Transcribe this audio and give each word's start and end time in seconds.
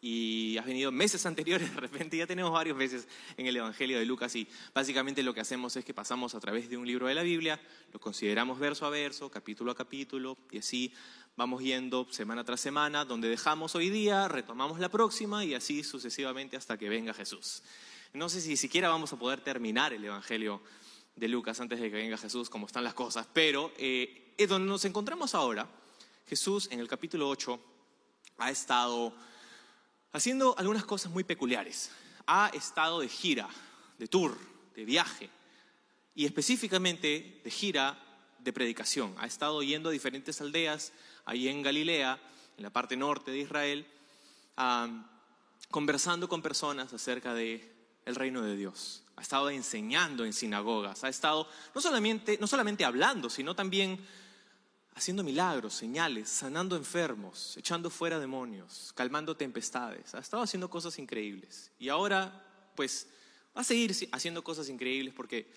y 0.00 0.56
has 0.58 0.66
venido 0.66 0.92
meses 0.92 1.26
anteriores, 1.26 1.74
de 1.74 1.80
repente 1.80 2.16
ya 2.16 2.26
tenemos 2.26 2.52
varios 2.52 2.76
meses 2.76 3.08
en 3.36 3.46
el 3.46 3.56
Evangelio 3.56 3.98
de 3.98 4.04
Lucas 4.04 4.34
y 4.36 4.48
básicamente 4.74 5.22
lo 5.22 5.34
que 5.34 5.40
hacemos 5.40 5.76
es 5.76 5.84
que 5.84 5.94
pasamos 5.94 6.34
a 6.34 6.40
través 6.40 6.68
de 6.68 6.76
un 6.76 6.86
libro 6.86 7.06
de 7.06 7.14
la 7.14 7.22
Biblia, 7.22 7.60
lo 7.92 8.00
consideramos 8.00 8.58
verso 8.58 8.86
a 8.86 8.90
verso, 8.90 9.30
capítulo 9.30 9.72
a 9.72 9.74
capítulo 9.74 10.36
y 10.50 10.58
así 10.58 10.92
vamos 11.36 11.62
yendo 11.62 12.06
semana 12.10 12.44
tras 12.44 12.60
semana, 12.60 13.04
donde 13.04 13.28
dejamos 13.28 13.74
hoy 13.74 13.90
día, 13.90 14.28
retomamos 14.28 14.80
la 14.80 14.88
próxima 14.88 15.44
y 15.44 15.54
así 15.54 15.84
sucesivamente 15.84 16.56
hasta 16.56 16.76
que 16.76 16.88
venga 16.88 17.14
Jesús. 17.14 17.62
No 18.12 18.28
sé 18.28 18.40
si 18.40 18.56
siquiera 18.56 18.88
vamos 18.88 19.12
a 19.12 19.18
poder 19.18 19.40
terminar 19.40 19.92
el 19.92 20.04
Evangelio 20.04 20.62
de 21.14 21.28
Lucas 21.28 21.60
antes 21.60 21.80
de 21.80 21.90
que 21.90 21.96
venga 21.96 22.16
Jesús, 22.16 22.48
como 22.48 22.66
están 22.66 22.84
las 22.84 22.94
cosas, 22.94 23.28
pero 23.32 23.72
eh, 23.76 24.34
donde 24.48 24.68
nos 24.68 24.84
encontramos 24.84 25.34
ahora, 25.34 25.68
Jesús 26.26 26.68
en 26.70 26.80
el 26.80 26.88
capítulo 26.88 27.28
8 27.28 27.60
ha 28.38 28.50
estado 28.50 29.12
haciendo 30.18 30.54
algunas 30.58 30.84
cosas 30.84 31.10
muy 31.10 31.24
peculiares. 31.24 31.90
Ha 32.26 32.50
estado 32.52 33.00
de 33.00 33.08
gira, 33.08 33.48
de 33.98 34.08
tour, 34.08 34.36
de 34.74 34.84
viaje 34.84 35.30
y 36.14 36.26
específicamente 36.26 37.40
de 37.42 37.50
gira 37.50 37.98
de 38.40 38.52
predicación. 38.52 39.14
Ha 39.18 39.26
estado 39.26 39.62
yendo 39.62 39.88
a 39.88 39.92
diferentes 39.92 40.40
aldeas 40.40 40.92
ahí 41.24 41.48
en 41.48 41.62
Galilea, 41.62 42.20
en 42.56 42.62
la 42.62 42.70
parte 42.70 42.96
norte 42.96 43.30
de 43.30 43.38
Israel, 43.38 43.86
conversando 45.70 46.28
con 46.28 46.42
personas 46.42 46.92
acerca 46.92 47.32
de 47.32 47.72
el 48.04 48.16
reino 48.16 48.42
de 48.42 48.56
Dios. 48.56 49.04
Ha 49.16 49.22
estado 49.22 49.50
enseñando 49.50 50.24
en 50.24 50.32
sinagogas, 50.32 51.04
ha 51.04 51.08
estado 51.08 51.48
no 51.74 51.80
solamente, 51.80 52.38
no 52.40 52.46
solamente 52.46 52.84
hablando, 52.84 53.30
sino 53.30 53.54
también 53.54 54.04
haciendo 54.98 55.22
milagros, 55.22 55.74
señales, 55.74 56.28
sanando 56.28 56.76
enfermos, 56.76 57.56
echando 57.56 57.88
fuera 57.88 58.18
demonios, 58.18 58.92
calmando 58.94 59.36
tempestades. 59.36 60.14
Ha 60.14 60.18
estado 60.18 60.42
haciendo 60.42 60.68
cosas 60.68 60.98
increíbles. 60.98 61.70
Y 61.78 61.88
ahora, 61.88 62.44
pues, 62.74 63.06
va 63.56 63.60
a 63.60 63.64
seguir 63.64 63.94
haciendo 64.12 64.42
cosas 64.42 64.68
increíbles 64.68 65.14
porque 65.14 65.50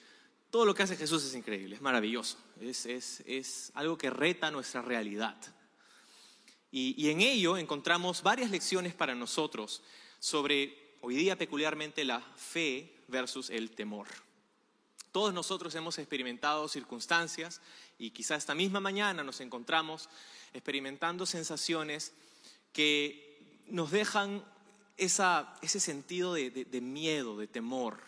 todo 0.52 0.66
lo 0.66 0.75
que 0.75 0.84
hace 0.84 0.95
Jesús 0.95 1.25
es 1.25 1.34
increíble, 1.34 1.75
es 1.75 1.81
maravilloso, 1.81 2.38
es, 2.59 2.86
es, 2.86 3.72
algo 3.73 3.97
que 3.97 4.09
reta 4.09 4.52
nuestra 4.52 4.81
realidad. 4.81 5.38
Y, 6.72 6.94
y 7.02 7.09
en 7.09 7.22
ello 7.22 7.58
encontramos 7.58 8.22
varias 8.22 8.52
lecciones 8.52 8.94
para 8.94 9.16
nosotros 9.16 9.81
sobre, 10.19 10.97
hoy 11.02 11.16
día 11.16 11.38
peculiarmente, 11.38 12.03
la 12.06 12.22
fe 12.22 12.95
versus 13.08 13.50
el 13.50 13.72
temor. 13.72 14.08
Todos 15.12 15.34
nosotros 15.34 15.76
hemos 15.76 15.98
experimentado 15.98 16.67
circunstancias 16.70 17.59
y 18.00 18.12
quizá 18.12 18.36
esta 18.36 18.56
misma 18.56 18.80
mañana 18.80 19.23
nos 19.23 19.42
encontramos 19.42 20.08
experimentando 20.53 21.26
sensaciones 21.26 22.14
que 22.72 23.64
nos 23.68 23.92
dejan 23.92 24.44
ese 24.95 25.80
sentido 25.80 26.34
de, 26.34 26.81
miedo, 26.81 27.38
de 27.38 27.48
temor, 27.48 28.00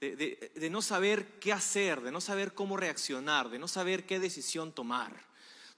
De, 0.00 0.70
no 0.70 0.82
saber 0.82 1.38
qué 1.38 1.52
hacer, 1.52 2.00
de 2.00 2.10
no 2.10 2.20
saber 2.20 2.52
cómo 2.52 2.76
reaccionar, 2.76 3.48
de 3.48 3.58
no 3.58 3.68
saber 3.68 4.06
qué 4.06 4.18
decisión 4.18 4.72
tomar. 4.72 5.24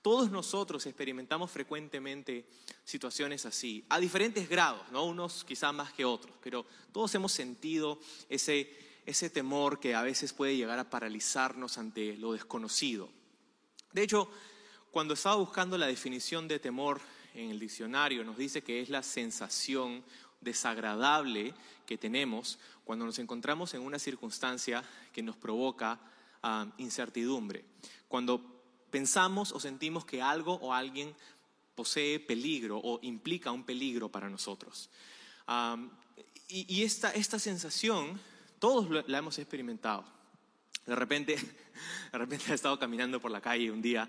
Todos 0.00 0.30
nosotros 0.30 0.86
experimentamos 0.86 1.50
frecuentemente 1.50 2.46
situaciones 2.84 3.44
así, 3.44 3.84
a 3.90 3.98
diferentes 3.98 4.48
grados, 4.48 4.90
¿no? 4.90 5.04
unos 5.04 5.44
quizá 5.44 5.72
más 5.72 5.92
que 5.92 6.04
otros, 6.04 6.34
pero 6.42 6.64
todos 6.92 7.14
hemos 7.14 7.32
sentido 7.32 8.00
ese 8.28 8.87
ese 9.08 9.30
temor 9.30 9.80
que 9.80 9.94
a 9.94 10.02
veces 10.02 10.34
puede 10.34 10.54
llegar 10.54 10.78
a 10.78 10.90
paralizarnos 10.90 11.78
ante 11.78 12.14
lo 12.18 12.34
desconocido. 12.34 13.08
De 13.90 14.02
hecho, 14.02 14.30
cuando 14.90 15.14
estaba 15.14 15.36
buscando 15.36 15.78
la 15.78 15.86
definición 15.86 16.46
de 16.46 16.58
temor 16.58 17.00
en 17.32 17.50
el 17.50 17.58
diccionario, 17.58 18.22
nos 18.22 18.36
dice 18.36 18.62
que 18.62 18.82
es 18.82 18.90
la 18.90 19.02
sensación 19.02 20.04
desagradable 20.42 21.54
que 21.86 21.96
tenemos 21.96 22.58
cuando 22.84 23.06
nos 23.06 23.18
encontramos 23.18 23.72
en 23.72 23.80
una 23.80 23.98
circunstancia 23.98 24.84
que 25.10 25.22
nos 25.22 25.36
provoca 25.36 25.98
ah, 26.42 26.66
incertidumbre. 26.76 27.64
Cuando 28.08 28.62
pensamos 28.90 29.52
o 29.52 29.58
sentimos 29.60 30.04
que 30.04 30.20
algo 30.20 30.56
o 30.56 30.74
alguien 30.74 31.14
posee 31.74 32.20
peligro 32.20 32.78
o 32.78 32.98
implica 33.00 33.52
un 33.52 33.64
peligro 33.64 34.10
para 34.10 34.28
nosotros. 34.28 34.90
Ah, 35.46 35.78
y, 36.46 36.82
esta, 36.82 37.10
esta 37.12 37.38
sensación 37.38 38.20
todos 38.58 39.08
la 39.08 39.18
hemos 39.18 39.38
experimentado. 39.38 40.04
De 40.86 40.96
repente, 40.96 41.36
de 42.12 42.18
repente 42.18 42.44
has 42.46 42.52
estado 42.52 42.78
caminando 42.78 43.20
por 43.20 43.30
la 43.30 43.40
calle 43.40 43.70
un 43.70 43.82
día, 43.82 44.08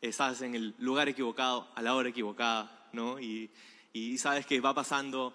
estás 0.00 0.42
en 0.42 0.54
el 0.54 0.74
lugar 0.78 1.08
equivocado, 1.08 1.68
a 1.74 1.82
la 1.82 1.94
hora 1.94 2.08
equivocada, 2.08 2.88
¿no? 2.92 3.20
Y, 3.20 3.50
sabes 4.18 4.46
que 4.46 4.60
va 4.60 4.72
pasando 4.72 5.34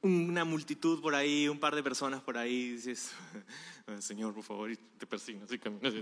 una 0.00 0.44
multitud 0.44 1.00
por 1.00 1.14
ahí, 1.14 1.48
un 1.48 1.58
par 1.58 1.74
de 1.74 1.82
personas 1.82 2.22
por 2.22 2.38
ahí, 2.38 2.72
dices, 2.72 3.10
Señor, 4.00 4.32
por 4.32 4.44
favor, 4.44 4.70
te 4.98 5.06
persignas 5.06 5.50
y 5.50 5.58
caminas, 5.58 5.94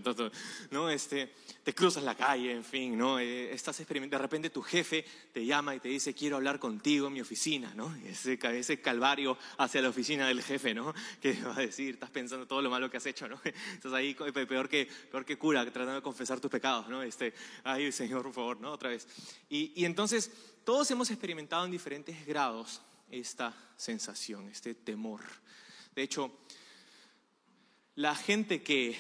¿no? 0.71 0.91
Este, 0.91 1.33
te 1.63 1.75
cruzas 1.75 2.03
la 2.03 2.15
calle, 2.15 2.53
en 2.53 2.65
fin, 2.65 2.99
¿no? 2.99 3.19
Eh, 3.19 3.53
estás 3.55 3.79
experimentando, 3.81 4.19
de 4.19 4.23
repente 4.23 4.51
tu 4.51 4.61
jefe 4.61 5.05
te 5.33 5.47
llama 5.47 5.75
y 5.75 5.81
te 5.81 5.89
dice, 5.89 6.13
quiero 6.13 6.37
hablar 6.37 6.59
contigo 6.59 7.07
en 7.07 7.15
mi 7.15 7.21
oficina, 7.21 7.73
¿no? 7.75 7.95
Ese, 8.05 8.39
ese 8.43 8.81
calvario 8.81 9.39
hacia 9.57 9.81
la 9.81 9.89
oficina 9.89 10.29
del 10.29 10.43
jefe, 10.43 10.75
¿no? 10.75 10.93
¿Qué 11.23 11.41
va 11.43 11.57
a 11.57 11.61
decir? 11.61 11.95
Estás 11.95 12.11
pensando 12.11 12.47
todo 12.47 12.61
lo 12.61 12.69
malo 12.69 12.91
que 12.91 12.99
has 12.99 13.07
hecho, 13.07 13.29
¿no? 13.29 13.41
Estás 13.73 13.93
ahí 13.95 14.15
peor 14.15 14.69
que, 14.69 14.89
peor 15.11 15.25
que 15.25 15.39
cura, 15.39 15.65
tratando 15.65 15.95
de 15.95 16.03
confesar 16.03 16.39
tus 16.39 16.51
pecados, 16.51 16.89
¿no? 16.89 17.03
Este, 17.03 17.33
ay, 17.65 17.91
Señor, 17.93 18.25
por 18.25 18.35
favor, 18.35 18.61
¿no? 18.61 18.73
Otra 18.73 18.91
vez. 18.91 19.07
Y, 19.49 19.73
y 19.75 19.87
entonces, 19.87 20.31
todos 20.65 20.91
hemos 20.91 21.11
experimentado 21.11 21.65
en 21.65 21.71
diferentes 21.71 22.27
grados 22.27 22.83
esta 23.11 23.55
sensación, 23.77 24.49
este 24.49 24.75
temor. 24.75 25.21
De 25.95 26.03
hecho, 26.03 26.39
la 27.97 28.15
gente 28.15 28.63
que 28.63 28.97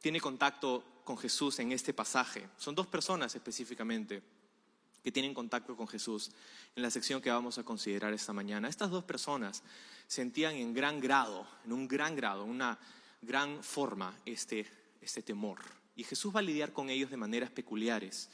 tiene 0.00 0.20
contacto 0.20 1.02
con 1.04 1.18
Jesús 1.18 1.58
en 1.58 1.72
este 1.72 1.92
pasaje 1.92 2.48
son 2.56 2.74
dos 2.74 2.86
personas 2.86 3.34
específicamente 3.34 4.22
que 5.02 5.12
tienen 5.12 5.34
contacto 5.34 5.76
con 5.76 5.88
Jesús 5.88 6.30
en 6.76 6.82
la 6.82 6.90
sección 6.90 7.20
que 7.20 7.30
vamos 7.30 7.58
a 7.58 7.64
considerar 7.64 8.12
esta 8.12 8.32
mañana. 8.32 8.68
Estas 8.68 8.90
dos 8.90 9.04
personas 9.04 9.62
sentían 10.06 10.54
en 10.54 10.72
gran 10.72 11.00
grado, 11.00 11.46
en 11.64 11.72
un 11.72 11.88
gran 11.88 12.14
grado, 12.14 12.44
una 12.44 12.78
gran 13.20 13.62
forma 13.64 14.16
este, 14.24 14.66
este 15.00 15.22
temor. 15.22 15.58
Y 15.96 16.04
Jesús 16.04 16.34
va 16.34 16.38
a 16.38 16.42
lidiar 16.42 16.72
con 16.72 16.88
ellos 16.88 17.10
de 17.10 17.16
maneras 17.16 17.50
peculiares, 17.50 18.30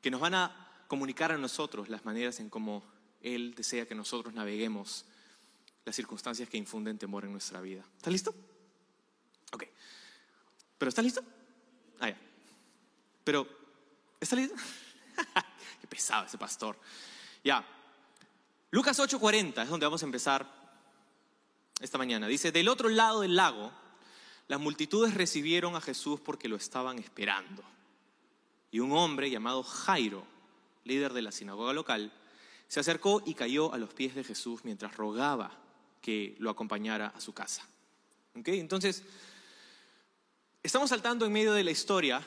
que 0.00 0.10
nos 0.10 0.20
van 0.20 0.34
a 0.34 0.84
comunicar 0.86 1.32
a 1.32 1.38
nosotros 1.38 1.88
las 1.88 2.04
maneras 2.04 2.40
en 2.40 2.50
cómo 2.50 2.84
Él 3.22 3.54
desea 3.54 3.86
que 3.86 3.94
nosotros 3.94 4.34
naveguemos 4.34 5.04
las 5.84 5.96
circunstancias 5.96 6.48
que 6.48 6.56
infunden 6.56 6.98
temor 6.98 7.24
en 7.24 7.32
nuestra 7.32 7.60
vida. 7.60 7.84
¿Estás 7.96 8.12
listo? 8.12 8.34
Ok. 9.52 9.64
¿Pero 10.78 10.88
está 10.88 11.02
listo? 11.02 11.22
Ah, 12.00 12.08
ya. 12.08 12.18
Pero, 13.24 13.48
¿está 14.20 14.36
listo? 14.36 14.54
Qué 15.80 15.86
pesado 15.86 16.26
ese 16.26 16.38
pastor. 16.38 16.78
Ya. 17.44 17.64
Lucas 18.70 18.98
8:40 18.98 19.62
es 19.62 19.68
donde 19.68 19.86
vamos 19.86 20.02
a 20.02 20.06
empezar 20.06 20.46
esta 21.80 21.98
mañana. 21.98 22.26
Dice, 22.26 22.52
del 22.52 22.68
otro 22.68 22.88
lado 22.88 23.20
del 23.20 23.36
lago, 23.36 23.72
las 24.48 24.60
multitudes 24.60 25.14
recibieron 25.14 25.76
a 25.76 25.80
Jesús 25.80 26.20
porque 26.20 26.48
lo 26.48 26.56
estaban 26.56 26.98
esperando. 26.98 27.62
Y 28.70 28.80
un 28.80 28.92
hombre 28.92 29.30
llamado 29.30 29.62
Jairo, 29.62 30.24
líder 30.84 31.12
de 31.12 31.22
la 31.22 31.32
sinagoga 31.32 31.72
local, 31.72 32.12
se 32.72 32.80
acercó 32.80 33.22
y 33.26 33.34
cayó 33.34 33.74
a 33.74 33.76
los 33.76 33.92
pies 33.92 34.14
de 34.14 34.24
Jesús 34.24 34.64
mientras 34.64 34.96
rogaba 34.96 35.58
que 36.00 36.36
lo 36.38 36.48
acompañara 36.48 37.08
a 37.08 37.20
su 37.20 37.34
casa. 37.34 37.66
Entonces, 38.34 39.02
Estamos 40.64 40.90
saltando 40.90 41.26
en 41.26 41.32
medio 41.32 41.54
de 41.54 41.64
la 41.64 41.72
historia 41.72 42.22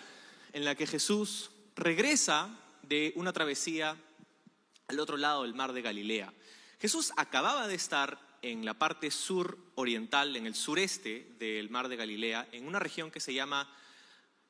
en 0.51 0.65
la 0.65 0.75
que 0.75 0.85
Jesús 0.85 1.51
regresa 1.77 2.49
de 2.81 3.13
una 3.15 3.31
travesía 3.31 3.95
al 4.89 4.99
otro 4.99 5.15
lado 5.15 5.43
del 5.43 5.53
mar 5.53 5.71
de 5.71 5.81
Galilea. 5.81 6.33
Jesús 6.77 7.13
acababa 7.15 7.65
de 7.69 7.75
estar 7.75 8.19
en 8.41 8.65
la 8.65 8.73
parte 8.73 9.09
sur 9.09 9.57
oriental, 9.75 10.35
en 10.35 10.47
el 10.47 10.53
sureste 10.53 11.31
del 11.39 11.69
mar 11.69 11.87
de 11.87 11.95
Galilea, 11.95 12.49
en 12.51 12.67
una 12.67 12.79
región 12.79 13.09
que 13.09 13.21
se 13.21 13.33
llama 13.33 13.73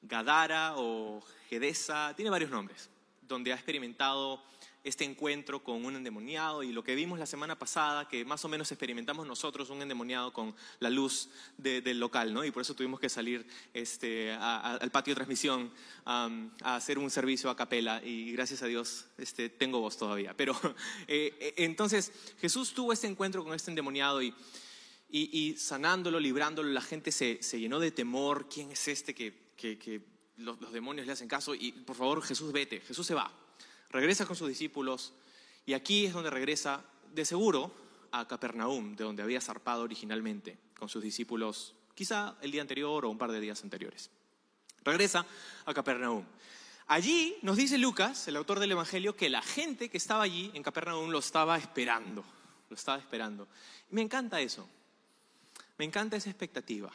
Gadara 0.01 0.73
o 0.77 1.23
Gedesa, 1.47 2.15
tiene 2.15 2.31
varios 2.31 2.49
nombres, 2.49 2.89
donde 3.21 3.53
ha 3.53 3.55
experimentado 3.55 4.41
este 4.85 5.03
encuentro 5.03 5.63
con 5.63 5.83
un 5.83 5.95
endemoniado 5.95 6.61
y 6.61 6.71
lo 6.71 6.83
que 6.83 6.93
vimos 6.93 7.17
la 7.17 7.25
semana 7.25 7.57
pasada, 7.57 8.07
que 8.07 8.23
más 8.23 8.45
o 8.45 8.47
menos 8.47 8.71
experimentamos 8.71 9.25
nosotros 9.25 9.71
un 9.71 9.81
endemoniado 9.81 10.31
con 10.31 10.55
la 10.79 10.91
luz 10.91 11.29
del 11.57 11.99
local, 11.99 12.33
¿no? 12.33 12.45
Y 12.45 12.51
por 12.51 12.61
eso 12.61 12.75
tuvimos 12.75 12.99
que 12.99 13.09
salir 13.09 13.47
este, 13.73 14.31
al 14.31 14.91
patio 14.91 15.11
de 15.11 15.15
transmisión 15.15 15.71
a 16.05 16.29
hacer 16.61 16.99
un 16.99 17.09
servicio 17.09 17.49
a 17.49 17.55
capela 17.55 17.99
y 18.03 18.31
gracias 18.33 18.61
a 18.61 18.67
Dios 18.67 19.07
este, 19.17 19.49
tengo 19.49 19.79
voz 19.79 19.97
todavía. 19.97 20.37
Pero 20.37 20.53
eh, 21.07 21.35
eh, 21.39 21.53
entonces 21.57 22.11
Jesús 22.39 22.71
tuvo 22.73 22.93
este 22.93 23.07
encuentro 23.07 23.43
con 23.43 23.55
este 23.55 23.71
endemoniado 23.71 24.21
y, 24.21 24.35
y, 25.09 25.55
sanándolo, 25.57 26.19
librándolo, 26.19 26.69
la 26.69 26.81
gente 26.81 27.11
se, 27.11 27.39
llenó 27.59 27.79
de 27.79 27.89
temor. 27.89 28.49
¿Quién 28.49 28.71
es 28.71 28.87
este 28.87 29.15
que, 29.15 29.33
que, 29.57 30.01
los, 30.37 30.61
los 30.61 30.71
demonios 30.71 31.07
le 31.07 31.13
hacen 31.13 31.27
caso? 31.27 31.55
Y 31.55 31.71
por 31.71 31.95
favor, 31.95 32.21
Jesús, 32.21 32.51
vete. 32.51 32.81
Jesús 32.81 33.07
se 33.07 33.15
va 33.15 33.44
regresa 33.95 34.25
con 34.25 34.35
sus 34.35 34.49
discípulos 34.49 35.13
y 35.65 35.73
aquí 35.73 36.05
es 36.05 36.13
donde 36.13 36.29
regresa 36.29 36.83
de 37.13 37.23
seguro 37.23 37.71
a 38.11 38.27
Capernaum, 38.27 38.95
de 38.95 39.05
donde 39.05 39.23
había 39.23 39.39
zarpado 39.39 39.83
originalmente 39.83 40.57
con 40.77 40.89
sus 40.89 41.01
discípulos, 41.01 41.73
quizá 41.95 42.35
el 42.41 42.51
día 42.51 42.61
anterior 42.61 43.05
o 43.05 43.09
un 43.09 43.17
par 43.17 43.31
de 43.31 43.39
días 43.39 43.63
anteriores. 43.63 44.09
Regresa 44.83 45.25
a 45.65 45.73
Capernaum. 45.73 46.25
Allí 46.87 47.37
nos 47.41 47.55
dice 47.55 47.77
Lucas, 47.77 48.27
el 48.27 48.35
autor 48.35 48.59
del 48.59 48.73
Evangelio, 48.73 49.15
que 49.15 49.29
la 49.29 49.41
gente 49.41 49.89
que 49.89 49.97
estaba 49.97 50.23
allí 50.23 50.51
en 50.53 50.61
Capernaum 50.61 51.09
lo 51.09 51.19
estaba 51.19 51.57
esperando, 51.57 52.23
lo 52.69 52.75
estaba 52.75 52.99
esperando. 52.99 53.47
Y 53.89 53.95
me 53.95 54.01
encanta 54.01 54.41
eso, 54.41 54.67
me 55.77 55.85
encanta 55.85 56.17
esa 56.17 56.29
expectativa, 56.29 56.91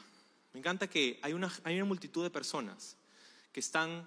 me 0.53 0.61
encanta 0.61 0.87
que 0.87 1.19
hay 1.23 1.33
una, 1.33 1.51
hay 1.65 1.77
una 1.77 1.87
multitud 1.87 2.23
de 2.23 2.31
personas 2.31 2.97
que 3.53 3.61
están 3.61 4.07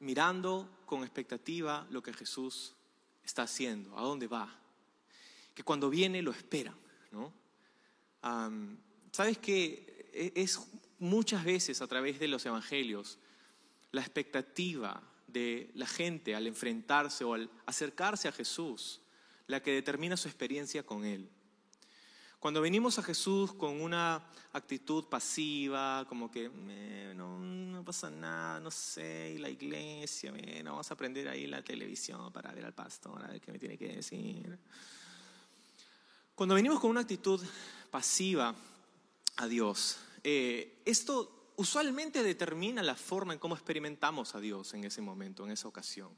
mirando 0.00 0.82
con 0.86 1.02
expectativa 1.02 1.86
lo 1.90 2.02
que 2.02 2.12
Jesús 2.12 2.74
está 3.24 3.42
haciendo, 3.42 3.96
a 3.98 4.02
dónde 4.02 4.26
va. 4.26 4.58
Que 5.54 5.62
cuando 5.62 5.90
viene 5.90 6.22
lo 6.22 6.30
esperan, 6.30 6.76
¿no? 7.10 7.32
¿Sabes 9.12 9.38
que 9.38 10.10
Es 10.12 10.60
muchas 10.98 11.44
veces 11.44 11.80
a 11.80 11.86
través 11.86 12.18
de 12.18 12.28
los 12.28 12.44
evangelios 12.44 13.18
la 13.92 14.00
expectativa 14.00 15.02
de 15.26 15.70
la 15.74 15.86
gente 15.86 16.34
al 16.34 16.46
enfrentarse 16.46 17.24
o 17.24 17.34
al 17.34 17.50
acercarse 17.66 18.28
a 18.28 18.32
Jesús 18.32 19.00
la 19.46 19.62
que 19.62 19.72
determina 19.72 20.16
su 20.16 20.28
experiencia 20.28 20.84
con 20.84 21.04
Él. 21.04 21.28
Cuando 22.38 22.60
venimos 22.60 22.96
a 23.00 23.02
Jesús 23.02 23.52
con 23.52 23.80
una 23.80 24.22
actitud 24.52 25.06
pasiva, 25.06 26.06
como 26.08 26.30
que 26.30 26.48
no, 26.48 27.82
pasa 27.84 28.10
nada, 28.10 28.60
no 28.60 28.70
sé, 28.70 29.32
y 29.34 29.38
la 29.38 29.50
iglesia, 29.50 30.32
no 30.62 30.70
vamos 30.70 30.88
a 30.90 30.94
aprender 30.94 31.28
ahí 31.28 31.48
la 31.48 31.62
televisión 31.62 32.32
para 32.32 32.52
ver 32.52 32.64
al 32.64 32.74
pastor, 32.74 33.24
a 33.24 33.28
ver 33.28 33.40
qué 33.40 33.50
me 33.50 33.58
tiene 33.58 33.76
que 33.76 33.88
decir. 33.88 34.56
Cuando 36.36 36.54
venimos 36.54 36.78
con 36.78 36.90
una 36.90 37.00
actitud 37.00 37.44
pasiva 37.90 38.54
a 39.36 39.46
Dios, 39.48 39.98
eh, 40.22 40.80
esto 40.84 41.52
usualmente 41.56 42.22
determina 42.22 42.84
la 42.84 42.94
forma 42.94 43.32
en 43.32 43.40
cómo 43.40 43.56
experimentamos 43.56 44.36
a 44.36 44.40
Dios 44.40 44.74
en 44.74 44.84
ese 44.84 45.02
momento, 45.02 45.44
en 45.44 45.50
esa 45.50 45.66
ocasión. 45.66 46.10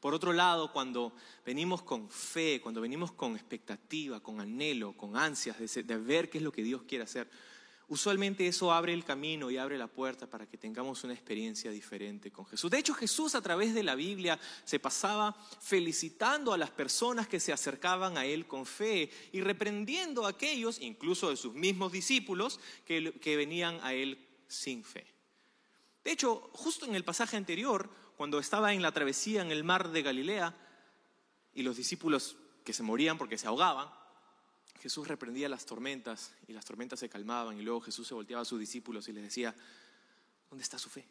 Por 0.00 0.14
otro 0.14 0.32
lado, 0.32 0.72
cuando 0.72 1.12
venimos 1.44 1.82
con 1.82 2.08
fe, 2.08 2.60
cuando 2.60 2.80
venimos 2.80 3.10
con 3.12 3.34
expectativa, 3.34 4.20
con 4.20 4.40
anhelo, 4.40 4.96
con 4.96 5.16
ansias 5.16 5.58
de, 5.58 5.96
ver 5.96 6.30
qué 6.30 6.38
es 6.38 6.44
lo 6.44 6.52
que 6.52 6.62
Dios 6.62 6.82
quiere 6.86 7.02
hacer, 7.02 7.28
usualmente 7.88 8.46
eso 8.46 8.72
abre 8.72 8.92
el 8.92 9.04
camino 9.04 9.50
y 9.50 9.56
abre 9.56 9.76
la 9.76 9.88
puerta 9.88 10.28
para 10.28 10.46
que 10.46 10.56
tengamos 10.56 11.02
una 11.02 11.14
experiencia 11.14 11.72
diferente 11.72 12.30
con 12.30 12.46
Jesús. 12.46 12.70
De 12.70 12.78
hecho, 12.78 12.94
Jesús 12.94 13.34
a 13.34 13.42
través 13.42 13.74
de 13.74 13.82
la 13.82 13.96
Biblia 13.96 14.38
se 14.64 14.78
pasaba 14.78 15.34
felicitando 15.60 16.52
a 16.52 16.58
las 16.58 16.70
personas 16.70 17.26
que 17.26 17.40
se 17.40 17.52
acercaban 17.52 18.16
a 18.16 18.24
Él 18.24 18.46
con 18.46 18.66
fe 18.66 19.10
y 19.32 19.40
reprendiendo 19.40 20.26
a 20.26 20.30
aquellos, 20.30 20.80
incluso 20.80 21.30
de 21.30 21.36
sus 21.36 21.54
mismos 21.54 21.90
discípulos, 21.90 22.60
que 22.84 23.36
venían 23.36 23.80
a 23.82 23.94
Él 23.94 24.24
sin 24.46 24.84
fe. 24.84 25.18
De 26.04 26.12
hecho, 26.12 26.50
justo 26.54 26.86
en 26.86 26.94
el 26.94 27.04
pasaje 27.04 27.36
anterior, 27.36 27.90
cuando 28.18 28.40
estaba 28.40 28.74
en 28.74 28.82
la 28.82 28.90
travesía 28.90 29.42
en 29.42 29.52
el 29.52 29.62
mar 29.62 29.92
de 29.92 30.02
Galilea 30.02 30.52
y 31.54 31.62
los 31.62 31.76
discípulos 31.76 32.36
que 32.64 32.72
se 32.72 32.82
morían 32.82 33.16
porque 33.16 33.38
se 33.38 33.46
ahogaban, 33.46 33.88
Jesús 34.82 35.06
reprendía 35.06 35.48
las 35.48 35.64
tormentas 35.64 36.32
y 36.48 36.52
las 36.52 36.64
tormentas 36.64 36.98
se 36.98 37.08
calmaban 37.08 37.60
y 37.60 37.62
luego 37.62 37.80
Jesús 37.80 38.08
se 38.08 38.14
volteaba 38.14 38.42
a 38.42 38.44
sus 38.44 38.58
discípulos 38.58 39.06
y 39.06 39.12
les 39.12 39.22
decía, 39.22 39.54
¿dónde 40.50 40.64
está 40.64 40.80
su 40.80 40.90
fe? 40.90 41.06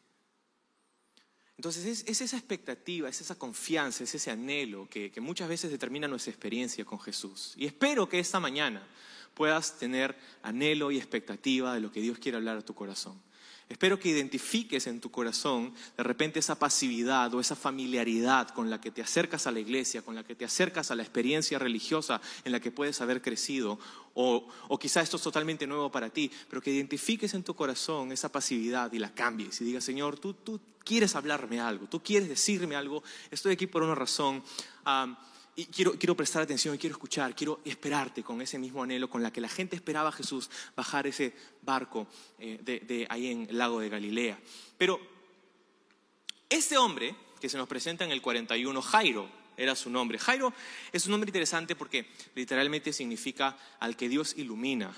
Entonces 1.55 2.03
es, 2.05 2.19
esa 2.21 2.35
expectativa, 2.35 3.07
es 3.07 3.21
esa 3.21 3.35
confianza, 3.35 4.03
es 4.03 4.13
ese 4.13 4.29
anhelo 4.29 4.89
que, 4.89 5.09
que 5.09 5.21
muchas 5.21 5.47
veces 5.47 5.71
determina 5.71 6.09
nuestra 6.09 6.31
experiencia 6.31 6.83
con 6.83 6.99
Jesús. 6.99 7.53
Y 7.55 7.67
espero 7.67 8.09
que 8.09 8.19
esta 8.19 8.41
mañana 8.41 8.85
puedas 9.33 9.79
tener 9.79 10.13
anhelo 10.43 10.91
y 10.91 10.97
expectativa 10.97 11.73
de 11.73 11.79
lo 11.79 11.89
que 11.89 12.01
Dios 12.01 12.19
quiere 12.19 12.35
hablar 12.35 12.57
a 12.57 12.65
tu 12.65 12.75
corazón. 12.75 13.25
Espero 13.69 13.99
que 13.99 14.09
identifiques 14.09 14.87
en 14.87 15.01
tu 15.01 15.11
corazón 15.11 15.73
de 15.97 16.03
repente 16.03 16.39
esa 16.39 16.57
pasividad 16.57 17.33
o 17.33 17.41
esa 17.41 17.55
familiaridad 17.55 18.49
con 18.49 18.69
la 18.69 18.79
que 18.79 18.91
te 18.91 19.01
acercas 19.01 19.45
a 19.45 19.51
la 19.51 19.59
iglesia, 19.59 20.01
con 20.01 20.15
la 20.15 20.23
que 20.23 20.35
te 20.35 20.45
acercas 20.45 20.89
a 20.89 20.95
la 20.95 21.03
experiencia 21.03 21.59
religiosa 21.59 22.21
en 22.45 22.53
la 22.53 22.61
que 22.61 22.71
puedes 22.71 23.01
haber 23.01 23.21
crecido, 23.21 23.77
o, 24.13 24.47
o 24.69 24.79
quizá 24.79 25.01
esto 25.01 25.17
es 25.17 25.23
totalmente 25.23 25.67
nuevo 25.67 25.91
para 25.91 26.09
ti, 26.09 26.31
pero 26.49 26.61
que 26.61 26.71
identifiques 26.71 27.33
en 27.33 27.43
tu 27.43 27.55
corazón 27.55 28.13
esa 28.13 28.31
pasividad 28.31 28.91
y 28.93 28.99
la 28.99 29.13
cambies 29.13 29.59
y 29.59 29.65
digas, 29.65 29.83
Señor, 29.83 30.17
tú, 30.17 30.33
tú 30.33 30.61
quieres 30.85 31.15
hablarme 31.15 31.59
algo, 31.59 31.87
tú 31.87 32.01
quieres 32.01 32.29
decirme 32.29 32.77
algo, 32.77 33.03
estoy 33.29 33.53
aquí 33.53 33.67
por 33.67 33.83
una 33.83 33.95
razón 33.95 34.41
y 35.59 35.65
quiero, 35.65 35.93
quiero 35.97 36.15
prestar 36.15 36.43
atención 36.43 36.75
y 36.75 36.77
quiero 36.77 36.93
escuchar, 36.93 37.35
quiero 37.35 37.61
esperarte 37.65 38.21
con 38.21 38.39
ese 38.43 38.59
mismo 38.59 38.83
anhelo 38.83 39.09
con 39.09 39.23
la 39.23 39.33
que 39.33 39.41
la 39.41 39.49
gente 39.49 39.75
esperaba 39.75 40.09
a 40.09 40.11
Jesús 40.11 40.51
bajar 40.75 41.07
ese 41.07 41.33
barco 41.63 42.05
eh, 42.37 42.59
de, 42.61 43.07
ahí 43.09 43.31
en 43.31 43.47
el 43.49 43.57
lago 43.57 43.79
de 43.79 43.89
Galilea. 43.89 44.39
Pero 44.77 45.01
este 46.47 46.77
hombre 46.77 47.15
que 47.41 47.49
se 47.49 47.57
nos 47.57 47.67
presenta 47.67 48.05
en 48.05 48.11
el 48.11 48.21
41, 48.21 48.79
Jairo, 48.83 49.27
era 49.57 49.75
su 49.75 49.89
nombre. 49.89 50.19
Jairo 50.19 50.53
es 50.91 51.05
un 51.07 51.11
nombre 51.11 51.29
interesante 51.29 51.75
porque 51.75 52.07
literalmente 52.35 52.93
significa 52.93 53.57
al 53.79 53.97
que 53.97 54.09
Dios 54.09 54.35
ilumina, 54.37 54.95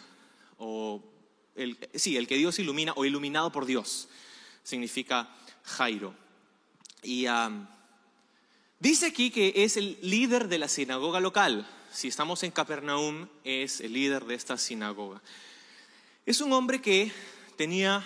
o 0.57 1.01
sí, 1.93 2.17
el 2.17 2.27
que 2.27 2.35
Dios 2.35 2.59
ilumina 2.59 2.91
o 2.97 3.05
iluminado 3.05 3.49
por 3.49 3.65
Dios, 3.65 4.09
significa 4.63 5.33
Jairo. 5.63 6.13
Y 7.01 7.27
Dice 8.79 9.07
aquí 9.07 9.29
que 9.29 9.51
es 9.57 9.75
el 9.75 9.97
líder 10.01 10.47
de 10.47 10.57
la 10.57 10.69
sinagoga 10.69 11.19
local. 11.19 11.67
Si 11.91 12.07
estamos 12.07 12.43
en 12.43 12.51
Capernaum, 12.51 13.27
es 13.43 13.81
el 13.81 13.91
líder 13.91 14.23
de 14.23 14.35
esta 14.35 14.57
sinagoga. 14.57 15.21
Es 16.25 16.39
un 16.39 16.53
hombre 16.53 16.79
que 16.79 17.11
tenía 17.57 18.01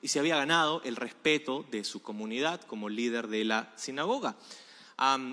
y 0.00 0.08
se 0.08 0.18
había 0.18 0.36
ganado 0.36 0.80
el 0.84 0.96
respeto 0.96 1.66
de 1.70 1.84
su 1.84 2.00
comunidad 2.00 2.62
como 2.62 2.88
líder 2.88 3.28
de 3.28 3.44
la 3.44 3.74
sinagoga. 3.76 4.36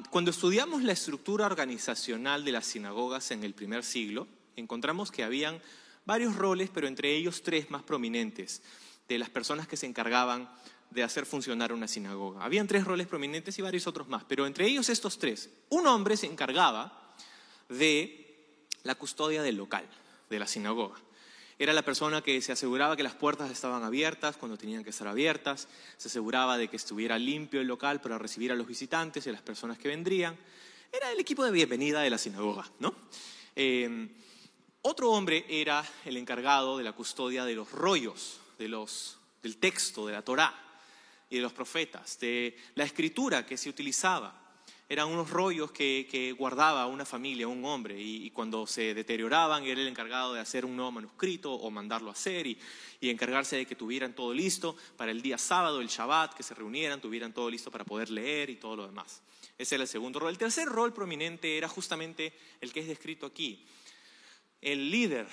cuando 0.09 0.31
estudiamos 0.31 0.83
la 0.83 0.91
estructura 0.91 1.45
organizacional 1.45 2.43
de 2.43 2.51
las 2.51 2.65
sinagogas 2.65 3.31
en 3.31 3.45
el 3.45 3.53
primer 3.53 3.85
siglo, 3.85 4.27
encontramos 4.57 5.11
que 5.11 5.23
habían 5.23 5.61
varios 6.03 6.35
roles, 6.35 6.69
pero 6.69 6.87
entre 6.87 7.15
ellos 7.15 7.41
tres 7.41 7.71
más 7.71 7.83
prominentes 7.83 8.61
de 9.07 9.17
las 9.17 9.29
personas 9.29 9.65
que 9.65 9.77
se 9.77 9.85
encargaban 9.85 10.49
de 10.93 11.03
hacer 11.03 11.25
funcionar 11.25 11.73
una 11.73 11.87
sinagoga. 11.87 12.43
Habían 12.43 12.67
tres 12.67 12.85
roles 12.85 13.07
prominentes 13.07 13.57
y 13.57 13.61
varios 13.61 13.87
otros 13.87 14.07
más, 14.07 14.23
pero 14.25 14.45
entre 14.45 14.67
ellos 14.67 14.89
estos 14.89 15.17
tres. 15.17 15.49
Un 15.69 15.87
hombre 15.87 16.15
se 16.17 16.27
encargaba 16.27 17.15
de 17.67 18.55
la 18.83 18.95
custodia 18.95 19.41
del 19.41 19.57
local, 19.57 19.85
de 20.29 20.39
la 20.39 20.47
sinagoga. 20.47 20.95
Era 21.57 21.73
la 21.73 21.81
persona 21.83 22.21
que 22.21 22.41
se 22.41 22.51
aseguraba 22.51 22.95
que 22.95 23.03
las 23.03 23.15
puertas 23.15 23.49
estaban 23.49 23.83
abiertas 23.83 24.37
cuando 24.37 24.57
tenían 24.57 24.83
que 24.83 24.89
estar 24.91 25.07
abiertas, 25.07 25.67
se 25.97 26.09
aseguraba 26.09 26.57
de 26.57 26.67
que 26.67 26.75
estuviera 26.75 27.17
limpio 27.17 27.61
el 27.61 27.67
local 27.67 28.01
para 28.01 28.17
recibir 28.17 28.51
a 28.51 28.55
los 28.55 28.67
visitantes 28.67 29.25
y 29.25 29.29
a 29.29 29.33
las 29.33 29.41
personas 29.41 29.77
que 29.77 29.87
vendrían. 29.87 30.37
Era 30.91 31.11
el 31.11 31.19
equipo 31.19 31.43
de 31.43 31.51
bienvenida 31.51 32.01
de 32.01 32.09
la 32.09 32.17
sinagoga, 32.17 32.69
¿no? 32.79 32.93
Eh, 33.55 34.09
otro 34.81 35.11
hombre 35.11 35.45
era 35.47 35.83
el 36.05 36.17
encargado 36.17 36.77
de 36.77 36.83
la 36.83 36.91
custodia 36.91 37.45
de 37.45 37.55
los 37.55 37.71
rollos, 37.71 38.39
de 38.59 38.67
los, 38.67 39.17
del 39.41 39.57
texto, 39.57 40.05
de 40.05 40.13
la 40.13 40.23
Torá 40.23 40.63
y 41.33 41.37
de 41.37 41.41
los 41.41 41.51
profetas, 41.51 42.19
de 42.19 42.55
la 42.75 42.83
escritura 42.83 43.43
que 43.43 43.57
se 43.57 43.67
utilizaba. 43.67 44.39
Eran 44.87 45.07
unos 45.07 45.31
rollos 45.31 45.71
que, 45.71 46.35
guardaba 46.37 46.85
una 46.85 47.05
familia, 47.05 47.47
un 47.47 47.65
hombre, 47.65 47.99
y, 47.99 48.29
cuando 48.29 48.67
se 48.67 48.93
deterioraban, 48.93 49.63
era 49.63 49.81
el 49.81 49.87
encargado 49.87 50.35
de 50.35 50.39
hacer 50.39 50.63
un 50.63 50.75
nuevo 50.75 50.91
manuscrito 50.91 51.51
o 51.51 51.71
mandarlo 51.71 52.09
a 52.09 52.13
hacer 52.13 52.45
y, 52.45 52.59
y 53.01 53.09
encargarse 53.09 53.55
de 53.55 53.65
que 53.65 53.75
tuvieran 53.75 54.13
todo 54.13 54.31
listo 54.31 54.77
para 54.95 55.11
el 55.11 55.23
día 55.23 55.39
sábado, 55.39 55.81
el 55.81 55.87
Shabbat, 55.87 56.35
que 56.35 56.43
se 56.43 56.53
reunieran, 56.53 57.01
tuvieran 57.01 57.33
todo 57.33 57.49
listo 57.49 57.71
para 57.71 57.83
poder 57.83 58.11
leer 58.11 58.51
y 58.51 58.57
todo 58.57 58.75
lo 58.75 58.85
demás. 58.85 59.23
Ese 59.57 59.73
era 59.75 59.83
el 59.83 59.87
segundo 59.87 60.19
rol. 60.19 60.29
El 60.29 60.37
tercer 60.37 60.67
rol 60.67 60.93
prominente 60.93 61.57
era 61.57 61.67
justamente 61.67 62.31
el 62.61 62.71
que 62.71 62.81
es 62.81 62.87
descrito 62.87 63.25
aquí. 63.25 63.65
El 64.61 64.91
líder 64.91 65.27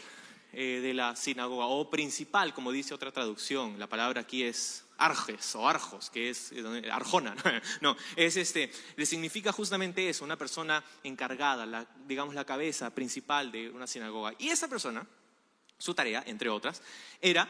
eh, 0.53 0.81
de 0.83 0.95
la 0.95 1.15
sinagoga, 1.15 1.67
o 1.67 1.91
principal, 1.91 2.53
como 2.53 2.73
dice 2.73 2.93
otra 2.93 3.13
traducción. 3.13 3.79
La 3.79 3.89
palabra 3.89 4.23
aquí 4.23 4.43
es 4.43 4.85
Arges 5.01 5.55
o 5.55 5.69
Arjos, 5.69 6.11
que 6.11 6.31
es 6.31 6.53
Arjona, 6.93 7.35
no, 7.81 7.97
es 8.17 8.37
este, 8.37 8.71
le 8.97 9.07
significa 9.07 9.51
justamente 9.51 10.09
eso, 10.09 10.25
una 10.25 10.37
persona 10.37 10.85
encargada, 11.03 11.65
la, 11.67 11.87
digamos 12.07 12.35
la 12.35 12.45
cabeza 12.45 12.95
principal 12.95 13.51
de 13.51 13.71
una 13.71 13.87
sinagoga. 13.87 14.35
Y 14.39 14.49
esa 14.49 14.69
persona, 14.69 15.07
su 15.79 15.95
tarea, 15.95 16.23
entre 16.27 16.51
otras, 16.51 16.83
era 17.21 17.49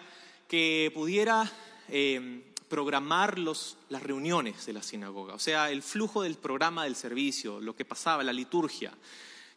que 0.49 0.91
pudiera 0.95 1.51
em, 1.89 2.43
programar 2.69 3.39
los, 3.39 3.77
las 3.89 4.03
reuniones 4.03 4.65
de 4.65 4.73
la 4.73 4.83
sinagoga, 4.83 5.35
o 5.35 5.39
sea, 5.41 5.71
el 5.71 5.83
flujo 5.83 6.23
del 6.23 6.37
programa 6.37 6.85
del 6.85 6.95
servicio, 6.95 7.61
lo 7.61 7.75
que 7.75 7.85
pasaba, 7.85 8.23
la 8.23 8.33
liturgia, 8.33 8.93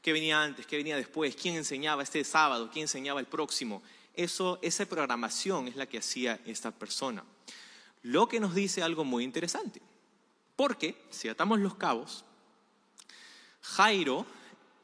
qué 0.01 0.13
venía 0.13 0.41
antes, 0.41 0.65
qué 0.65 0.77
venía 0.77 0.97
después, 0.97 1.35
quién 1.35 1.55
enseñaba 1.55 2.03
este 2.03 2.23
sábado, 2.23 2.69
quién 2.71 2.83
enseñaba 2.83 3.19
el 3.19 3.27
próximo. 3.27 3.81
Eso, 4.13 4.59
esa 4.61 4.85
programación 4.85 5.67
es 5.67 5.75
la 5.75 5.87
que 5.87 5.97
hacía 5.97 6.39
esta 6.45 6.71
persona. 6.71 7.23
Lo 8.03 8.27
que 8.27 8.39
nos 8.39 8.53
dice 8.53 8.83
algo 8.83 9.03
muy 9.03 9.23
interesante, 9.23 9.81
porque 10.55 11.01
si 11.09 11.29
atamos 11.29 11.59
los 11.59 11.75
cabos, 11.75 12.25
Jairo 13.61 14.25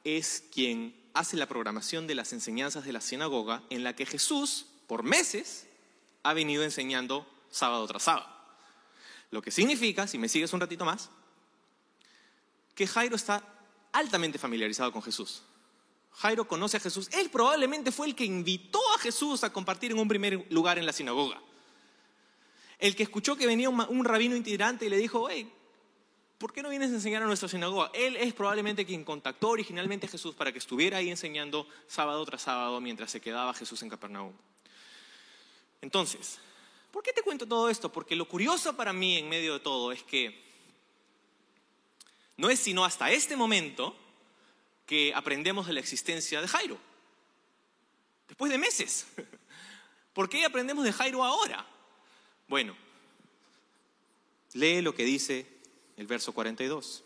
es 0.04 0.44
quien 0.52 0.96
hace 1.14 1.38
la 1.38 1.48
programación 1.48 2.08
de 2.08 2.16
las 2.16 2.32
enseñanzas 2.34 2.86
de 2.86 2.94
la 2.94 3.02
sinagoga 3.02 3.62
en 3.70 3.84
la 3.84 3.96
que 3.96 4.06
Jesús, 4.06 4.68
por 4.88 5.04
meses, 5.04 5.68
ha 6.24 6.34
venido 6.34 6.64
enseñando 6.64 7.28
sábado 7.50 7.86
tras 7.88 8.04
sábado. 8.04 8.28
Lo 9.32 9.42
que 9.42 9.52
significa, 9.52 10.08
si 10.08 10.18
me 10.18 10.30
sigues 10.30 10.54
un 10.54 10.62
ratito 10.62 10.86
más, 10.86 11.10
que 12.74 12.88
Jairo 12.88 13.18
está 13.18 13.44
altamente 13.92 14.40
familiarizado 14.40 14.92
con 14.92 15.04
Jesús. 15.04 15.44
Jairo 16.12 16.48
conoce 16.48 16.78
a 16.78 16.80
Jesús. 16.80 17.10
Él 17.12 17.30
probablemente 17.30 17.92
fue 17.92 18.08
el 18.08 18.16
que 18.16 18.26
invitó 18.26 18.80
a 18.96 19.00
Jesús 19.00 19.44
a 19.44 19.52
compartir 19.52 19.92
en 19.92 20.00
un 20.00 20.08
primer 20.08 20.48
lugar 20.52 20.78
en 20.78 20.86
la 20.86 20.94
sinagoga. 20.94 21.42
El 22.80 22.96
que 22.96 23.04
escuchó 23.04 23.36
que 23.36 23.46
venía 23.46 23.70
un, 23.70 24.06
rabino 24.06 24.38
itinerante 24.38 24.86
y 24.86 24.90
le 24.90 24.98
dijo, 24.98 25.30
hey, 25.30 25.52
¿por 26.38 26.54
qué 26.54 26.64
no 26.64 26.70
vienes 26.70 26.92
a 26.92 26.96
enseñar 26.96 27.22
a 27.22 27.26
nuestra 27.26 27.50
sinagoga? 27.50 27.92
Él 27.94 28.16
es 28.16 28.34
probablemente 28.34 28.86
quien 28.86 29.04
contactó 29.04 29.50
originalmente 29.50 30.08
a 30.08 30.10
Jesús 30.10 30.34
para 30.34 30.54
que 30.54 30.60
estuviera 30.60 30.98
ahí 30.98 31.10
enseñando 31.10 31.68
sábado 31.88 32.26
tras 32.26 32.44
sábado 32.44 32.80
mientras 32.80 33.12
se 33.12 33.20
quedaba 33.20 33.54
Jesús 33.54 33.84
en 33.84 33.90
Capernaum. 33.90 34.34
Entonces, 35.82 36.40
¿por 36.92 37.04
qué 37.04 37.12
te 37.12 37.22
cuento 37.22 37.46
todo 37.46 37.70
esto? 37.70 37.92
Porque 37.92 38.16
lo 38.16 38.30
curioso 38.30 38.76
para 38.78 38.94
mí 38.94 39.18
en 39.18 39.28
medio 39.28 39.56
de 39.56 39.60
todo 39.60 39.92
es 39.92 40.02
que 40.04 40.42
no 42.38 42.50
es 42.50 42.60
sino 42.60 42.86
hasta 42.86 43.12
este 43.12 43.36
momento 43.36 43.94
que 44.86 45.14
aprendemos 45.14 45.68
de 45.68 45.74
la 45.74 45.82
existencia 45.82 46.42
de 46.42 46.48
Jairo. 46.48 46.78
Después 48.30 48.50
de 48.50 48.58
meses. 48.58 49.06
¿Por 50.14 50.30
qué 50.30 50.46
aprendemos 50.46 50.86
de 50.86 50.94
Jairo 50.94 51.26
ahora? 51.26 51.66
Bueno, 52.50 52.76
lee 54.54 54.82
lo 54.82 54.96
que 54.96 55.06
dice 55.06 55.46
el 55.98 56.08
verso 56.08 56.34
42. 56.34 57.04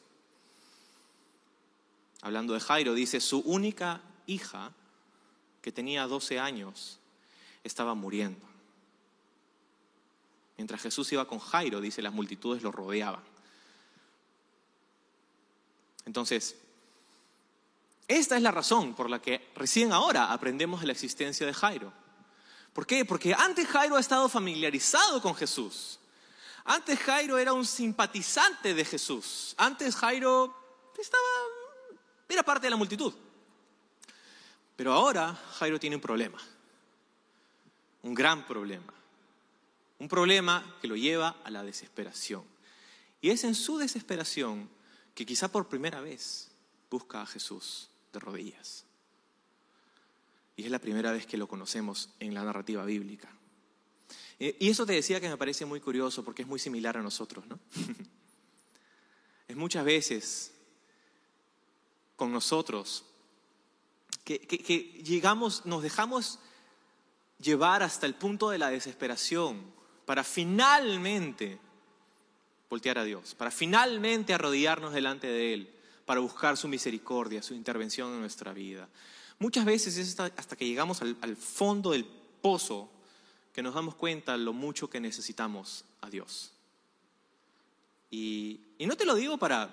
Hablando 2.21 2.53
de 2.53 2.61
Jairo, 2.61 2.93
dice, 2.93 3.19
su 3.19 3.39
única 3.39 4.01
hija, 4.25 4.71
que 5.61 5.73
tenía 5.73 6.07
12 6.07 6.39
años, 6.39 6.97
estaba 7.63 7.93
muriendo. 7.93 8.45
Mientras 10.57 10.81
Jesús 10.81 11.11
iba 11.11 11.27
con 11.27 11.39
Jairo, 11.39 11.81
dice, 11.81 12.01
las 12.01 12.13
multitudes 12.13 12.63
lo 12.63 12.71
rodeaban. 12.71 13.23
Entonces, 16.05 16.55
esta 18.07 18.37
es 18.37 18.41
la 18.41 18.51
razón 18.51 18.93
por 18.93 19.09
la 19.09 19.21
que 19.21 19.49
recién 19.55 19.91
ahora 19.91 20.31
aprendemos 20.31 20.81
de 20.81 20.87
la 20.87 20.93
existencia 20.93 21.45
de 21.45 21.53
Jairo. 21.53 22.02
¿Por 22.73 22.87
qué? 22.87 23.05
Porque 23.05 23.33
antes 23.33 23.67
Jairo 23.67 23.95
ha 23.95 23.99
estado 23.99 24.27
familiarizado 24.27 25.21
con 25.21 25.35
Jesús. 25.35 25.99
Antes 26.65 26.99
Jairo 26.99 27.37
era 27.37 27.53
un 27.53 27.65
simpatizante 27.65 28.73
de 28.73 28.83
Jesús. 28.83 29.53
Antes 29.57 29.95
Jairo 29.95 30.55
estaba, 30.97 31.23
era 32.27 32.43
parte 32.43 32.65
de 32.65 32.71
la 32.71 32.77
multitud. 32.77 33.13
Pero 34.75 34.93
ahora 34.93 35.33
Jairo 35.59 35.79
tiene 35.79 35.97
un 35.97 36.01
problema. 36.01 36.39
Un 38.01 38.13
gran 38.13 38.45
problema. 38.47 38.93
Un 39.99 40.07
problema 40.07 40.77
que 40.81 40.87
lo 40.87 40.95
lleva 40.95 41.37
a 41.43 41.51
la 41.51 41.63
desesperación. 41.63 42.43
Y 43.21 43.29
es 43.29 43.43
en 43.43 43.55
su 43.55 43.77
desesperación 43.77 44.69
que 45.13 45.25
quizá 45.25 45.47
por 45.47 45.69
primera 45.69 46.01
vez 46.01 46.49
busca 46.89 47.21
a 47.21 47.25
Jesús 47.25 47.89
de 48.11 48.19
rodillas. 48.19 48.85
Y 50.55 50.65
es 50.65 50.71
la 50.71 50.79
primera 50.79 51.11
vez 51.11 51.25
que 51.25 51.37
lo 51.37 51.47
conocemos 51.47 52.09
en 52.19 52.33
la 52.33 52.43
narrativa 52.43 52.85
bíblica. 52.85 53.29
Eh, 54.39 54.55
y 54.59 54.69
eso 54.69 54.85
te 54.85 54.93
decía 54.93 55.19
que 55.19 55.29
me 55.29 55.37
parece 55.37 55.65
muy 55.65 55.79
curioso 55.79 56.23
porque 56.23 56.41
es 56.41 56.47
muy 56.47 56.59
similar 56.59 56.97
a 56.97 57.01
nosotros, 57.01 57.45
¿no? 57.47 57.59
es 59.47 59.55
muchas 59.55 59.85
veces 59.85 60.53
con 62.15 62.31
nosotros 62.31 63.05
que, 64.23 64.37
llegamos, 65.03 65.65
nos 65.65 65.83
dejamos 65.83 66.39
llevar 67.39 67.83
hasta 67.83 68.05
el 68.05 68.15
punto 68.15 68.49
de 68.49 68.57
la 68.57 68.69
desesperación 68.69 69.61
para 70.05 70.23
finalmente 70.23 71.59
voltear 72.69 72.97
a 72.97 73.03
Dios, 73.03 73.35
para 73.35 73.51
finalmente 73.51 74.33
arrodillarnos 74.33 74.93
delante 74.93 75.27
de 75.27 75.53
Él, 75.53 75.75
para 76.05 76.21
buscar 76.21 76.57
su 76.57 76.67
misericordia, 76.67 77.43
su 77.43 77.53
intervención 77.53 78.13
en 78.13 78.21
nuestra 78.21 78.53
vida. 78.53 78.89
Muchas 79.43 79.65
veces 79.65 79.97
es 79.97 80.17
hasta, 80.17 80.55
que 80.55 80.65
llegamos 80.65 81.01
al, 81.01 81.35
fondo 81.35 81.91
del 81.91 82.05
pozo 82.05 82.89
que 83.51 83.61
nos 83.61 83.73
damos 83.73 83.93
cuenta 83.93 84.37
lo 84.37 84.53
mucho 84.53 84.89
que 84.89 85.01
necesitamos 85.01 85.83
a 85.99 86.09
Dios. 86.09 86.53
Y, 88.09 88.61
y 88.77 88.85
no 88.85 88.95
te 88.95 89.03
lo 89.03 89.15
digo 89.15 89.37
para 89.37 89.69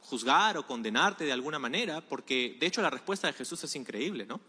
juzgar 0.00 0.56
o 0.56 0.66
condenarte 0.66 1.24
de 1.24 1.32
alguna 1.32 1.58
manera, 1.58 2.00
porque 2.00 2.56
de 2.58 2.66
hecho 2.66 2.80
la 2.80 2.88
respuesta 2.88 3.26
de 3.26 3.34
Jesús 3.34 3.62
es 3.62 3.76
increíble, 3.76 4.24
¿no? 4.24 4.40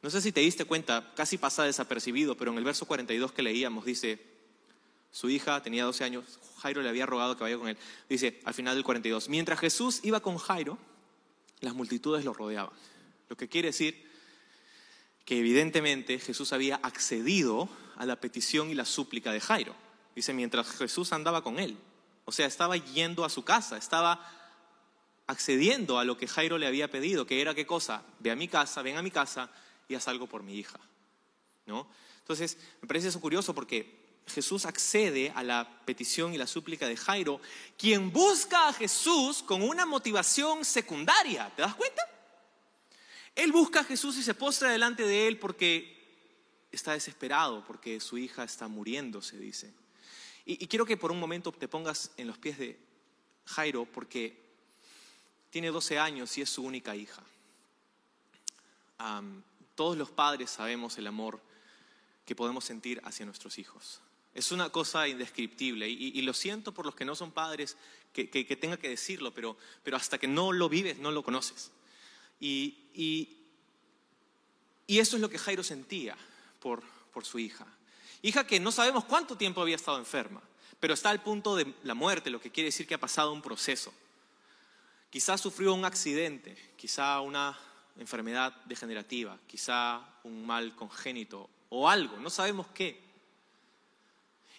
No 0.00 0.08
sé 0.08 0.22
si 0.22 0.32
te 0.32 0.40
diste 0.40 0.64
cuenta, 0.64 1.12
casi 1.14 1.36
pasa 1.36 1.64
desapercibido, 1.64 2.38
pero 2.38 2.50
en 2.50 2.56
el 2.56 2.64
verso 2.64 2.86
42 2.86 3.30
que 3.32 3.42
leíamos 3.42 3.84
dice, 3.84 4.24
su 5.12 5.28
hija 5.28 5.62
tenía 5.62 5.84
12 5.84 6.02
años, 6.02 6.24
Jairo 6.60 6.80
le 6.80 6.88
había 6.88 7.04
rogado 7.04 7.36
que 7.36 7.44
vaya 7.44 7.58
con 7.58 7.68
él. 7.68 7.76
Dice 8.08 8.40
al 8.46 8.54
final 8.54 8.74
del 8.74 8.84
42, 8.84 9.28
mientras 9.28 9.60
Jesús 9.60 10.00
iba 10.02 10.20
con 10.20 10.38
Jairo, 10.38 10.78
las 11.60 11.74
multitudes 11.74 12.24
lo 12.24 12.32
rodeaban. 12.32 12.72
Lo 13.34 13.38
que 13.38 13.48
quiere 13.48 13.70
decir 13.70 14.08
que 15.24 15.40
evidentemente 15.40 16.20
Jesús 16.20 16.52
había 16.52 16.76
accedido 16.76 17.68
a 17.96 18.06
la 18.06 18.20
petición 18.20 18.70
y 18.70 18.74
la 18.74 18.84
súplica 18.84 19.32
de 19.32 19.40
Jairo. 19.40 19.74
Dice, 20.14 20.32
mientras 20.32 20.70
Jesús 20.70 21.12
andaba 21.12 21.42
con 21.42 21.58
él. 21.58 21.76
O 22.26 22.30
sea, 22.30 22.46
estaba 22.46 22.76
yendo 22.76 23.24
a 23.24 23.28
su 23.28 23.42
casa, 23.42 23.76
estaba 23.76 24.24
accediendo 25.26 25.98
a 25.98 26.04
lo 26.04 26.16
que 26.16 26.28
Jairo 26.28 26.58
le 26.58 26.68
había 26.68 26.92
pedido, 26.92 27.26
que 27.26 27.40
era 27.40 27.56
qué 27.56 27.66
cosa, 27.66 28.04
ve 28.20 28.30
a 28.30 28.36
mi 28.36 28.46
casa, 28.46 28.82
ven 28.82 28.98
a 28.98 29.02
mi 29.02 29.10
casa 29.10 29.50
y 29.88 29.96
haz 29.96 30.06
algo 30.06 30.28
por 30.28 30.44
mi 30.44 30.54
hija. 30.54 30.78
¿No? 31.66 31.88
Entonces, 32.20 32.56
me 32.82 32.86
parece 32.86 33.08
eso 33.08 33.20
curioso 33.20 33.52
porque 33.52 34.20
Jesús 34.28 34.64
accede 34.64 35.32
a 35.34 35.42
la 35.42 35.82
petición 35.84 36.34
y 36.34 36.38
la 36.38 36.46
súplica 36.46 36.86
de 36.86 36.96
Jairo, 36.96 37.40
quien 37.76 38.12
busca 38.12 38.68
a 38.68 38.72
Jesús 38.72 39.42
con 39.42 39.60
una 39.60 39.86
motivación 39.86 40.64
secundaria. 40.64 41.52
¿Te 41.56 41.62
das 41.62 41.74
cuenta? 41.74 42.13
Él 43.34 43.52
busca 43.52 43.80
a 43.80 43.84
Jesús 43.84 44.16
y 44.16 44.22
se 44.22 44.34
postra 44.34 44.70
delante 44.70 45.04
de 45.04 45.26
él 45.26 45.38
porque 45.38 45.94
está 46.70 46.92
desesperado, 46.92 47.64
porque 47.64 48.00
su 48.00 48.18
hija 48.18 48.44
está 48.44 48.68
muriendo, 48.68 49.22
se 49.22 49.38
dice. 49.38 49.72
Y, 50.44 50.66
quiero 50.66 50.84
que 50.84 50.96
por 50.96 51.10
un 51.10 51.18
momento 51.18 51.52
te 51.52 51.68
pongas 51.68 52.10
en 52.16 52.26
los 52.26 52.38
pies 52.38 52.58
de 52.58 52.78
Jairo 53.46 53.86
porque 53.86 54.38
tiene 55.50 55.68
12 55.68 55.98
años 55.98 56.36
y 56.36 56.42
es 56.42 56.50
su 56.50 56.62
única 56.62 56.94
hija. 56.94 57.22
todos 59.74 59.96
los 59.96 60.10
padres 60.10 60.50
sabemos 60.50 60.98
el 60.98 61.06
amor 61.06 61.40
que 62.24 62.36
podemos 62.36 62.64
sentir 62.64 63.00
hacia 63.04 63.26
nuestros 63.26 63.58
hijos. 63.58 64.00
Es 64.34 64.50
una 64.50 64.70
cosa 64.70 65.06
indescriptible 65.08 65.88
y, 65.88 66.20
lo 66.22 66.34
siento 66.34 66.72
por 66.72 66.84
los 66.84 66.94
que 66.94 67.04
no 67.04 67.14
son 67.14 67.30
padres 67.32 67.76
que, 68.12 68.26
tenga 68.56 68.76
que 68.76 68.88
decirlo, 68.88 69.32
pero, 69.32 69.56
pero, 69.82 69.96
hasta 69.96 70.18
que 70.18 70.26
no 70.26 70.52
lo 70.52 70.68
vives 70.68 70.98
no 70.98 71.10
lo 71.10 71.22
conoces. 71.22 71.70
Y, 72.44 73.30
eso 74.86 75.16
es 75.16 75.22
lo 75.22 75.30
que 75.30 75.38
Jairo 75.38 75.62
sentía 75.62 76.16
por, 76.60 76.82
por 77.12 77.24
su 77.24 77.38
hija. 77.38 77.66
Hija 78.20 78.46
que 78.46 78.60
no 78.60 78.70
sabemos 78.70 79.04
cuánto 79.04 79.36
tiempo 79.36 79.62
había 79.62 79.76
estado 79.76 79.98
enferma, 79.98 80.42
pero 80.78 80.94
está 80.94 81.10
al 81.10 81.22
punto 81.22 81.56
de 81.56 81.74
la 81.82 81.94
muerte, 81.94 82.30
lo 82.30 82.40
que 82.40 82.50
quiere 82.50 82.68
decir 82.68 82.86
que 82.86 82.94
ha 82.94 83.00
pasado 83.00 83.32
un 83.32 83.42
proceso. 83.42 83.92
Quizá 85.10 85.38
sufrió 85.38 85.72
un 85.74 85.84
accidente, 85.84 86.56
quizá 86.76 87.20
una 87.20 87.58
enfermedad 87.98 88.52
degenerativa, 88.66 89.38
quizá 89.46 90.02
un 90.24 90.44
mal 90.44 90.74
congénito 90.74 91.48
o 91.70 91.88
algo, 91.88 92.18
no 92.18 92.28
sabemos 92.28 92.66
qué. 92.74 93.02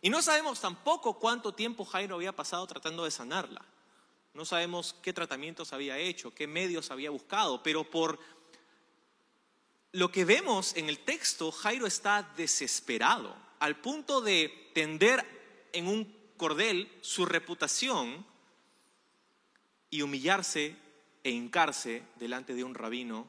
Y 0.02 0.10
no 0.10 0.22
sabemos 0.22 0.60
tampoco 0.60 1.20
cuánto 1.20 1.54
tiempo 1.54 1.86
Jairo 1.86 2.16
había 2.16 2.36
pasado 2.36 2.66
tratando 2.68 3.04
de 3.04 3.12
sanarla. 3.12 3.62
No 4.36 4.44
sabemos 4.44 4.98
qué 5.02 5.14
tratamientos 5.14 5.72
había 5.72 5.98
hecho, 5.98 6.36
qué 6.36 6.46
medios 6.46 6.92
había 6.92 7.10
buscado, 7.10 7.64
pero 7.64 7.90
por 7.90 8.20
lo 9.94 10.12
que 10.12 10.26
vemos 10.26 10.76
en 10.76 10.90
el 10.90 11.00
texto, 11.00 11.54
Jairo 11.54 11.88
está 11.88 12.34
desesperado, 12.36 13.34
al 13.60 13.80
punto 13.80 14.20
de 14.20 14.72
tender 14.74 15.70
en 15.72 15.88
un 15.88 16.14
cordel 16.36 16.92
su 17.00 17.26
reputación 17.26 18.26
y 19.90 20.02
humillarse 20.02 20.76
e 21.24 21.32
hincarse 21.32 22.04
delante 22.18 22.54
de 22.56 22.66
un 22.66 22.76
rabino, 22.76 23.26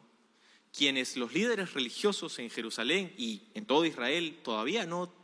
quienes 0.77 1.17
los 1.17 1.33
líderes 1.33 1.73
religiosos 1.73 2.37
en 2.41 2.51
Jerusalén 2.51 3.15
y 3.17 3.45
en 3.55 3.65
todo 3.65 3.85
Israel 3.85 4.41
todavía 4.43 4.87
no, 4.87 5.15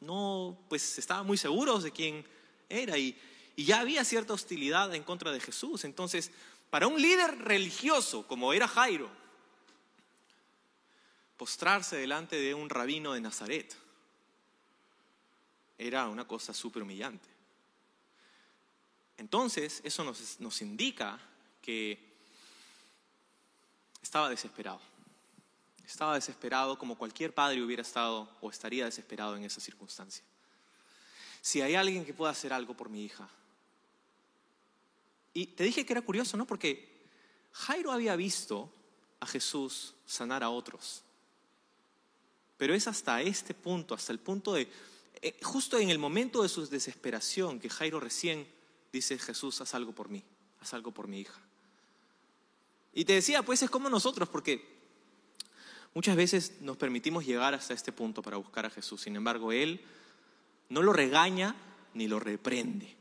no 0.00 0.58
pues 0.68 0.98
estaban 0.98 1.26
muy 1.26 1.38
seguros 1.38 1.84
de 1.84 1.92
quién 1.92 2.26
era 2.68 2.98
y, 2.98 3.16
y 3.56 3.64
ya 3.64 3.80
había 3.80 4.04
cierta 4.04 4.34
hostilidad 4.34 4.94
en 4.94 5.02
contra 5.02 5.32
de 5.32 5.40
Jesús. 5.40 5.84
Entonces, 5.84 6.30
para 6.68 6.86
un 6.86 7.00
líder 7.00 7.38
religioso 7.38 8.26
como 8.26 8.52
era 8.52 8.68
Jairo, 8.68 9.08
postrarse 11.38 11.96
delante 11.96 12.36
de 12.36 12.54
un 12.54 12.68
rabino 12.68 13.14
de 13.14 13.22
Nazaret 13.22 13.74
era 15.78 16.06
una 16.08 16.26
cosa 16.26 16.52
súper 16.52 16.82
humillante. 16.82 17.28
Entonces, 19.16 19.80
eso 19.84 20.04
nos, 20.04 20.38
nos 20.40 20.60
indica 20.60 21.18
que 21.62 21.98
estaba 24.02 24.28
desesperado. 24.28 24.80
Estaba 25.86 26.14
desesperado 26.14 26.78
como 26.78 26.98
cualquier 26.98 27.32
padre 27.32 27.62
hubiera 27.62 27.82
estado 27.82 28.28
o 28.40 28.50
estaría 28.50 28.84
desesperado 28.84 29.36
en 29.36 29.44
esa 29.44 29.60
circunstancia. 29.60 30.24
Si 31.40 31.62
hay 31.62 31.74
alguien 31.74 32.04
que 32.04 32.12
pueda 32.12 32.32
hacer 32.32 32.52
algo 32.52 32.76
por 32.76 32.90
mi 32.90 33.04
hija. 33.04 33.28
Y 35.36 35.48
te 35.48 35.64
dije 35.64 35.84
que 35.84 35.92
era 35.92 36.00
curioso, 36.00 36.38
¿no? 36.38 36.46
Porque 36.46 36.88
Jairo 37.52 37.92
había 37.92 38.16
visto 38.16 38.72
a 39.20 39.26
Jesús 39.26 39.92
sanar 40.06 40.42
a 40.42 40.48
otros. 40.48 41.02
Pero 42.56 42.72
es 42.72 42.88
hasta 42.88 43.20
este 43.20 43.52
punto, 43.52 43.94
hasta 43.94 44.14
el 44.14 44.18
punto 44.18 44.54
de, 44.54 44.66
eh, 45.20 45.38
justo 45.42 45.78
en 45.78 45.90
el 45.90 45.98
momento 45.98 46.42
de 46.42 46.48
su 46.48 46.66
desesperación, 46.66 47.60
que 47.60 47.68
Jairo 47.68 48.00
recién 48.00 48.48
dice, 48.90 49.18
Jesús, 49.18 49.60
haz 49.60 49.74
algo 49.74 49.92
por 49.92 50.08
mí, 50.08 50.22
haz 50.62 50.72
algo 50.72 50.90
por 50.90 51.06
mi 51.06 51.20
hija. 51.20 51.38
Y 52.94 53.04
te 53.04 53.12
decía, 53.12 53.42
pues 53.42 53.62
es 53.62 53.68
como 53.68 53.90
nosotros, 53.90 54.30
porque 54.30 54.66
muchas 55.92 56.16
veces 56.16 56.62
nos 56.62 56.78
permitimos 56.78 57.26
llegar 57.26 57.52
hasta 57.52 57.74
este 57.74 57.92
punto 57.92 58.22
para 58.22 58.38
buscar 58.38 58.64
a 58.64 58.70
Jesús. 58.70 59.02
Sin 59.02 59.16
embargo, 59.16 59.52
Él 59.52 59.84
no 60.70 60.80
lo 60.80 60.94
regaña 60.94 61.54
ni 61.92 62.08
lo 62.08 62.20
reprende. 62.20 62.95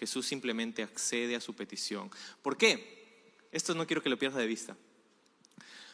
Jesús 0.00 0.26
simplemente 0.26 0.82
accede 0.82 1.36
a 1.36 1.40
su 1.40 1.54
petición. 1.54 2.10
¿Por 2.42 2.56
qué? 2.56 3.36
Esto 3.52 3.74
no 3.74 3.86
quiero 3.86 4.02
que 4.02 4.08
lo 4.08 4.18
pierdas 4.18 4.40
de 4.40 4.46
vista. 4.46 4.76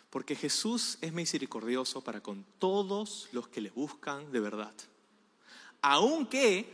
Porque 0.08 0.34
Jesús 0.34 0.96
es 1.02 1.12
misericordioso 1.12 2.02
para 2.02 2.22
con 2.22 2.46
todos 2.58 3.28
los 3.32 3.48
que 3.48 3.60
le 3.60 3.70
buscan 3.70 4.32
de 4.32 4.40
verdad, 4.40 4.74
aunque 5.82 6.66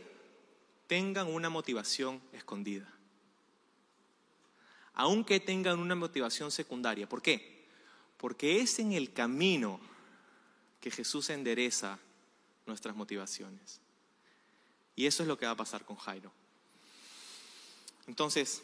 tengan 0.87 1.27
una 1.27 1.49
motivación 1.49 2.21
escondida 2.31 2.93
aunque 4.93 5.39
tengan 5.39 5.79
una 5.79 5.95
motivación 5.95 6.51
secundaria. 6.51 7.09
¿Por 7.09 7.21
qué? 7.21 7.65
Porque 8.17 8.61
es 8.61 8.79
en 8.79 8.93
el 8.93 9.11
camino 9.11 9.79
que 10.79 10.91
Jesús 10.91 11.29
endereza 11.29 11.99
nuestras 12.65 12.95
motivaciones. 12.95 13.81
Y 14.95 15.05
eso 15.07 15.23
es 15.23 15.27
lo 15.27 15.37
que 15.37 15.45
va 15.45 15.53
a 15.53 15.57
pasar 15.57 15.83
con 15.83 15.97
Jairo. 15.97 16.31
Entonces, 18.07 18.61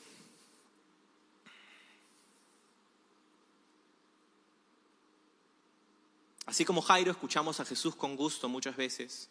así 6.46 6.65
como 6.65 6.81
Jairo 6.81 7.12
escuchamos 7.12 7.60
a 7.60 7.65
Jesús 7.65 7.96
con 7.96 8.15
gusto 8.15 8.50
muchas 8.50 8.75
veces, 8.75 9.29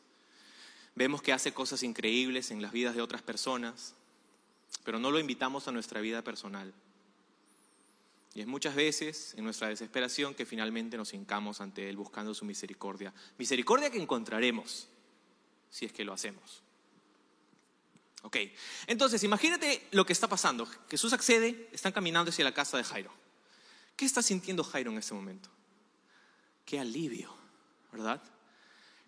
vemos 0.95 1.23
que 1.23 1.33
hace 1.33 1.53
cosas 1.53 1.83
increíbles 1.83 2.51
en 2.51 2.63
las 2.63 2.73
vidas 2.73 2.95
de 2.95 3.03
otras 3.03 3.23
personas, 3.23 3.95
pero 4.85 4.99
no 4.99 5.11
lo 5.11 5.19
invitamos 5.19 5.69
a 5.69 5.73
nuestra 5.73 6.01
vida 6.01 6.23
personal. 6.23 6.73
Y 8.35 8.41
es 8.41 8.47
muchas 8.47 8.75
veces 8.75 9.35
en 9.37 9.45
nuestra 9.45 9.69
desesperación 9.69 10.35
que 10.35 10.47
finalmente 10.47 10.97
nos 10.97 11.13
hincamos 11.13 11.61
ante 11.61 11.89
Él 11.89 11.97
buscando 11.97 12.35
su 12.35 12.45
misericordia. 12.45 13.13
Misericordia 13.37 13.91
que 13.91 14.01
encontraremos 14.01 14.89
si 15.71 15.87
es 15.87 15.93
que 15.93 16.05
lo 16.05 16.13
hacemos. 16.13 16.63
Ok, 18.23 18.37
entonces 18.87 19.23
imagínate 19.23 19.87
lo 19.93 20.05
que 20.05 20.13
está 20.13 20.29
pasando. 20.29 20.69
Jesús 20.91 21.13
accede, 21.13 21.69
están 21.73 21.93
caminando 21.93 22.31
hacia 22.31 22.45
la 22.45 22.53
casa 22.55 22.77
de 22.77 22.85
Jairo. 22.85 23.13
¿Qué 23.97 24.05
está 24.05 24.23
sintiendo 24.23 24.65
Jairo 24.65 24.91
en 24.91 24.99
ese 24.99 25.15
momento? 25.15 25.49
Qué 26.65 26.79
alivio, 26.79 27.35
¿verdad? 27.93 28.23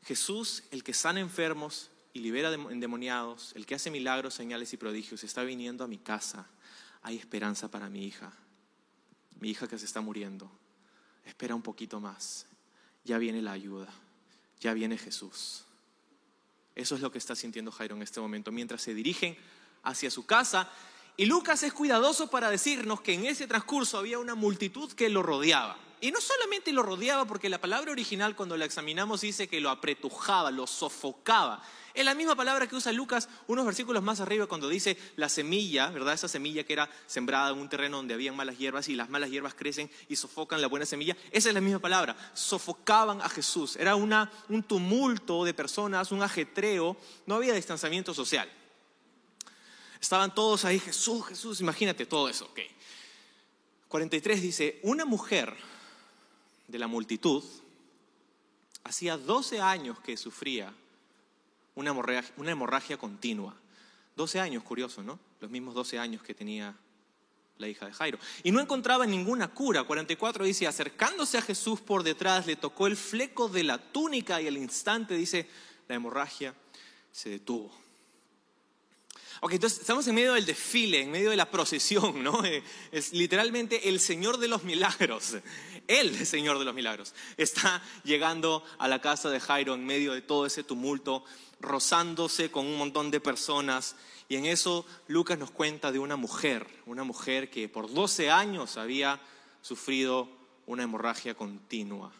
Jesús, 0.04 0.64
el 0.70 0.84
que 0.84 0.94
sana 0.94 1.20
enfermos 1.20 1.90
y 2.12 2.20
libera 2.20 2.52
endemoniados, 2.52 3.52
el 3.54 3.66
que 3.66 3.74
hace 3.74 3.90
milagros, 3.90 4.34
señales 4.34 4.72
y 4.72 4.76
prodigios, 4.76 5.24
está 5.24 5.42
viniendo 5.42 5.84
a 5.84 5.88
mi 5.88 5.98
casa. 5.98 6.46
Hay 7.02 7.16
esperanza 7.16 7.70
para 7.70 7.88
mi 7.88 8.06
hija 8.06 8.32
mi 9.40 9.50
hija 9.50 9.66
que 9.66 9.78
se 9.78 9.86
está 9.86 10.00
muriendo, 10.00 10.50
espera 11.24 11.54
un 11.54 11.62
poquito 11.62 11.98
más, 11.98 12.46
ya 13.04 13.18
viene 13.18 13.42
la 13.42 13.52
ayuda, 13.52 13.88
ya 14.60 14.74
viene 14.74 14.98
Jesús. 14.98 15.64
Eso 16.74 16.94
es 16.94 17.00
lo 17.00 17.10
que 17.10 17.18
está 17.18 17.34
sintiendo 17.34 17.72
Jairo 17.72 17.96
en 17.96 18.02
este 18.02 18.20
momento, 18.20 18.52
mientras 18.52 18.82
se 18.82 18.94
dirigen 18.94 19.36
hacia 19.82 20.10
su 20.10 20.26
casa. 20.26 20.68
Y 21.16 21.26
Lucas 21.26 21.62
es 21.62 21.72
cuidadoso 21.72 22.30
para 22.30 22.50
decirnos 22.50 23.00
que 23.00 23.14
en 23.14 23.26
ese 23.26 23.46
transcurso 23.46 23.98
había 23.98 24.18
una 24.18 24.34
multitud 24.34 24.92
que 24.92 25.08
lo 25.08 25.22
rodeaba. 25.22 25.76
Y 26.00 26.12
no 26.12 26.20
solamente 26.20 26.72
lo 26.72 26.82
rodeaba, 26.82 27.26
porque 27.26 27.50
la 27.50 27.60
palabra 27.60 27.92
original 27.92 28.34
cuando 28.34 28.56
la 28.56 28.64
examinamos 28.64 29.20
dice 29.20 29.48
que 29.48 29.60
lo 29.60 29.68
apretujaba, 29.68 30.50
lo 30.50 30.66
sofocaba. 30.66 31.62
Es 31.94 32.04
la 32.04 32.14
misma 32.14 32.36
palabra 32.36 32.66
que 32.66 32.76
usa 32.76 32.92
Lucas 32.92 33.28
unos 33.46 33.66
versículos 33.66 34.02
más 34.02 34.20
arriba 34.20 34.46
cuando 34.46 34.68
dice 34.68 34.96
la 35.16 35.28
semilla, 35.28 35.90
¿verdad? 35.90 36.14
Esa 36.14 36.28
semilla 36.28 36.64
que 36.64 36.72
era 36.72 36.88
sembrada 37.06 37.50
en 37.50 37.58
un 37.58 37.68
terreno 37.68 37.96
donde 37.96 38.14
había 38.14 38.32
malas 38.32 38.58
hierbas 38.58 38.88
y 38.88 38.94
las 38.94 39.10
malas 39.10 39.30
hierbas 39.30 39.54
crecen 39.54 39.90
y 40.08 40.16
sofocan 40.16 40.60
la 40.60 40.68
buena 40.68 40.86
semilla. 40.86 41.16
Esa 41.32 41.48
es 41.48 41.54
la 41.54 41.60
misma 41.60 41.80
palabra. 41.80 42.16
Sofocaban 42.34 43.20
a 43.20 43.28
Jesús. 43.28 43.76
Era 43.76 43.96
una, 43.96 44.30
un 44.48 44.62
tumulto 44.62 45.44
de 45.44 45.54
personas, 45.54 46.12
un 46.12 46.22
ajetreo. 46.22 46.96
No 47.26 47.34
había 47.34 47.54
distanciamiento 47.54 48.14
social. 48.14 48.48
Estaban 50.00 50.34
todos 50.34 50.64
ahí, 50.64 50.78
Jesús, 50.78 51.26
Jesús, 51.26 51.60
imagínate 51.60 52.06
todo 52.06 52.28
eso. 52.28 52.46
Okay. 52.46 52.68
43 53.88 54.40
dice, 54.40 54.80
una 54.82 55.04
mujer 55.04 55.54
de 56.68 56.78
la 56.78 56.86
multitud 56.86 57.42
hacía 58.84 59.18
12 59.18 59.60
años 59.60 59.98
que 60.00 60.16
sufría 60.16 60.72
una 61.74 61.90
hemorragia, 62.50 62.96
continua. 62.96 63.54
12 64.16 64.40
años, 64.40 64.62
curioso, 64.62 65.02
¿no? 65.02 65.18
Los 65.40 65.50
mismos 65.50 65.74
12 65.74 65.98
años 65.98 66.22
que 66.22 66.34
tenía 66.34 66.76
la 67.56 67.68
hija 67.68 67.86
de 67.86 67.92
Jairo. 67.92 68.18
Y 68.42 68.50
no 68.50 68.60
encontraba 68.60 69.06
ninguna 69.06 69.48
cura. 69.48 69.84
44 69.84 70.44
dice, 70.44 70.66
acercándose 70.66 71.38
a 71.38 71.42
Jesús 71.42 71.80
por 71.80 72.02
detrás, 72.02 72.46
le 72.46 72.56
tocó 72.56 72.86
el 72.86 72.96
fleco 72.96 73.48
de 73.48 73.64
la 73.64 73.78
túnica 73.78 74.40
y 74.40 74.48
al 74.48 74.56
instante, 74.56 75.14
dice, 75.14 75.48
la 75.88 75.94
hemorragia 75.94 76.54
se 77.12 77.30
detuvo. 77.30 77.72
Ok, 79.42 79.54
entonces 79.54 79.80
estamos 79.80 80.06
en 80.06 80.14
medio 80.14 80.34
del 80.34 80.44
desfile, 80.44 81.00
en 81.00 81.10
medio 81.10 81.30
de 81.30 81.36
la 81.36 81.50
procesión, 81.50 82.22
¿no? 82.22 82.42
Es 82.92 83.14
literalmente 83.14 83.88
el 83.88 83.98
Señor 83.98 84.36
de 84.36 84.48
los 84.48 84.64
milagros. 84.64 85.38
El 85.88 86.26
Señor 86.26 86.58
de 86.58 86.66
los 86.66 86.74
milagros. 86.74 87.14
Está 87.38 87.82
llegando 88.04 88.62
a 88.78 88.86
la 88.86 89.00
casa 89.00 89.30
de 89.30 89.40
Jairo 89.40 89.74
en 89.74 89.86
medio 89.86 90.12
de 90.12 90.20
todo 90.20 90.44
ese 90.44 90.62
tumulto, 90.62 91.24
rozándose 91.58 92.50
con 92.50 92.66
un 92.66 92.76
montón 92.76 93.10
de 93.10 93.18
personas. 93.18 93.96
Y 94.28 94.36
en 94.36 94.44
eso 94.44 94.84
Lucas 95.08 95.38
nos 95.38 95.50
cuenta 95.50 95.90
de 95.90 95.98
una 95.98 96.16
mujer, 96.16 96.66
una 96.84 97.04
mujer 97.04 97.48
que 97.48 97.66
por 97.66 97.90
12 97.90 98.30
años 98.30 98.76
había 98.76 99.20
sufrido 99.62 100.28
una 100.66 100.82
hemorragia 100.82 101.34
continua. 101.34 102.12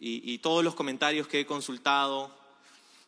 Y, 0.00 0.32
y 0.32 0.38
todos 0.38 0.64
los 0.64 0.74
comentarios 0.74 1.28
que 1.28 1.40
he 1.40 1.46
consultado 1.46 2.34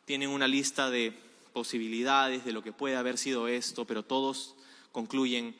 tienen 0.05 0.29
una 0.29 0.47
lista 0.47 0.91
de 0.91 1.28
posibilidades 1.59 2.45
de 2.45 2.53
lo 2.53 2.63
que 2.63 2.71
puede 2.71 2.95
haber 2.95 3.19
sido 3.19 3.49
esto, 3.49 3.85
pero 3.85 4.05
todos 4.05 4.55
concluyen 4.93 5.57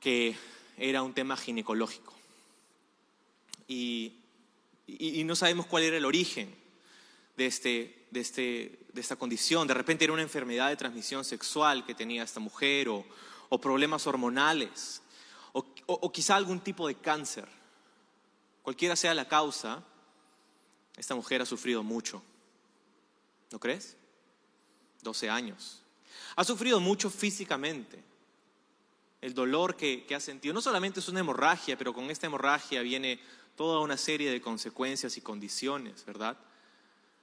que 0.00 0.34
era 0.78 1.02
un 1.02 1.12
tema 1.12 1.36
ginecológico. 1.36 2.14
Y, 3.66 4.14
no 5.26 5.36
sabemos 5.36 5.66
cuál 5.66 5.82
era 5.82 5.98
el 5.98 6.06
origen 6.06 6.48
de, 7.36 7.44
este, 7.44 8.06
de, 8.10 8.20
este, 8.20 8.78
de 8.90 9.00
esta 9.02 9.16
condición. 9.16 9.68
De 9.68 9.74
repente 9.74 10.04
era 10.04 10.14
una 10.14 10.22
enfermedad 10.22 10.70
de 10.70 10.76
transmisión 10.76 11.26
sexual 11.26 11.84
que 11.84 11.94
tenía 11.94 12.22
esta 12.22 12.40
mujer 12.40 12.88
o, 12.88 13.04
problemas 13.60 14.06
hormonales 14.06 15.02
o, 15.52 15.62
o 15.86 16.10
quizá 16.10 16.36
algún 16.36 16.60
tipo 16.60 16.88
de 16.88 16.94
cáncer. 16.94 17.46
Cualquiera 18.62 18.96
sea 18.96 19.12
la 19.12 19.28
causa, 19.28 19.84
esta 20.96 21.14
mujer 21.14 21.42
ha 21.42 21.46
sufrido 21.46 21.82
mucho. 21.82 22.22
¿No 23.52 23.60
crees? 23.60 23.98
12 25.08 25.30
años. 25.30 25.80
Ha 26.36 26.44
sufrido 26.44 26.80
mucho 26.80 27.08
físicamente. 27.08 28.04
El 29.22 29.32
dolor 29.32 29.74
que, 29.74 30.06
ha 30.14 30.20
sentido 30.20 30.52
no 30.54 30.60
solamente 30.60 31.00
es 31.00 31.08
una 31.08 31.20
hemorragia, 31.20 31.76
pero 31.78 31.94
con 31.94 32.10
esta 32.10 32.26
hemorragia 32.26 32.82
viene 32.82 33.18
toda 33.56 33.80
una 33.80 33.96
serie 33.96 34.30
de 34.30 34.40
consecuencias 34.40 35.16
y 35.16 35.22
condiciones, 35.22 36.04
¿verdad? 36.04 36.36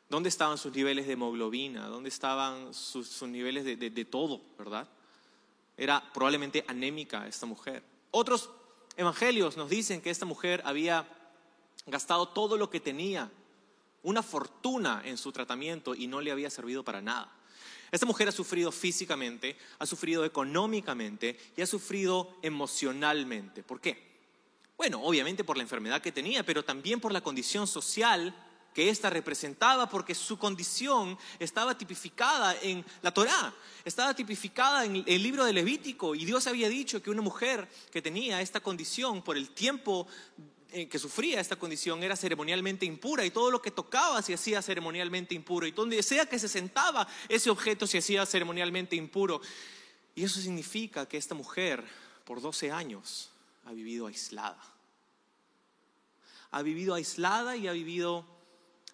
¿Dónde 0.09 0.29
estaban 0.29 0.57
sus 0.57 0.73
niveles 0.73 1.05
de 1.05 1.13
hemoglobina? 1.13 1.87
¿Dónde 1.87 2.09
estaban 2.09 2.73
sus, 2.73 3.21
niveles 3.21 3.63
de, 3.63 3.77
de 3.77 4.05
todo, 4.05 4.41
verdad? 4.57 4.87
Era 5.77 6.03
probablemente 6.11 6.65
anémica 6.67 7.27
esta 7.27 7.45
mujer. 7.45 7.83
Otros 8.11 8.49
evangelios 8.97 9.57
nos 9.57 9.69
dicen 9.69 10.01
que 10.01 10.09
esta 10.09 10.25
mujer 10.25 10.61
había 10.65 11.07
gastado 11.85 12.29
todo 12.29 12.57
lo 12.57 12.69
que 12.69 12.79
tenía, 12.79 13.31
una 14.03 14.23
fortuna 14.23 15.01
en 15.05 15.17
su 15.17 15.31
tratamiento 15.31 15.93
y 15.95 16.07
no 16.07 16.19
le 16.19 16.31
había 16.31 16.49
servido 16.49 16.83
para 16.83 17.01
nada. 17.01 17.31
Esta 17.91 18.05
mujer 18.05 18.27
ha 18.27 18.31
sufrido 18.31 18.71
físicamente, 18.71 19.57
ha 19.79 19.85
sufrido 19.85 20.25
económicamente 20.25 21.37
y 21.55 21.61
ha 21.61 21.67
sufrido 21.67 22.37
emocionalmente. 22.41 23.63
¿Por 23.63 23.79
qué? 23.79 24.15
Bueno, 24.77 25.01
obviamente 25.03 25.43
por 25.43 25.57
la 25.57 25.63
enfermedad 25.63 26.01
que 26.01 26.11
tenía, 26.11 26.45
pero 26.45 26.63
también 26.63 26.99
por 26.99 27.11
la 27.11 27.21
condición 27.21 27.67
social 27.67 28.35
que 28.73 28.89
ésta 28.89 29.09
representaba, 29.09 29.87
porque 29.89 30.13
su 30.13 30.37
condición 30.37 31.17
estaba 31.39 31.77
tipificada 31.77 32.57
en 32.61 32.85
la 33.01 33.13
Torá, 33.13 33.53
estaba 33.85 34.13
tipificada 34.13 34.83
en 34.83 35.01
el 35.07 35.23
libro 35.23 35.45
de 35.45 35.53
Levítico, 35.53 36.13
y 36.13 36.25
Dios 36.25 36.45
había 36.45 36.67
dicho 36.67 37.01
que 37.01 37.09
una 37.09 37.21
mujer 37.21 37.69
que 37.89 38.01
tenía 38.01 38.41
esta 38.41 38.59
condición 38.59 39.21
por 39.21 39.37
el 39.37 39.51
tiempo 39.51 40.07
que 40.89 40.99
sufría 40.99 41.39
esta 41.39 41.55
condición 41.55 42.03
era 42.03 42.17
ceremonialmente 42.17 42.85
impura 42.85 43.25
y 43.25 43.31
todo 43.31 43.49
lo 43.49 43.61
que 43.61 43.71
tocaba 43.71 44.21
se 44.21 44.33
hacía 44.33 44.61
ceremonialmente 44.61 45.33
impuro 45.33 45.65
y 45.65 45.71
donde 45.71 46.03
sea 46.03 46.25
que 46.25 46.37
se 46.37 46.49
sentaba 46.49 47.07
ese 47.29 47.49
objeto 47.49 47.87
se 47.87 47.99
hacía 47.99 48.25
ceremonialmente 48.25 48.95
impuro. 48.95 49.41
Y 50.15 50.23
eso 50.23 50.39
significa 50.41 51.07
que 51.07 51.17
esta 51.17 51.33
mujer 51.33 51.83
por 52.25 52.41
12 52.41 52.71
años 52.71 53.29
ha 53.65 53.71
vivido 53.71 54.07
aislada. 54.07 54.61
Ha 56.51 56.61
vivido 56.61 56.93
aislada 56.93 57.55
y 57.55 57.67
ha 57.67 57.71
vivido 57.71 58.25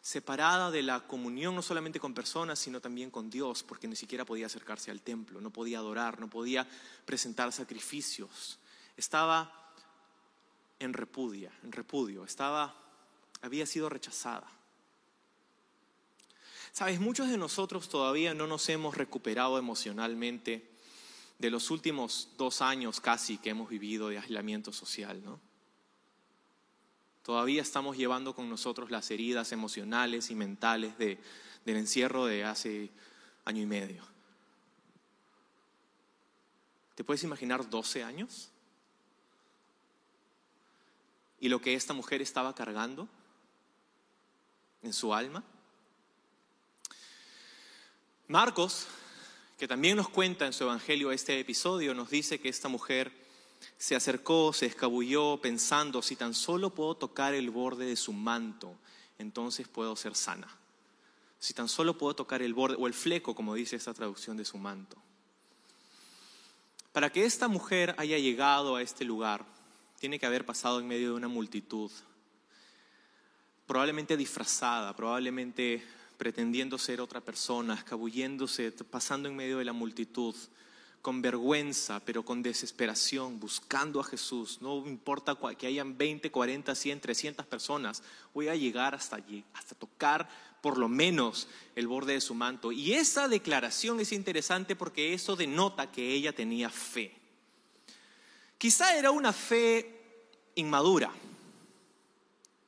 separada 0.01 0.71
de 0.71 0.81
la 0.81 1.07
comunión 1.07 1.55
no 1.55 1.61
solamente 1.61 1.99
con 1.99 2.13
personas, 2.13 2.59
sino 2.59 2.81
también 2.81 3.11
con 3.11 3.29
Dios, 3.29 3.63
porque 3.63 3.87
ni 3.87 3.95
siquiera 3.95 4.25
podía 4.25 4.47
acercarse 4.47 4.89
al 4.89 5.01
templo, 5.01 5.41
no 5.41 5.51
podía 5.51 5.77
adorar, 5.77 6.19
no 6.19 6.29
podía 6.29 6.67
presentar 7.05 7.51
sacrificios. 7.51 8.59
Estaba 8.97 9.70
en 10.81 10.93
en 10.93 11.71
repudio, 11.71 12.23
estaba 12.25 12.75
había 13.41 13.65
sido 13.65 13.89
rechazada. 13.89 14.47
Sabes, 16.71 16.99
muchos 16.99 17.27
de 17.29 17.37
nosotros 17.37 17.89
todavía 17.89 18.33
no 18.33 18.47
nos 18.47 18.69
hemos 18.69 18.95
recuperado 18.95 19.57
emocionalmente 19.57 20.69
de 21.37 21.49
los 21.49 21.71
últimos 21.71 22.29
dos 22.37 22.61
años 22.61 23.01
casi 23.01 23.37
que 23.37 23.49
hemos 23.49 23.69
vivido 23.69 24.09
de 24.09 24.19
aislamiento 24.19 24.71
social, 24.71 25.21
¿no? 25.23 25.39
Todavía 27.23 27.61
estamos 27.61 27.97
llevando 27.97 28.33
con 28.35 28.49
nosotros 28.49 28.89
las 28.89 29.11
heridas 29.11 29.51
emocionales 29.51 30.31
y 30.31 30.35
mentales 30.35 30.97
del 30.97 31.17
encierro 31.65 32.25
de 32.25 32.43
hace 32.43 32.89
año 33.45 33.61
y 33.61 33.65
medio. 33.65 34.03
¿Te 36.95 37.03
puedes 37.03 37.23
imaginar 37.23 37.69
12 37.69 38.03
años? 38.03 38.51
¿Y 41.41 41.49
lo 41.49 41.59
que 41.59 41.73
esta 41.73 41.93
mujer 41.93 42.21
estaba 42.21 42.53
cargando 42.53 43.09
en 44.83 44.93
su 44.93 45.11
alma? 45.13 45.43
Marcos, 48.27 48.85
que 49.57 49.67
también 49.67 49.97
nos 49.97 50.07
cuenta 50.07 50.45
en 50.45 50.53
su 50.53 50.63
evangelio 50.63 51.11
este 51.11 51.39
episodio, 51.39 51.95
nos 51.95 52.11
dice 52.11 52.39
que 52.39 52.47
esta 52.47 52.69
mujer 52.69 53.11
se 53.79 53.95
acercó, 53.95 54.53
se 54.53 54.67
escabulló 54.67 55.41
pensando, 55.41 56.03
si 56.03 56.15
tan 56.15 56.35
solo 56.35 56.75
puedo 56.75 56.95
tocar 56.95 57.33
el 57.33 57.49
borde 57.49 57.85
de 57.85 57.95
su 57.95 58.13
manto, 58.13 58.77
entonces 59.17 59.67
puedo 59.67 59.95
ser 59.95 60.15
sana. 60.15 60.47
Si 61.39 61.55
tan 61.55 61.67
solo 61.67 61.97
puedo 61.97 62.15
tocar 62.15 62.43
el 62.43 62.53
borde 62.53 62.77
o 62.79 62.85
el 62.85 62.93
fleco, 62.93 63.33
como 63.33 63.55
dice 63.55 63.75
esta 63.75 63.95
traducción 63.95 64.37
de 64.37 64.45
su 64.45 64.59
manto. 64.59 64.95
Para 66.91 67.11
que 67.11 67.25
esta 67.25 67.47
mujer 67.47 67.95
haya 67.97 68.19
llegado 68.19 68.75
a 68.75 68.83
este 68.83 69.05
lugar, 69.05 69.43
tiene 70.01 70.17
que 70.17 70.25
haber 70.25 70.47
pasado 70.47 70.79
en 70.79 70.87
medio 70.87 71.09
de 71.09 71.13
una 71.13 71.27
multitud, 71.27 71.91
probablemente 73.67 74.17
disfrazada, 74.17 74.95
probablemente 74.95 75.83
pretendiendo 76.17 76.79
ser 76.79 76.99
otra 77.01 77.21
persona, 77.21 77.75
escabulléndose, 77.75 78.71
pasando 78.71 79.29
en 79.29 79.35
medio 79.35 79.59
de 79.59 79.65
la 79.65 79.73
multitud, 79.73 80.35
con 81.03 81.21
vergüenza, 81.21 81.99
pero 82.03 82.25
con 82.25 82.41
desesperación, 82.41 83.39
buscando 83.39 83.99
a 83.99 84.03
Jesús. 84.03 84.57
No 84.59 84.87
importa 84.87 85.37
que 85.55 85.67
hayan 85.67 85.95
20, 85.95 86.31
40, 86.31 86.73
100, 86.73 86.99
300 86.99 87.45
personas, 87.45 88.01
voy 88.33 88.47
a 88.47 88.55
llegar 88.55 88.95
hasta 88.95 89.17
allí, 89.17 89.43
hasta 89.53 89.75
tocar 89.75 90.27
por 90.63 90.79
lo 90.79 90.89
menos 90.89 91.47
el 91.75 91.87
borde 91.87 92.13
de 92.13 92.21
su 92.21 92.33
manto. 92.33 92.71
Y 92.71 92.93
esa 92.93 93.27
declaración 93.27 93.99
es 93.99 94.13
interesante 94.13 94.75
porque 94.75 95.13
eso 95.13 95.35
denota 95.35 95.91
que 95.91 96.11
ella 96.11 96.33
tenía 96.33 96.71
fe. 96.71 97.20
Quizá 98.61 98.95
era 98.95 99.09
una 99.09 99.33
fe 99.33 100.29
inmadura, 100.53 101.11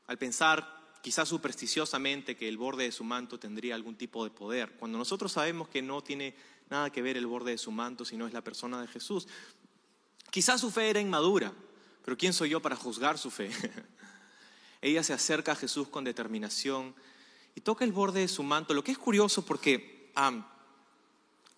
al 0.07 0.17
pensar 0.17 0.97
quizá 1.03 1.23
supersticiosamente 1.23 2.35
que 2.35 2.49
el 2.49 2.57
borde 2.57 2.85
de 2.85 2.91
su 2.91 3.03
manto 3.03 3.37
tendría 3.37 3.75
algún 3.75 3.95
tipo 3.95 4.23
de 4.23 4.31
poder, 4.31 4.71
cuando 4.71 4.97
nosotros 4.97 5.33
sabemos 5.33 5.67
que 5.67 5.83
no 5.83 6.01
tiene 6.01 6.33
nada 6.71 6.89
que 6.89 7.03
ver 7.03 7.15
el 7.15 7.27
borde 7.27 7.51
de 7.51 7.59
su 7.59 7.69
manto, 7.69 8.05
sino 8.05 8.25
es 8.25 8.33
la 8.33 8.43
persona 8.43 8.81
de 8.81 8.87
Jesús. 8.87 9.27
Quizás 10.31 10.61
su 10.61 10.71
fe 10.71 10.89
era 10.89 10.99
inmadura, 10.99 11.53
pero 12.03 12.17
¿quién 12.17 12.33
soy 12.33 12.49
yo 12.49 12.59
para 12.59 12.75
juzgar 12.75 13.19
su 13.19 13.29
fe? 13.29 13.51
Ella 14.81 15.03
se 15.03 15.13
acerca 15.13 15.51
a 15.51 15.55
Jesús 15.55 15.89
con 15.89 16.03
determinación 16.03 16.95
y 17.53 17.61
toca 17.61 17.85
el 17.85 17.91
borde 17.91 18.21
de 18.21 18.27
su 18.29 18.41
manto, 18.41 18.73
lo 18.73 18.83
que 18.83 18.93
es 18.93 18.97
curioso 18.97 19.45
porque 19.45 20.09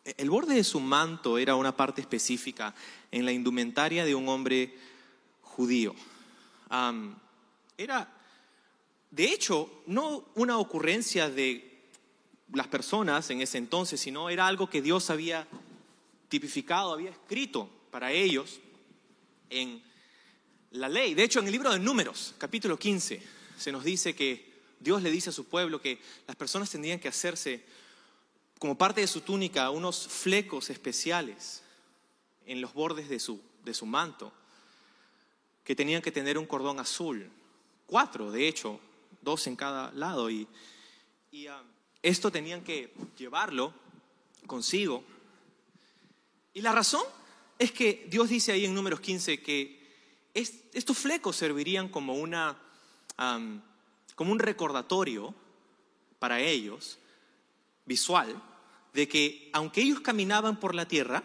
el 0.05 0.29
borde 0.29 0.55
de 0.55 0.63
su 0.63 0.79
manto 0.79 1.37
era 1.37 1.55
una 1.55 1.75
parte 1.75 2.01
específica 2.01 2.73
en 3.11 3.25
la 3.25 3.31
indumentaria 3.31 4.05
de 4.05 4.15
un 4.15 4.29
hombre 4.29 4.77
judío. 5.41 5.95
era, 7.77 8.13
de 9.11 9.25
hecho, 9.25 9.83
no 9.87 10.25
una 10.35 10.59
ocurrencia 10.59 11.29
de 11.29 11.75
las 12.53 12.67
personas 12.67 13.29
en 13.31 13.41
ese 13.41 13.57
entonces, 13.57 13.99
sino 13.99 14.29
era 14.29 14.47
algo 14.47 14.69
que 14.69 14.81
Dios 14.81 15.09
había 15.09 15.47
tipificado, 16.29 16.93
había 16.93 17.09
escrito 17.09 17.69
para 17.91 18.11
ellos 18.11 18.59
en 19.49 19.81
la 20.71 20.89
ley. 20.89 21.13
De 21.13 21.23
hecho, 21.23 21.39
en 21.39 21.45
el 21.45 21.51
libro 21.51 21.71
de 21.71 21.79
Números, 21.79 22.35
capítulo 22.37 22.77
15, 22.77 23.21
se 23.57 23.71
nos 23.71 23.83
dice 23.83 24.15
que 24.15 24.53
Dios 24.79 25.01
le 25.01 25.11
dice 25.11 25.29
a 25.29 25.33
su 25.33 25.45
pueblo 25.45 25.81
que 25.81 25.99
las 26.27 26.35
personas 26.35 26.69
tendrían 26.69 26.99
que 26.99 27.07
hacerse, 27.07 27.63
como 28.65 28.79
parte 28.79 29.01
de 29.01 29.05
su 29.05 29.21
túnica, 29.21 29.69
unos 29.69 30.07
flecos 30.07 30.71
especiales 30.71 31.61
en 32.47 32.61
los 32.61 32.73
bordes 32.73 33.07
de 33.09 33.19
su, 33.19 33.39
de 33.63 33.75
su 33.75 33.85
manto, 33.85 34.33
que 35.63 35.75
tenían 35.75 36.01
que 36.01 36.11
tener 36.11 36.35
un 36.35 36.47
cordón 36.47 36.79
azul, 36.79 37.29
cuatro, 37.85 38.31
de 38.31 38.47
hecho, 38.47 38.79
dos 39.21 39.45
en 39.45 39.55
cada 39.55 39.91
lado. 39.91 40.31
Y, 40.31 40.47
um, 41.31 41.67
esto 42.01 42.31
tenían 42.31 42.63
que 42.63 42.91
llevarlo 43.15 43.71
consigo. 44.47 45.03
Y 46.55 46.61
la 46.61 46.71
razón 46.71 47.03
es 47.59 47.71
que 47.71 48.07
Dios 48.09 48.29
dice 48.29 48.51
ahí 48.51 48.65
en 48.65 48.73
números 48.73 48.99
15 48.99 49.43
que 49.43 49.79
estos 50.33 50.97
flecos 50.97 51.35
servirían 51.35 51.87
como, 51.87 52.15
una, 52.15 52.57
como 54.15 54.31
un 54.31 54.39
recordatorio 54.39 55.35
para 56.17 56.39
ellos, 56.39 56.97
visual, 57.85 58.41
de 58.95 59.09
que 59.09 59.49
aunque 59.51 59.81
ellos 59.81 59.99
caminaban 59.99 60.57
por 60.57 60.73
la 60.73 60.87
tierra, 60.87 61.23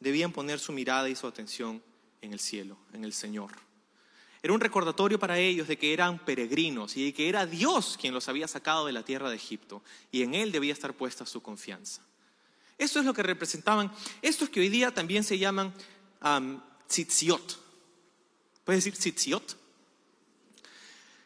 debían 0.00 0.32
poner 0.32 0.58
su 0.58 0.72
mirada 0.72 1.08
y 1.08 1.14
su 1.14 1.26
atención 1.26 1.82
en 2.22 2.32
el 2.32 2.40
cielo, 2.40 2.78
en 2.94 3.04
el 3.04 3.12
Señor. 3.12 3.50
Era 4.42 4.54
un 4.54 4.60
recordatorio 4.60 5.18
para 5.18 5.38
ellos 5.38 5.68
de 5.68 5.76
que 5.76 5.92
eran 5.92 6.18
peregrinos 6.24 6.96
y 6.96 7.04
de 7.04 7.12
que 7.12 7.28
era 7.28 7.44
Dios 7.44 7.98
quien 8.00 8.14
los 8.14 8.28
había 8.28 8.48
sacado 8.48 8.86
de 8.86 8.92
la 8.92 9.02
tierra 9.02 9.28
de 9.28 9.36
Egipto 9.36 9.82
y 10.10 10.22
en 10.22 10.34
Él 10.34 10.50
debía 10.50 10.72
estar 10.72 10.94
puesta 10.94 11.26
su 11.26 11.42
confianza. 11.42 12.02
Esto 12.78 13.00
es 13.00 13.04
lo 13.04 13.12
que 13.12 13.22
representaban 13.22 13.92
estos 14.22 14.48
que 14.48 14.60
hoy 14.60 14.68
día 14.70 14.94
también 14.94 15.24
se 15.24 15.36
llaman 15.36 15.74
um, 16.22 16.60
tzitziot. 16.86 17.58
¿Puedes 18.64 18.84
decir 18.84 18.98
tzitziot? 18.98 19.56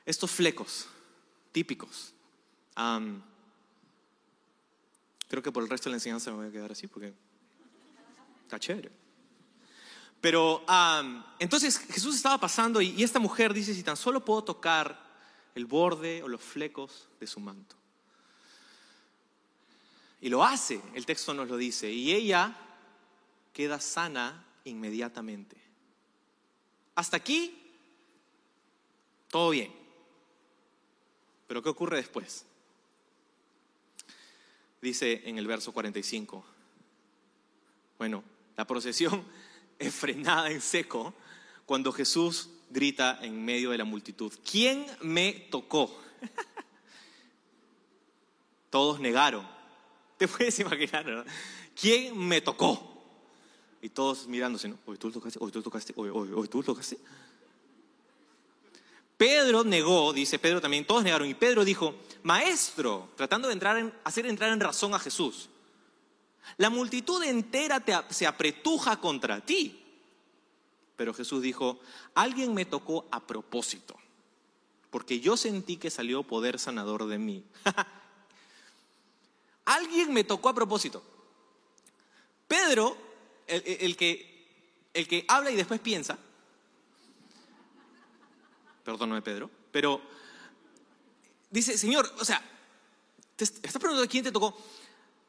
Estos 0.07 0.31
flecos 0.31 0.89
típicos. 1.53 2.15
Creo 5.33 5.43
que 5.43 5.51
por 5.51 5.63
el 5.63 5.71
resto 5.71 5.89
de 5.89 5.93
la 5.93 5.97
enseñanza 5.97 6.31
me 6.31 6.37
voy 6.37 6.49
a 6.49 6.53
quedar 6.53 6.73
así 6.73 6.87
porque 6.87 7.15
está 8.43 8.61
chévere. 8.61 8.93
Pero 10.21 10.63
entonces 11.39 11.79
Jesús 11.79 12.17
estaba 12.17 12.37
pasando 12.37 12.83
y, 12.83 13.03
esta 13.03 13.19
mujer 13.19 13.55
dice, 13.55 13.73
si 13.73 13.83
tan 13.83 13.97
solo 13.97 14.23
puedo 14.23 14.45
tocar 14.45 15.03
el 15.55 15.65
borde 15.65 16.23
o 16.23 16.29
los 16.29 16.43
flecos 16.43 17.09
de 17.19 17.27
su 17.27 17.41
manto. 17.41 17.77
Y 20.21 20.29
lo 20.29 20.45
hace, 20.45 20.83
el 20.93 21.07
texto 21.07 21.33
nos 21.33 21.49
lo 21.49 21.57
dice, 21.57 21.91
y 21.91 22.13
ella 22.13 22.55
queda 23.55 23.81
sana 23.81 24.45
inmediatamente. 24.65 25.57
Hasta 26.95 27.17
aquí, 27.17 27.59
todo 29.31 29.49
bien. 29.49 29.73
Pero 31.47 31.63
¿qué 31.63 31.71
ocurre 31.71 31.97
después? 31.97 32.45
Dice 34.83 35.23
en 35.25 35.39
el 35.39 35.47
verso 35.47 35.73
45. 35.73 36.45
Bueno, 37.99 38.23
la 38.57 38.67
procesión 38.67 39.25
es 39.79 39.95
frenada 39.95 40.51
en 40.51 40.61
seco 40.61 41.15
cuando 41.65 41.93
Jesús 41.93 42.51
grita 42.69 43.19
en 43.23 43.45
medio 43.45 43.71
de 43.71 43.79
la 43.79 43.85
multitud, 43.85 44.33
¿quién 44.51 44.87
me 45.03 45.33
tocó? 45.51 45.97
Todos 48.71 48.99
negaron. 48.99 49.47
Te 50.17 50.27
puedes 50.27 50.59
imaginar, 50.59 51.05
¿no? 51.05 51.25
¿Quién 51.79 52.19
me 52.19 52.41
tocó? 52.41 52.89
Y 53.83 53.89
todos 53.89 54.29
mirándose. 54.29 54.73
Hoy 54.87 54.97
tú 54.97 55.09
lo 55.09 55.15
tocaste, 55.15 55.39
hoy 55.43 55.51
tú 55.51 55.59
lo 55.59 55.65
tocaste, 55.65 55.93
hoy, 55.97 56.11
hoy 56.11 56.49
tú 56.49 56.59
lo 56.59 56.65
tocaste. 56.65 56.99
Pedro 59.17 59.65
negó, 59.65 60.13
dice 60.13 60.39
Pedro 60.39 60.61
también, 60.61 60.87
todos 60.87 61.03
negaron, 61.03 61.29
y 61.29 61.35
Pedro 61.35 61.65
dijo, 61.65 61.97
maestro, 62.23 63.11
tratando 63.17 63.49
de 63.49 63.55
entrar 63.55 63.79
en, 63.79 63.93
hacer 64.05 64.27
entrar 64.27 64.53
en 64.53 64.61
razón 64.61 64.95
a 64.95 64.99
Jesús, 64.99 65.49
la 66.57 66.71
multitud 66.71 67.23
entera 67.23 67.81
te, 67.81 67.95
se 68.11 68.27
apretuja 68.27 68.99
contra 68.99 69.41
ti. 69.41 69.79
Pero 70.97 71.15
Jesús 71.15 71.43
dijo, 71.43 71.81
alguien 72.15 72.55
me 72.55 72.65
tocó 72.65 73.07
a 73.11 73.27
propósito, 73.27 73.97
porque 74.91 75.21
yo 75.21 75.37
sentí 75.37 75.77
que 75.77 75.91
salió 75.91 76.23
poder 76.23 76.59
sanador 76.59 77.07
de 77.07 77.19
mí. 77.19 77.45
alguien 79.65 80.13
me 80.13 80.25
tocó 80.25 80.49
a 80.49 80.55
propósito. 80.55 81.03
Pedro, 82.47 82.97
el, 83.47 83.97
que, 83.97 84.47
el 84.93 85.09
que 85.09 85.25
habla 85.27 85.51
y 85.51 85.57
después 85.57 85.81
piensa, 85.81 86.19
perdóname 88.85 89.23
Pedro, 89.23 89.51
pero 89.71 90.03
dice, 91.53 91.79
Señor, 91.79 92.13
o 92.19 92.25
sea, 92.25 92.43
te 93.37 93.45
estás 93.45 93.79
preguntando 93.79 94.11
quién 94.11 94.25
te 94.25 94.33
tocó. 94.33 94.57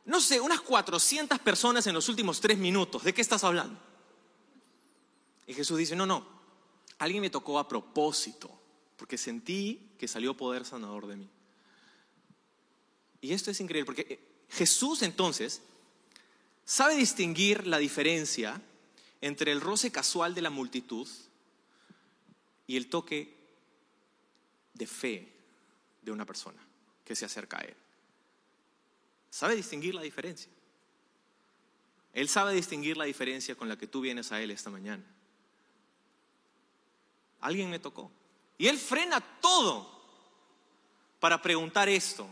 No 0.05 0.19
sé, 0.19 0.41
unas 0.41 0.61
400 0.61 1.37
personas 1.39 1.85
en 1.85 1.93
los 1.93 2.09
últimos 2.09 2.41
tres 2.41 2.57
minutos. 2.57 3.03
¿De 3.03 3.13
qué 3.13 3.21
estás 3.21 3.43
hablando? 3.43 3.79
Y 5.45 5.53
Jesús 5.53 5.77
dice, 5.77 5.95
no, 5.95 6.05
no, 6.05 6.25
alguien 6.97 7.21
me 7.21 7.29
tocó 7.29 7.59
a 7.59 7.67
propósito, 7.67 8.49
porque 8.97 9.17
sentí 9.17 9.91
que 9.97 10.07
salió 10.07 10.35
poder 10.35 10.65
sanador 10.65 11.07
de 11.07 11.17
mí. 11.17 11.29
Y 13.21 13.33
esto 13.33 13.51
es 13.51 13.59
increíble, 13.59 13.85
porque 13.85 14.05
eh, 14.09 14.19
Jesús 14.49 15.01
entonces 15.01 15.61
sabe 16.65 16.95
distinguir 16.95 17.67
la 17.67 17.77
diferencia 17.77 18.61
entre 19.21 19.51
el 19.51 19.61
roce 19.61 19.91
casual 19.91 20.33
de 20.33 20.41
la 20.41 20.49
multitud 20.49 21.07
y 22.67 22.77
el 22.77 22.89
toque 22.89 23.37
de 24.73 24.87
fe 24.87 25.32
de 26.03 26.11
una 26.11 26.25
persona 26.25 26.59
que 27.03 27.15
se 27.15 27.25
acerca 27.25 27.57
a 27.57 27.61
Él. 27.61 27.75
Sabe 29.29 29.55
distinguir 29.55 29.95
la 29.95 30.01
diferencia. 30.01 30.51
Él 32.13 32.29
sabe 32.29 32.53
distinguir 32.53 32.97
la 32.97 33.05
diferencia 33.05 33.55
con 33.55 33.67
la 33.67 33.77
que 33.77 33.87
tú 33.87 34.01
vienes 34.01 34.31
a 34.31 34.41
Él 34.41 34.51
esta 34.51 34.69
mañana. 34.69 35.03
Alguien 37.41 37.69
me 37.69 37.79
tocó. 37.79 38.11
Y 38.57 38.67
Él 38.67 38.77
frena 38.77 39.19
todo 39.41 39.91
para 41.19 41.41
preguntar 41.41 41.89
esto. 41.89 42.27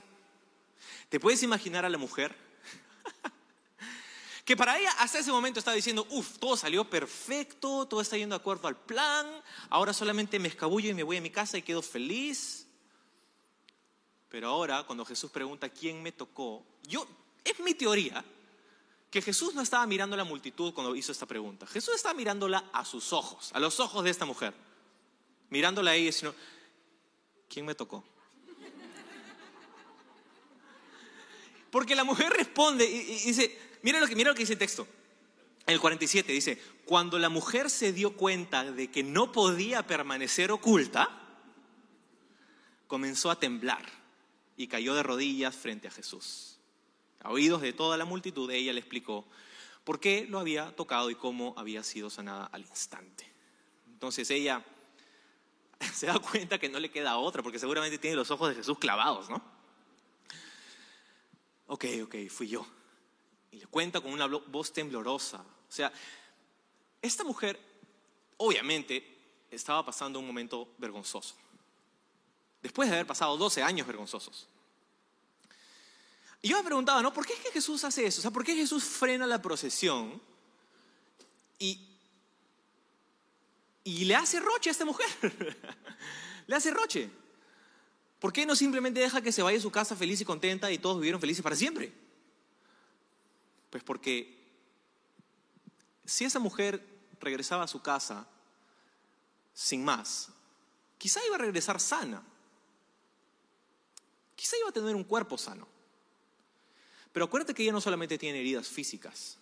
¿Te 1.10 1.19
puedes 1.19 1.41
imaginar 1.43 1.84
a 1.84 1.89
la 1.89 1.97
mujer? 1.97 2.36
que 4.45 4.55
para 4.55 4.77
ella 4.77 4.91
hasta 4.99 5.19
ese 5.19 5.31
momento 5.31 5.60
estaba 5.60 5.75
diciendo, 5.75 6.05
uff, 6.12 6.38
todo 6.38 6.55
salió 6.55 6.89
perfecto, 6.89 7.88
todo 7.88 8.01
está 8.01 8.17
yendo 8.17 8.36
de 8.36 8.41
acuerdo 8.41 8.67
al 8.67 8.77
plan, 8.77 9.27
ahora 9.69 9.93
solamente 9.93 10.39
me 10.39 10.47
escabullo 10.47 10.89
y 10.89 10.93
me 10.93 11.03
voy 11.03 11.17
a 11.17 11.21
mi 11.21 11.29
casa 11.29 11.57
y 11.57 11.63
quedo 11.63 11.81
feliz. 11.81 12.67
Pero 14.32 14.48
ahora, 14.48 14.84
cuando 14.84 15.04
Jesús 15.04 15.30
pregunta 15.30 15.67
quién 15.67 16.02
me 16.02 16.13
tocó, 16.13 16.63
yo, 16.88 17.06
es 17.44 17.60
mi 17.60 17.74
teoría 17.74 18.24
que 19.10 19.22
Jesús 19.22 19.54
no 19.54 19.62
estaba 19.62 19.86
mirando 19.86 20.13
a 20.13 20.17
la 20.17 20.24
multitud 20.24 20.74
cuando 20.74 20.96
hizo 20.96 21.12
esta 21.12 21.26
pregunta. 21.26 21.67
Jesús 21.67 21.96
estaba 21.96 22.13
mirándola 22.13 22.63
a 22.72 22.86
sus 22.86 23.12
ojos, 23.12 23.52
a 23.54 23.60
los 23.60 23.82
ojos 23.82 24.06
de 24.06 24.10
esta 24.10 24.24
mujer. 24.24 24.54
Mirándola 25.50 25.91
a 25.91 25.96
ella 25.96 26.13
sino, 26.13 26.34
¿quién 27.50 27.65
me 27.65 27.76
tocó? 27.76 28.06
Porque 31.70 31.94
la 31.94 32.06
mujer 32.06 32.32
responde 32.32 32.86
y, 32.86 33.04
dice, 33.26 33.60
mira 33.82 34.00
lo, 34.00 34.08
que, 34.08 34.15
mira 34.15 34.30
lo 34.30 34.36
que 34.36 34.44
dice 34.44 34.54
el 34.54 34.60
texto. 34.60 34.88
El 35.65 35.82
47 35.82 36.32
dice, 36.32 36.62
cuando 36.86 37.20
la 37.20 37.28
mujer 37.28 37.70
se 37.70 37.91
dio 37.91 38.15
cuenta 38.15 38.63
de 38.63 38.89
que 38.89 39.04
no 39.04 39.34
podía 39.34 39.86
permanecer 39.86 40.54
oculta, 40.54 41.10
comenzó 42.88 43.30
a 43.30 43.38
temblar 43.38 44.01
y 44.62 44.67
cayó 44.67 44.93
de 44.93 45.02
rodillas 45.02 45.56
frente 45.56 45.88
a 45.88 45.91
Jesús. 45.91 46.60
A 47.24 47.32
oídos 47.32 47.62
de 47.62 47.74
toda 47.74 47.97
la 47.97 48.06
multitud, 48.06 48.50
ella 48.52 48.74
le 48.74 48.80
explicó 48.80 49.26
por 49.84 50.00
qué 50.00 50.28
lo 50.30 50.39
había 50.39 50.76
tocado 50.76 51.10
y 51.10 51.15
cómo 51.15 51.56
había 51.58 51.84
sido 51.84 52.12
sanada 52.12 52.45
al 52.45 52.62
instante. 52.62 53.26
Entonces 53.88 54.30
ella 54.30 54.63
se 55.93 56.06
da 56.06 56.19
cuenta 56.19 56.60
que 56.60 56.69
no 56.69 56.80
le 56.80 56.91
queda 56.91 57.17
otra, 57.17 57.41
porque 57.41 57.58
seguramente 57.58 57.97
tiene 57.97 58.15
los 58.15 58.30
ojos 58.30 58.50
de 58.50 58.56
Jesús 58.56 58.78
clavados, 58.78 59.30
¿no? 59.32 59.41
Ok, 61.67 61.86
ok, 62.04 62.15
fui 62.30 62.47
yo. 62.47 62.65
Y 63.52 63.58
le 63.58 63.65
cuenta 63.65 64.00
con 64.00 64.13
una 64.13 64.28
voz 64.28 64.71
temblorosa. 64.71 65.39
O 65.39 65.71
sea, 65.71 65.91
esta 67.02 67.24
mujer 67.24 67.60
obviamente 68.38 69.17
estaba 69.50 69.84
pasando 69.84 70.19
un 70.19 70.28
momento 70.28 70.67
vergonzoso. 70.78 71.36
Después 72.62 72.89
de 72.89 72.95
haber 72.95 73.08
pasado 73.08 73.38
12 73.38 73.63
años 73.63 73.88
vergonzosos. 73.88 74.47
Y 76.41 76.49
yo 76.49 76.58
me 76.58 76.63
preguntaba, 76.63 77.01
¿no? 77.01 77.13
¿Por 77.13 77.25
qué 77.25 77.34
es 77.34 77.39
que 77.39 77.51
Jesús 77.51 77.84
hace 77.84 78.06
eso? 78.06 78.19
O 78.19 78.21
sea, 78.21 78.32
¿por 78.32 78.43
qué 78.43 78.56
Jesús 78.56 78.84
frena 78.84 79.27
la 79.27 79.41
procesión 79.41 80.19
y, 81.60 81.88
y 83.84 84.06
le 84.06 84.15
hace 84.15 84.39
roche 84.39 84.69
a 84.69 84.71
esta 84.71 84.86
mujer? 84.86 85.08
le 86.47 86.56
hace 86.56 86.71
roche. 86.71 87.10
¿Por 88.19 88.34
qué 88.34 88.45
no 88.45 88.56
simplemente 88.56 88.99
deja 88.99 89.21
que 89.21 89.32
se 89.32 89.41
vaya 89.43 89.58
a 89.58 89.62
su 89.62 89.71
casa 89.71 89.95
feliz 89.95 90.21
y 90.21 90.25
contenta 90.25 90.71
y 90.71 90.80
todos 90.80 90.97
vivieron 90.97 91.21
felices 91.21 91.43
para 91.43 91.56
siempre? 91.56 91.93
Pues 93.69 93.84
porque 93.84 94.38
si 96.06 96.25
esa 96.25 96.39
mujer 96.39 96.86
regresaba 97.19 97.63
a 97.63 97.67
su 97.67 97.82
casa 97.82 98.27
sin 99.54 99.84
más, 99.84 100.30
quizá 100.97 101.19
iba 101.25 101.36
a 101.36 101.39
regresar 101.39 101.80
sana. 101.80 102.23
Quizá 104.36 104.58
iba 104.58 104.69
a 104.69 104.73
tener 104.73 104.95
un 104.95 105.04
cuerpo 105.04 105.38
sano. 105.38 105.70
Pero 107.12 107.26
acuérdate 107.26 107.54
que 107.54 107.63
ella 107.63 107.71
no 107.71 107.82
solamente 107.82 108.17
tiene 108.17 108.39
heridas 108.39 108.67
físicas, 108.67 109.38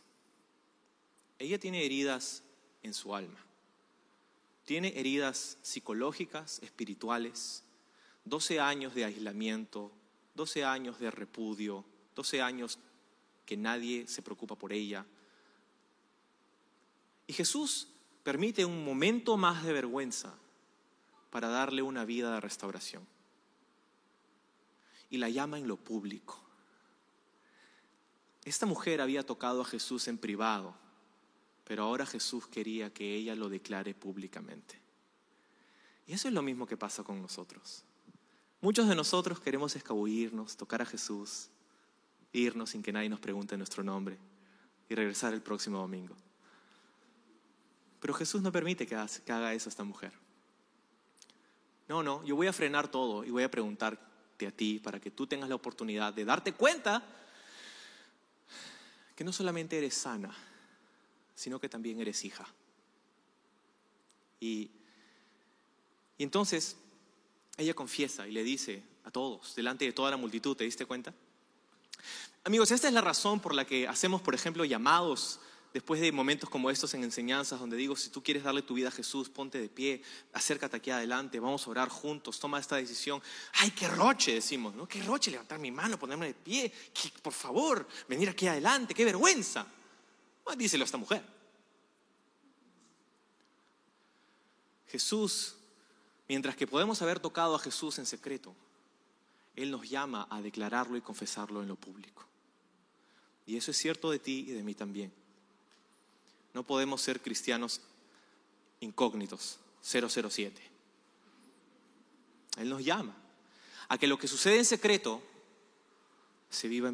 ella 1.38 1.60
tiene 1.60 1.86
heridas 1.86 2.43
en 2.84 2.93
su 2.93 3.15
alma. 3.15 3.39
Tiene 4.65 4.93
heridas 4.99 5.58
psicológicas, 5.62 6.60
espirituales, 6.60 7.63
12 8.25 8.60
años 8.60 8.93
de 8.93 9.05
aislamiento, 9.05 9.91
12 10.36 10.63
años 10.63 10.99
de 10.99 11.10
repudio, 11.10 11.86
12 12.15 12.41
años 12.41 12.79
que 13.45 13.58
nadie 13.58 14.05
se 14.08 14.21
preocupa 14.21 14.55
por 14.55 14.73
ella. 14.73 15.05
Y 17.25 17.34
Jesús 17.34 17.88
permite 18.23 18.65
un 18.65 18.84
momento 18.84 19.38
más 19.38 19.63
de 19.63 19.73
vergüenza 19.73 20.36
para 21.32 21.47
darle 21.47 21.82
una 21.82 22.05
vida 22.05 22.34
de 22.34 22.41
restauración. 22.41 23.08
Y 25.10 25.17
la 25.17 25.29
llama 25.29 25.58
en 25.58 25.67
lo 25.67 25.77
público. 25.77 26.48
Esta 28.49 28.65
mujer 28.65 28.99
había 28.99 29.23
tocado 29.23 29.62
a 29.62 29.65
Jesús 29.65 30.07
en 30.07 30.17
privado, 30.17 30.73
pero 31.65 31.83
ahora 31.83 32.07
Jesús 32.07 32.47
quería 32.47 32.91
que 32.91 33.13
ella 33.13 33.35
lo 33.35 33.47
declare 33.47 33.93
públicamente. 33.93 34.81
Y 36.07 36.13
eso 36.13 36.27
es 36.27 36.33
lo 36.33 36.41
mismo 36.41 36.65
que 36.65 36.75
pasa 36.75 37.03
con 37.03 37.21
nosotros. 37.21 37.83
Muchos 38.59 38.89
de 38.89 38.95
nosotros 38.95 39.39
queremos 39.39 39.75
escabullirnos, 39.75 40.57
tocar 40.57 40.81
a 40.81 40.85
Jesús, 40.88 41.49
irnos 42.33 42.71
sin 42.71 42.81
que 42.81 42.91
nadie 42.91 43.07
nos 43.07 43.19
pregunte 43.19 43.55
nuestro 43.55 43.83
nombre 43.83 44.17
y 44.89 44.95
regresar 44.95 45.31
el 45.35 45.43
próximo 45.43 45.77
domingo. 45.77 46.15
Pero 47.99 48.15
Jesús 48.15 48.41
no 48.41 48.51
permite 48.51 48.88
que 48.88 48.95
haga 48.95 49.53
eso 49.53 49.69
esta 49.69 49.83
mujer. 49.83 50.13
No, 51.88 52.01
no, 52.01 52.23
yo 52.25 52.35
voy 52.35 52.47
a 52.47 52.53
frenar 52.53 52.88
todo 52.88 53.23
y 53.23 53.29
voy 53.29 53.43
a 53.43 53.51
preguntarte 53.51 54.47
a 54.47 54.51
ti 54.51 54.79
para 54.79 54.99
que 54.99 55.12
tú 55.12 55.27
tengas 55.27 55.49
la 55.49 55.55
oportunidad 55.55 56.15
de 56.15 56.25
darte 56.25 56.53
cuenta 56.53 57.03
que 59.19 59.25
no 59.25 59.34
solamente 59.34 59.77
eres 59.77 59.95
sana, 59.95 60.34
sino 61.36 61.60
que 61.60 61.67
también 61.67 61.99
eres 61.99 62.23
hija. 62.23 62.47
Y, 64.39 64.71
y 66.17 66.23
entonces 66.23 66.77
ella 67.58 67.73
confiesa 67.73 68.25
y 68.29 68.32
le 68.32 68.45
dice 68.45 68.82
a 69.03 69.12
todos, 69.12 69.55
delante 69.55 69.84
de 69.84 69.91
toda 69.91 70.10
la 70.10 70.15
multitud, 70.15 70.55
¿te 70.55 70.63
diste 70.63 70.86
cuenta? 70.86 71.13
Amigos, 72.45 72.71
esta 72.71 72.88
es 72.88 72.93
la 72.93 73.01
razón 73.01 73.41
por 73.41 73.53
la 73.53 73.65
que 73.65 73.89
hacemos, 73.89 74.21
por 74.21 74.36
ejemplo, 74.36 74.63
llamados 74.63 75.41
después 75.73 76.01
de 76.01 76.12
momentos 76.12 76.49
como 76.49 76.69
estos 76.69 76.93
en 76.93 77.03
enseñanzas, 77.03 77.60
donde 77.60 77.77
digo, 77.77 77.95
si 77.95 78.10
tú 78.10 78.23
quieres 78.23 78.43
darle 78.43 78.62
tu 78.62 78.73
vida 78.73 78.88
a 78.88 78.91
Jesús, 78.91 79.29
ponte 79.29 79.60
de 79.60 79.69
pie, 79.69 80.01
acércate 80.34 80.77
aquí 80.77 80.89
adelante, 80.89 81.39
vamos 81.39 81.65
a 81.65 81.69
orar 81.69 81.89
juntos, 81.89 82.39
toma 82.39 82.60
esta 82.60 82.77
decisión. 82.77 83.21
Ay, 83.53 83.71
qué 83.71 83.88
roche, 83.88 84.34
decimos, 84.34 84.75
¿no? 84.75 84.88
Qué 84.88 85.03
roche 85.03 85.32
levantar 85.32 85.60
mi 85.60 85.71
mano, 85.71 85.99
ponerme 85.99 86.27
de 86.27 86.34
pie, 86.34 86.73
por 87.21 87.34
favor, 87.34 87.88
venir 88.08 88.29
aquí 88.29 88.47
adelante, 88.47 88.93
qué 88.93 89.05
vergüenza. 89.05 89.67
díselo 90.58 90.84
a 90.84 90.86
esta 90.86 90.97
mujer. 90.97 91.23
Jesús, 94.88 95.55
mientras 96.27 96.55
que 96.55 96.65
podemos 96.65 97.01
haber 97.03 97.19
tocado 97.19 97.55
a 97.55 97.60
Jesús 97.60 97.99
en 97.99 98.08
secreto, 98.08 98.55
Él 99.55 99.69
nos 99.69 99.88
llama 99.88 100.27
a 100.32 100.41
declararlo 100.41 100.97
y 100.97 101.01
confesarlo 101.01 101.62
en 101.62 101.67
lo 101.67 101.75
público. 101.75 102.25
Y 103.45 103.58
eso 103.58 103.69
es 103.69 103.77
cierto 103.77 104.10
de 104.10 104.17
ti 104.17 104.45
y 104.47 104.51
de 104.51 104.63
mí 104.63 104.73
también. 104.73 105.18
No 106.53 106.63
podemos 106.63 107.01
ser 107.01 107.21
cristianos 107.21 107.81
incógnitos, 108.79 109.59
007. 109.81 110.62
Él 112.57 112.69
nos 112.69 112.83
llama 112.83 113.15
a 113.88 113.97
que 113.97 114.07
lo 114.07 114.17
que 114.17 114.27
sucede 114.27 114.57
en 114.57 114.65
secreto 114.65 115.21
se 116.49 116.67
viva 116.67 116.93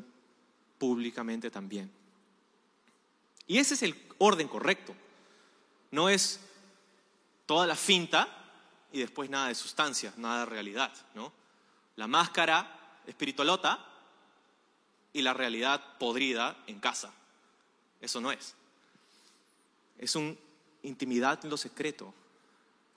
públicamente 0.78 1.50
también. 1.50 1.92
Y 3.48 3.60
ese 3.60 3.76
es 3.76 3.84
el 3.84 3.96
orden 4.18 4.48
correcto. 4.48 4.96
No 5.92 6.10
es 6.10 6.40
toda 7.46 7.68
la 7.68 7.76
finta 7.76 8.28
y 8.92 9.00
después 9.00 9.30
nada 9.30 9.48
de 9.48 9.56
sustancia, 9.56 10.14
nada 10.18 10.40
de 10.40 10.46
realidad, 10.46 10.94
¿no? 11.14 11.32
La 11.96 12.08
máscara 12.08 13.00
espiritualota 13.06 13.86
y 15.14 15.22
la 15.22 15.34
realidad 15.34 15.98
podrida 15.98 16.58
en 16.68 16.80
casa. 16.80 17.14
Eso 18.02 18.20
no 18.20 18.32
es. 18.32 18.56
Es 19.98 20.16
una 20.16 20.36
intimidad 20.84 21.40
en 21.44 21.50
lo 21.50 21.58
secreto 21.58 22.14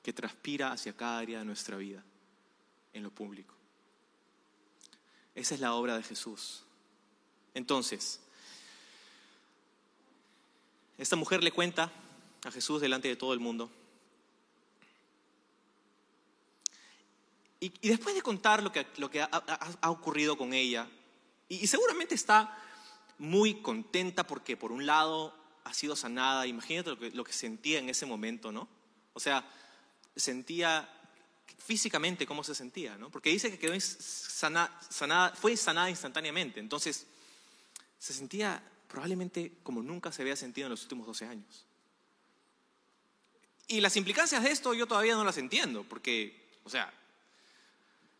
que 0.03 0.13
transpira 0.13 0.73
hacia 0.73 0.97
cada 0.97 1.19
área 1.19 1.39
de 1.41 1.45
nuestra 1.45 1.77
vida, 1.77 2.03
en 2.93 3.03
lo 3.03 3.11
público. 3.11 3.55
Esa 5.35 5.55
es 5.55 5.61
la 5.61 5.75
obra 5.75 5.97
de 5.97 6.03
Jesús. 6.03 6.65
Entonces, 7.55 8.21
esta 10.97 11.17
mujer 11.17 11.45
le 11.45 11.53
cuenta 11.53 11.93
a 12.45 12.51
Jesús 12.51 12.81
delante 12.81 13.09
de 13.09 13.17
todo 13.17 13.33
el 13.33 13.41
mundo. 13.41 13.71
Y, 17.61 17.71
después 17.89 18.15
de 18.15 18.23
contar 18.23 18.63
lo 18.63 18.71
que, 18.71 18.87
lo 18.99 19.11
que 19.11 19.21
ha, 19.21 19.91
ocurrido 19.91 20.37
con 20.37 20.53
ella, 20.53 20.89
y 21.49 21.67
seguramente 21.67 22.15
está 22.15 22.57
muy 23.19 23.61
contenta 23.63 24.27
porque 24.27 24.57
por 24.57 24.71
un 24.71 24.87
lado 24.87 25.35
ha 25.69 25.75
sido 25.75 25.95
sanada. 25.95 26.47
Imagínate 26.47 27.11
lo 27.13 27.25
que, 27.25 27.33
sentía 27.33 27.79
en 27.79 27.89
ese 27.89 28.07
momento, 28.07 28.51
¿no? 28.51 28.69
O 29.13 29.21
sea, 29.21 29.45
sentía 30.17 30.89
físicamente 31.59 32.27
cómo 32.27 32.43
se 32.43 32.55
sentía, 32.55 32.97
¿no? 32.97 33.11
Porque 33.11 33.31
dice 33.31 33.51
que 33.51 33.59
quedó 33.59 33.79
sanada, 33.81 35.35
fue 35.35 35.57
sanada 35.57 35.91
instantáneamente. 35.91 36.61
Entonces, 36.61 37.07
se 37.99 38.13
sentía 38.13 38.63
probablemente 38.89 39.53
como 39.63 39.83
nunca 39.83 40.11
se 40.11 40.23
había 40.23 40.37
sentido 40.37 40.67
en 40.67 40.71
los 40.71 40.83
últimos 40.83 41.07
12 41.07 41.27
años. 41.27 41.65
Y 43.67 43.81
las 43.81 43.97
implicancias 43.97 44.43
de 44.43 44.51
esto 44.51 44.73
yo 44.73 44.87
todavía 44.87 45.15
no 45.15 45.25
las 45.25 45.37
entiendo, 45.37 45.85
porque, 45.85 46.51
o 46.65 46.71
sea, 46.71 46.93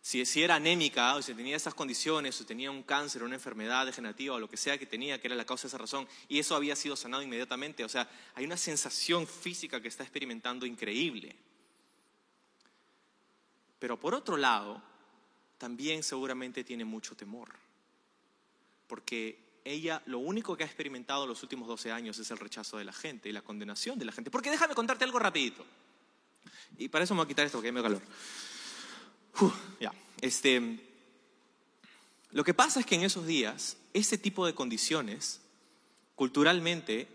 si, 0.01 0.43
era 0.43 0.55
anémica 0.55 1.15
o 1.17 1.23
si 1.23 1.35
tenía 1.35 1.57
esas 1.57 1.75
condiciones 1.75 2.41
o 2.41 2.47
tenía 2.47 2.71
un 2.71 2.83
cáncer, 2.83 3.23
una 3.23 3.35
enfermedad 3.35 3.87
degenerativa 3.87 4.35
o 4.35 4.39
lo 4.39 4.49
que 4.49 4.57
sea 4.57 4.79
que 4.79 4.87
tenía, 4.87 5.21
que 5.21 5.27
era 5.27 5.37
la 5.37 5.45
causa 5.45 5.63
de 5.65 5.69
esa 5.69 5.79
razón, 5.79 6.09
y 6.29 6.39
eso 6.39 6.55
había 6.55 6.77
sido 6.77 6.97
sanado 6.97 7.23
inmediatamente. 7.23 7.85
O 7.85 7.89
sea, 7.89 8.09
hay 8.35 8.45
una 8.45 8.57
sensación 8.57 9.27
física 9.27 9.81
que 9.81 9.89
está 9.89 10.05
experimentando 10.05 10.67
increíble. 10.67 11.37
Pero 13.79 13.99
por 13.99 14.15
otro 14.15 14.37
lado, 14.37 14.83
también 15.59 16.03
seguramente 16.03 16.65
tiene 16.65 16.85
mucho 16.85 17.15
temor, 17.15 17.51
porque 18.87 19.39
ella 19.65 20.03
lo 20.07 20.21
único 20.21 20.57
que 20.57 20.63
ha 20.63 20.67
experimentado 20.67 21.27
los 21.27 21.43
últimos 21.43 21.69
12 21.69 21.93
años 21.93 22.19
es 22.19 22.31
el 22.31 22.39
rechazo 22.39 22.79
de 22.79 22.85
la 22.85 22.93
gente 22.93 23.29
y 23.29 23.33
la 23.33 23.43
condenación 23.43 23.99
de 23.99 24.07
la 24.07 24.13
gente. 24.13 24.31
Porque 24.31 24.51
déjame 24.51 24.75
contarte 24.75 25.05
algo 25.05 25.19
rapidito. 25.19 25.67
Y 26.79 26.89
para 26.89 27.05
eso 27.05 27.15
me 27.15 27.19
voy 27.19 27.25
a 27.27 27.29
quitar 27.29 27.45
esto 27.45 27.59
porque 27.59 27.73
me 27.73 27.83
calor 27.83 28.03
Este, 30.21 30.81
lo 32.33 32.45
que 32.45 32.55
pasa 32.55 32.81
es 32.81 32.87
que 32.87 32.97
en 32.97 33.03
esos 33.03 33.27
días, 33.27 33.77
ese 33.95 34.19
tipo 34.19 34.45
de 34.47 34.55
condiciones, 34.55 35.41
culturalmente, 36.15 37.09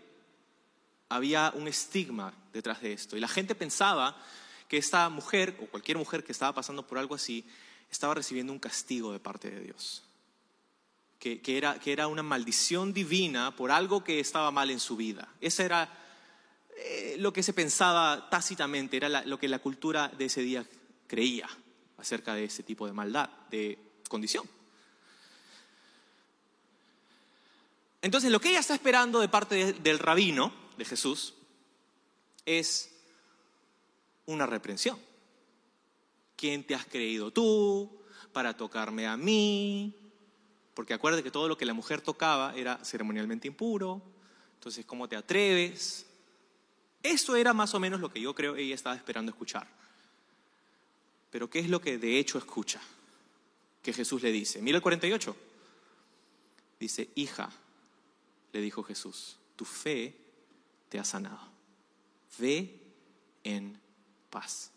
había 1.08 1.52
un 1.54 1.68
estigma 1.68 2.32
detrás 2.52 2.80
de 2.80 2.92
esto. 2.92 3.16
Y 3.16 3.20
la 3.20 3.28
gente 3.28 3.54
pensaba 3.54 4.16
que 4.68 4.78
esta 4.78 5.08
mujer, 5.10 5.56
o 5.62 5.66
cualquier 5.66 5.98
mujer 5.98 6.24
que 6.24 6.32
estaba 6.32 6.54
pasando 6.54 6.86
por 6.86 6.98
algo 6.98 7.14
así, 7.14 7.44
estaba 7.90 8.14
recibiendo 8.14 8.52
un 8.52 8.58
castigo 8.58 9.12
de 9.12 9.20
parte 9.20 9.50
de 9.50 9.60
Dios. 9.60 10.02
Que, 11.18 11.40
era, 11.84 12.06
una 12.06 12.22
maldición 12.22 12.92
divina 12.92 13.56
por 13.56 13.70
algo 13.70 14.04
que 14.04 14.20
estaba 14.20 14.50
mal 14.50 14.70
en 14.70 14.80
su 14.80 14.94
vida. 14.94 15.26
Eso 15.40 15.62
era 15.62 15.90
eh, 16.76 17.16
lo 17.18 17.32
que 17.32 17.42
se 17.42 17.54
pensaba 17.54 18.28
tácitamente, 18.28 18.98
era 18.98 19.24
lo 19.24 19.38
que 19.38 19.48
la 19.48 19.58
cultura 19.58 20.08
de 20.08 20.26
ese 20.26 20.42
día 20.42 20.66
creía 21.06 21.48
acerca 21.98 22.34
de 22.34 22.44
ese 22.44 22.62
tipo 22.62 22.86
de 22.86 22.92
maldad, 22.92 23.30
de 23.50 23.78
condición. 24.08 24.48
Entonces, 28.02 28.30
lo 28.30 28.40
que 28.40 28.50
ella 28.50 28.60
está 28.60 28.74
esperando 28.74 29.20
de 29.20 29.28
parte 29.28 29.72
del 29.72 29.98
rabino, 29.98 30.52
de 30.76 30.84
Jesús, 30.84 31.34
es 32.44 32.94
una 34.26 34.46
reprensión. 34.46 34.98
¿Quién 36.36 36.64
te 36.64 36.74
has 36.74 36.84
creído 36.84 37.30
tú 37.30 37.90
para 38.32 38.56
tocarme 38.56 39.06
a 39.06 39.16
mí? 39.16 39.94
Porque 40.74 40.92
acuérdate 40.92 41.22
que 41.22 41.30
todo 41.30 41.48
lo 41.48 41.56
que 41.56 41.64
la 41.64 41.72
mujer 41.72 42.00
tocaba 42.00 42.54
era 42.54 42.84
ceremonialmente 42.84 43.48
impuro. 43.48 44.02
Entonces, 44.54 44.84
¿cómo 44.84 45.08
te 45.08 45.16
atreves? 45.16 46.06
Eso 47.02 47.36
era 47.36 47.52
más 47.52 47.74
o 47.74 47.80
menos 47.80 48.00
lo 48.00 48.10
que 48.10 48.20
yo 48.20 48.34
creo 48.34 48.56
ella 48.56 48.74
estaba 48.74 48.96
esperando 48.96 49.30
escuchar. 49.30 49.66
Pero 51.34 51.50
¿qué 51.50 51.58
es 51.58 51.68
lo 51.68 51.80
que 51.80 51.98
de 51.98 52.20
hecho 52.20 52.38
escucha? 52.38 52.80
Que 53.82 53.92
Jesús 53.92 54.22
le 54.22 54.30
dice. 54.30 54.62
Mira 54.62 54.76
el 54.76 54.82
48. 54.82 55.36
Dice, 56.78 57.10
hija, 57.16 57.50
le 58.52 58.60
dijo 58.60 58.84
Jesús, 58.84 59.36
tu 59.56 59.64
fe 59.64 60.14
te 60.88 61.00
ha 61.00 61.04
sanado. 61.04 61.40
Ve 62.38 62.80
en 63.42 63.76
paz. 64.30 64.70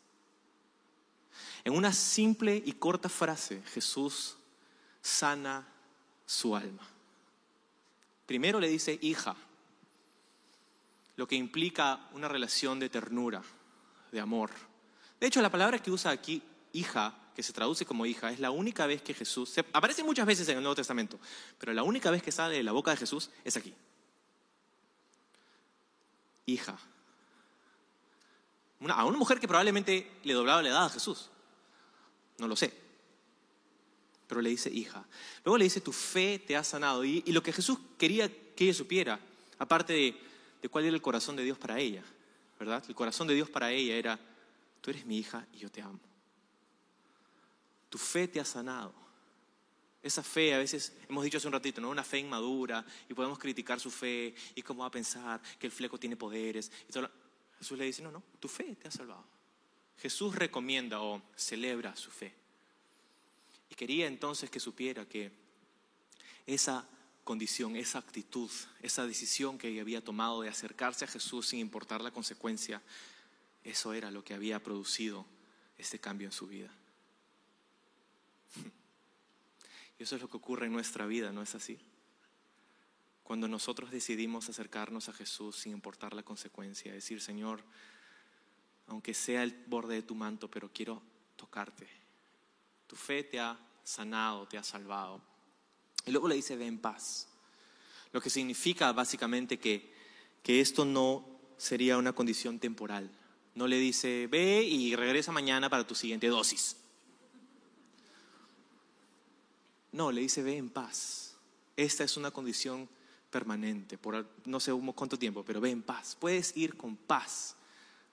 En 1.63 1.73
una 1.75 1.93
simple 1.93 2.59
y 2.65 2.71
corta 2.71 3.07
frase, 3.07 3.61
Jesús 3.71 4.35
sana 4.99 5.67
su 6.25 6.55
alma. 6.55 6.87
Primero 8.25 8.59
le 8.59 8.67
dice 8.67 8.97
hija, 9.03 9.35
lo 11.17 11.27
que 11.27 11.35
implica 11.35 12.09
una 12.13 12.27
relación 12.27 12.79
de 12.79 12.89
ternura, 12.89 13.43
de 14.11 14.19
amor, 14.19 14.49
de 15.19 15.27
hecho, 15.27 15.41
la 15.41 15.49
palabra 15.49 15.79
que 15.79 15.91
usa 15.91 16.11
aquí, 16.11 16.41
hija, 16.73 17.15
que 17.35 17.43
se 17.43 17.53
traduce 17.53 17.85
como 17.85 18.05
hija, 18.05 18.31
es 18.31 18.39
la 18.39 18.51
única 18.51 18.85
vez 18.85 19.01
que 19.01 19.13
Jesús, 19.13 19.55
aparece 19.73 20.03
muchas 20.03 20.25
veces 20.25 20.47
en 20.49 20.57
el 20.57 20.63
Nuevo 20.63 20.75
Testamento, 20.75 21.19
pero 21.57 21.73
la 21.73 21.83
única 21.83 22.11
vez 22.11 22.21
que 22.21 22.31
sale 22.31 22.55
de 22.55 22.63
la 22.63 22.71
boca 22.71 22.91
de 22.91 22.97
Jesús 22.97 23.29
es 23.43 23.57
aquí. 23.57 23.73
Hija. 26.45 26.77
a 28.89 29.05
una 29.05 29.17
mujer 29.17 29.39
que 29.39 29.47
probablemente 29.47 30.19
le 30.23 30.33
doblaba 30.33 30.61
la 30.61 30.69
edad 30.69 30.85
a 30.85 30.89
Jesús. 30.89 31.29
No 32.37 32.47
lo 32.47 32.55
sé. 32.55 32.73
Pero 34.27 34.41
le 34.41 34.49
dice 34.49 34.69
hija. 34.69 35.05
Luego 35.43 35.57
le 35.57 35.65
dice, 35.65 35.81
tu 35.81 35.91
fe 35.91 36.39
te 36.39 36.55
ha 36.55 36.63
sanado. 36.63 37.03
Y, 37.03 37.21
lo 37.31 37.41
que 37.41 37.53
Jesús 37.53 37.79
quería 37.97 38.29
que 38.55 38.65
ella 38.65 38.73
supiera, 38.73 39.19
aparte 39.57 39.93
de, 39.93 40.19
de 40.61 40.69
cuál 40.69 40.85
era 40.85 40.95
el 40.95 41.01
corazón 41.01 41.35
de 41.35 41.43
Dios 41.43 41.57
para 41.57 41.79
ella, 41.79 42.03
¿verdad? 42.59 42.83
El 42.87 42.95
corazón 42.95 43.27
de 43.27 43.35
Dios 43.35 43.49
para 43.49 43.71
ella 43.71 43.95
era, 43.95 44.19
tú 44.81 44.91
eres 44.91 45.05
mi 45.05 45.17
hija 45.17 45.45
y 45.53 45.57
yo 45.57 45.71
te 45.71 45.81
amo. 45.81 45.99
Tu 47.89 47.97
fe 47.97 48.27
te 48.27 48.39
ha 48.39 48.45
sanado. 48.45 48.93
Esa 50.01 50.23
fe, 50.23 50.53
a 50.53 50.59
veces 50.59 50.93
hemos 51.09 51.23
dicho 51.23 51.37
hace 51.37 51.47
un 51.47 51.53
ratito, 51.53 51.81
¿no? 51.81 51.89
Una 51.89 52.03
fe 52.03 52.19
inmadura 52.19 52.85
y 53.09 53.13
podemos 53.13 53.39
criticar 53.39 53.79
su 53.79 53.91
fe 53.91 54.33
y 54.55 54.61
cómo 54.61 54.81
va 54.81 54.87
a 54.87 54.91
pensar 54.91 55.41
que 55.59 55.67
el 55.67 55.71
fleco 55.71 55.97
tiene 55.97 56.15
poderes. 56.15 56.71
Jesús 57.57 57.77
le 57.77 57.85
dice, 57.85 58.01
no, 58.01 58.11
no, 58.11 58.23
tu 58.39 58.47
fe 58.47 58.75
te 58.75 58.87
ha 58.87 58.91
salvado. 58.91 59.25
Jesús 59.97 60.35
recomienda 60.35 61.01
o 61.01 61.21
celebra 61.35 61.95
su 61.95 62.11
fe. 62.11 62.33
Y 63.69 63.75
quería 63.75 64.07
entonces 64.07 64.49
que 64.49 64.59
supiera 64.59 65.05
que 65.05 65.31
esa 66.45 66.87
condición, 67.23 67.75
esa 67.75 67.99
actitud, 67.99 68.49
esa 68.81 69.05
decisión 69.05 69.57
que 69.57 69.67
ella 69.67 69.81
había 69.81 70.03
tomado 70.03 70.41
de 70.41 70.49
acercarse 70.49 71.03
a 71.03 71.09
Jesús 71.09 71.49
sin 71.49 71.59
importar 71.59 72.01
la 72.01 72.11
consecuencia, 72.11 72.81
eso 73.69 73.93
era 73.93 74.11
lo 74.11 74.23
que 74.23 74.33
había 74.33 74.61
producido 74.61 75.25
este 75.77 75.99
cambio 75.99 76.27
en 76.27 76.31
su 76.31 76.47
vida. 76.47 76.71
Y 79.99 80.03
eso 80.03 80.15
es 80.15 80.21
lo 80.21 80.29
que 80.29 80.37
ocurre 80.37 80.67
en 80.67 80.73
nuestra 80.73 81.05
vida, 81.05 81.31
¿no 81.31 81.41
es 81.41 81.55
así? 81.55 81.79
cuando 83.27 83.49
nosotros 83.49 83.91
decidimos 83.91 84.47
acercarnos 84.47 85.09
a 85.09 85.13
Jesús 85.13 85.57
sin 85.57 85.73
importar 85.73 86.13
la 86.13 86.23
consecuencia, 86.23 86.93
decir, 86.93 87.19
Señor, 87.19 87.61
aunque 88.87 89.13
sea 89.13 89.43
el 89.43 89.65
borde 89.67 89.95
de 89.95 90.01
tu 90.01 90.15
manto, 90.15 90.49
pero 90.49 90.71
quiero 90.71 91.01
tocarte. 91.35 91.89
Tu 92.87 92.95
fe 92.95 93.25
te 93.25 93.37
ha 93.37 93.59
sanado, 93.83 94.47
te 94.47 94.57
ha 94.57 94.63
salvado. 94.63 95.21
Y 96.05 96.11
luego 96.11 96.29
le 96.29 96.35
dice, 96.35 96.55
ve 96.55 96.67
en 96.67 96.79
paz. 96.79 97.27
Lo 98.13 98.21
que 98.21 98.29
significa 98.29 98.93
básicamente 98.93 99.59
que, 99.59 99.93
que 100.41 100.61
esto 100.61 100.85
no 100.85 101.27
sería 101.57 101.97
una 101.97 102.13
condición 102.13 102.59
temporal. 102.59 103.11
No 103.57 103.65
le 103.65 103.79
dice, 103.79 104.27
ve 104.27 104.61
y 104.61 104.95
regresa 104.95 105.31
mañana 105.31 105.67
para 105.67 105.87
tu 105.87 105.95
siguiente 105.95 106.27
dosis. 106.27 106.75
No, 109.93 110.11
le 110.11 110.21
dice, 110.21 110.43
ve 110.43 110.57
en 110.57 110.69
paz. 110.69 111.33
Esta 111.75 112.03
es 112.03 112.17
una 112.17 112.29
condición 112.29 112.87
permanente, 113.31 113.97
por 113.97 114.27
no 114.45 114.59
sé 114.59 114.71
cuánto 114.93 115.17
tiempo, 115.17 115.43
pero 115.43 115.59
ve 115.59 115.71
en 115.71 115.81
paz. 115.81 116.15
Puedes 116.19 116.55
ir 116.55 116.77
con 116.77 116.95
paz 116.95 117.55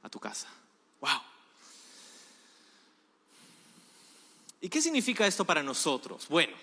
a 0.03 0.09
tu 0.09 0.19
casa. 0.19 0.49
¡Wow! 1.03 1.21
¿Y 4.63 4.71
qué 4.71 4.81
significa 4.81 5.27
esto 5.27 5.45
para 5.45 5.63
nosotros? 5.63 6.27
Bueno, 6.27 6.57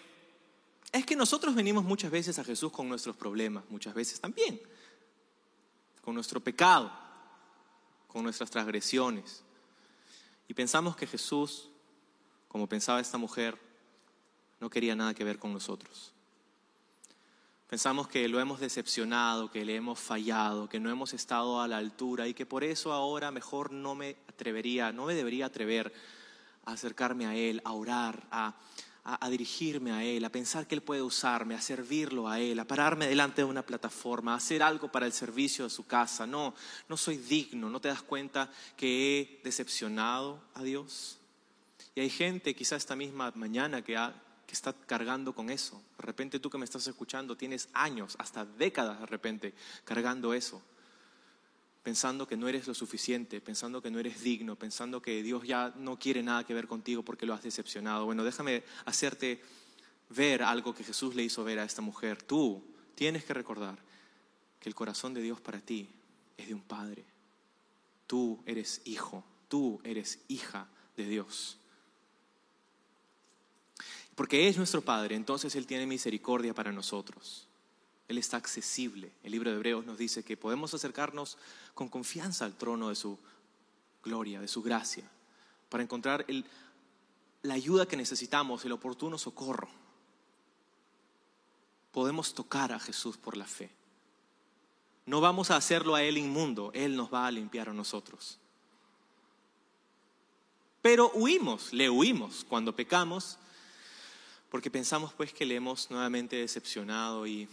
es 0.92 1.06
que 1.06 1.16
nosotros 1.16 1.54
venimos 1.54 1.84
muchas 1.84 2.10
veces 2.10 2.40
a 2.40 2.44
Jesús 2.44 2.72
con 2.72 2.90
nuestros 2.90 3.16
problemas, 3.16 3.64
muchas 3.70 3.94
veces 3.94 4.20
también, 4.20 4.60
con 6.02 6.16
nuestro 6.16 6.40
pecado, 6.40 7.11
con 8.12 8.24
nuestras 8.24 8.52
transgresiones. 8.52 9.44
Y 10.48 10.54
pensamos 10.54 10.96
que 10.96 11.08
Jesús, 11.08 11.70
como 12.48 12.68
pensaba 12.68 13.00
esta 13.00 13.18
mujer, 13.18 13.58
no 14.60 14.70
quería 14.70 14.96
nada 14.96 15.14
que 15.14 15.24
ver 15.24 15.40
con 15.40 15.54
nosotros. 15.54 16.12
Pensamos 17.70 18.10
que 18.10 18.28
lo 18.28 18.42
hemos 18.42 18.60
decepcionado, 18.60 19.50
que 19.50 19.64
le 19.64 19.78
hemos 19.78 19.98
fallado, 19.98 20.68
que 20.68 20.82
no 20.82 20.90
hemos 20.90 21.14
estado 21.14 21.62
a 21.62 21.70
la 21.70 21.78
altura 21.78 22.28
y 22.28 22.34
que 22.34 22.46
por 22.46 22.66
eso 22.66 22.92
ahora 22.92 23.32
mejor 23.32 23.72
no 23.72 23.96
me 23.96 24.18
atrevería, 24.28 24.92
no 24.92 25.06
me 25.06 25.16
debería 25.16 25.46
atrever 25.46 25.94
a 26.66 26.74
acercarme 26.74 27.28
a 27.28 27.36
Él, 27.36 27.62
a 27.64 27.72
orar, 27.72 28.28
a, 28.30 28.56
a, 29.04 29.30
dirigirme 29.30 29.92
a 29.92 30.04
Él, 30.04 30.24
a 30.26 30.32
pensar 30.32 30.68
que 30.68 30.76
Él 30.76 30.82
puede 30.82 31.02
usarme, 31.02 31.56
a 31.56 31.62
servirlo 31.62 32.28
a 32.28 32.40
Él, 32.40 32.60
a 32.60 32.66
pararme 32.66 33.08
delante 33.08 33.42
de 33.42 33.46
una 33.46 33.66
plataforma, 33.66 34.34
a 34.34 34.38
hacer 34.38 34.62
algo 34.62 34.92
para 34.92 35.06
el 35.06 35.14
servicio 35.14 35.64
de 35.64 35.70
su 35.70 35.86
casa. 35.88 36.28
No, 36.28 36.54
no 36.88 36.98
soy 36.98 37.18
digno, 37.18 37.70
no 37.70 37.82
te 37.82 37.88
das 37.88 38.04
cuenta 38.04 38.52
que 38.78 39.20
he 39.20 39.42
decepcionado 39.44 40.42
a 40.54 40.64
Dios. 40.64 41.18
Y 41.96 42.02
hay 42.02 42.10
gente, 42.10 42.56
quizá 42.56 42.76
esta 42.76 42.96
misma 42.96 43.32
mañana, 43.36 43.82
que 43.82 43.98
que 44.52 44.56
está 44.56 44.74
cargando 44.74 45.34
con 45.34 45.50
eso. 45.50 45.82
De 45.98 46.04
repente 46.04 46.38
tú 46.38 46.50
que 46.50 46.58
me 46.58 46.66
estás 46.66 46.86
escuchando 46.86 47.38
tienes 47.38 47.70
años, 47.72 48.18
hasta 48.20 48.44
décadas 48.44 49.00
de 49.00 49.06
repente, 49.06 49.54
cargando 49.86 50.34
eso. 50.34 50.62
Pensando 51.84 52.28
que 52.28 52.38
no 52.38 52.48
eres 52.48 52.68
lo 52.68 52.74
suficiente, 52.74 53.42
pensando 53.42 53.82
que 53.82 53.90
no 53.90 54.00
eres 54.00 54.22
digno, 54.22 54.56
pensando 54.56 55.02
que 55.02 55.24
Dios 55.24 55.48
ya 55.48 55.74
no 55.78 55.98
quiere 55.98 56.22
nada 56.22 56.46
que 56.46 56.54
ver 56.54 56.68
contigo 56.68 57.04
porque 57.04 57.26
lo 57.26 57.34
has 57.34 57.44
decepcionado. 57.44 58.06
Bueno, 58.06 58.24
déjame 58.24 58.64
hacerte 58.86 59.42
ver 60.10 60.44
algo 60.44 60.76
que 60.76 60.84
Jesús 60.84 61.16
le 61.16 61.24
hizo 61.24 61.44
ver 61.44 61.60
a 61.60 61.64
esta 61.64 61.82
mujer. 61.82 62.22
Tú 62.22 62.64
tienes 62.96 63.24
que 63.24 63.34
recordar 63.34 63.80
que 64.60 64.70
el 64.70 64.76
corazón 64.76 65.14
de 65.14 65.22
Dios 65.22 65.42
para 65.42 65.60
ti 65.60 65.90
es 66.38 66.48
de 66.48 66.54
un 66.54 66.62
padre. 66.62 67.04
Tú 68.06 68.44
eres 68.46 68.82
hijo, 68.86 69.24
tú 69.48 69.82
eres 69.84 70.20
hija 70.28 70.68
de 70.96 71.06
Dios. 71.08 71.58
Porque 74.16 74.48
es 74.48 74.58
nuestro 74.58 74.82
Padre, 74.82 75.16
entonces 75.16 75.56
Él 75.56 75.66
tiene 75.66 75.88
misericordia 75.88 76.54
para 76.54 76.72
nosotros. 76.72 77.48
Él 78.12 78.18
está 78.18 78.36
accesible. 78.36 79.10
El 79.24 79.32
libro 79.32 79.50
de 79.50 79.56
Hebreos 79.56 79.86
nos 79.86 79.98
dice 79.98 80.22
que 80.24 80.36
podemos 80.36 80.74
acercarnos 80.74 81.38
con 81.74 81.88
confianza 81.88 82.44
al 82.44 82.58
trono 82.58 82.90
de 82.90 82.96
su 82.96 83.18
gloria, 84.04 84.42
de 84.42 84.50
su 84.50 84.62
gracia, 84.62 85.10
para 85.70 85.82
encontrar 85.82 86.26
la 87.42 87.54
ayuda 87.54 87.86
que 87.86 87.96
necesitamos, 87.96 88.66
el 88.66 88.74
oportuno 88.74 89.18
socorro. 89.18 89.70
Podemos 91.94 92.34
tocar 92.34 92.74
a 92.74 92.80
Jesús 92.80 93.16
por 93.16 93.38
la 93.38 93.46
fe. 93.46 93.70
No 95.06 95.22
vamos 95.22 95.50
a 95.50 95.56
hacerlo 95.56 95.96
a 95.96 96.04
Él 96.04 96.18
inmundo, 96.18 96.72
Él 96.74 96.98
nos 96.98 97.14
va 97.14 97.26
a 97.26 97.32
limpiar 97.32 97.70
a 97.70 97.74
nosotros. 97.74 98.40
Pero 100.82 101.12
huimos, 101.14 101.72
le 101.72 101.90
huimos 101.90 102.46
cuando 102.48 102.76
pecamos 102.76 103.38
porque 104.50 104.70
pensamos 104.70 105.14
pues 105.14 105.32
que 105.32 105.46
le 105.46 105.56
hemos 105.56 105.90
nuevamente 105.90 106.36
decepcionado 106.36 107.26
y, 107.26 107.48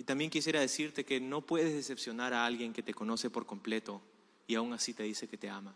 y 0.00 0.02
también 0.02 0.30
quisiera 0.30 0.60
decirte 0.60 1.04
que 1.04 1.20
no 1.20 1.42
puedes 1.42 1.74
decepcionar 1.74 2.32
a 2.32 2.46
alguien 2.46 2.72
que 2.72 2.82
te 2.82 2.94
conoce 2.94 3.28
por 3.28 3.44
completo 3.44 4.00
y 4.46 4.54
aún 4.54 4.72
así 4.72 4.94
te 4.94 5.02
dice 5.02 5.28
que 5.28 5.36
te 5.36 5.50
ama. 5.50 5.74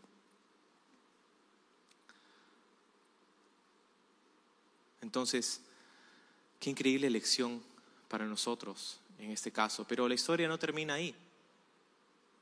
Entonces, 5.03 5.61
qué 6.59 6.71
increíble 6.71 7.11
lección 7.11 7.63
para 8.09 8.25
nosotros 8.25 8.99
en 9.19 9.31
este 9.31 9.53
caso. 9.53 9.87
Pero 9.87 10.09
la 10.09 10.15
historia 10.15 10.49
no 10.49 10.59
termina 10.59 10.95
ahí. 10.95 11.15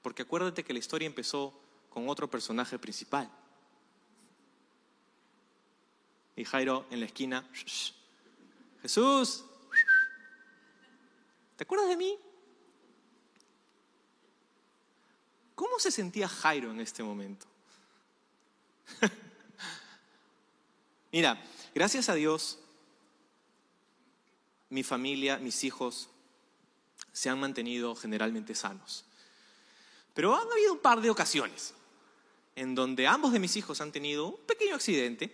Porque 0.03 0.23
acuérdate 0.23 0.63
que 0.63 0.73
la 0.73 0.79
historia 0.79 1.07
empezó 1.07 1.53
con 1.91 2.09
otro 2.09 2.31
personaje 2.31 2.79
principal. 2.79 3.29
Y 6.37 6.45
Jairo 6.45 6.87
en 6.93 7.01
la 7.01 7.07
esquina, 7.07 7.45
Jesús, 8.83 9.47
¿te 11.57 11.65
acuerdas 11.65 11.89
de 11.89 11.97
mí? 11.97 12.19
¿Cómo 15.55 15.79
se 15.79 15.91
sentía 15.91 16.29
Jairo 16.29 16.71
en 16.71 16.81
este 16.81 17.03
momento? 17.03 17.47
Mira, 21.13 21.43
gracias 21.75 22.09
a 22.09 22.15
Dios, 22.15 22.59
mi 24.71 24.83
familia, 24.83 25.39
mis 25.39 25.65
hijos 25.65 26.09
se 27.13 27.29
han 27.29 27.39
mantenido 27.39 27.95
generalmente 27.95 28.55
sanos. 28.55 29.05
Pero 30.15 30.35
han 30.35 30.51
habido 30.51 30.73
un 30.73 30.81
par 30.81 31.01
de 31.01 31.11
ocasiones 31.11 31.75
en 32.57 32.75
donde 32.75 33.07
ambos 33.07 33.33
de 33.33 33.39
mis 33.39 33.57
hijos 33.57 33.81
han 33.81 33.93
tenido 33.93 34.27
un 34.27 34.47
pequeño 34.47 34.75
accidente 34.75 35.33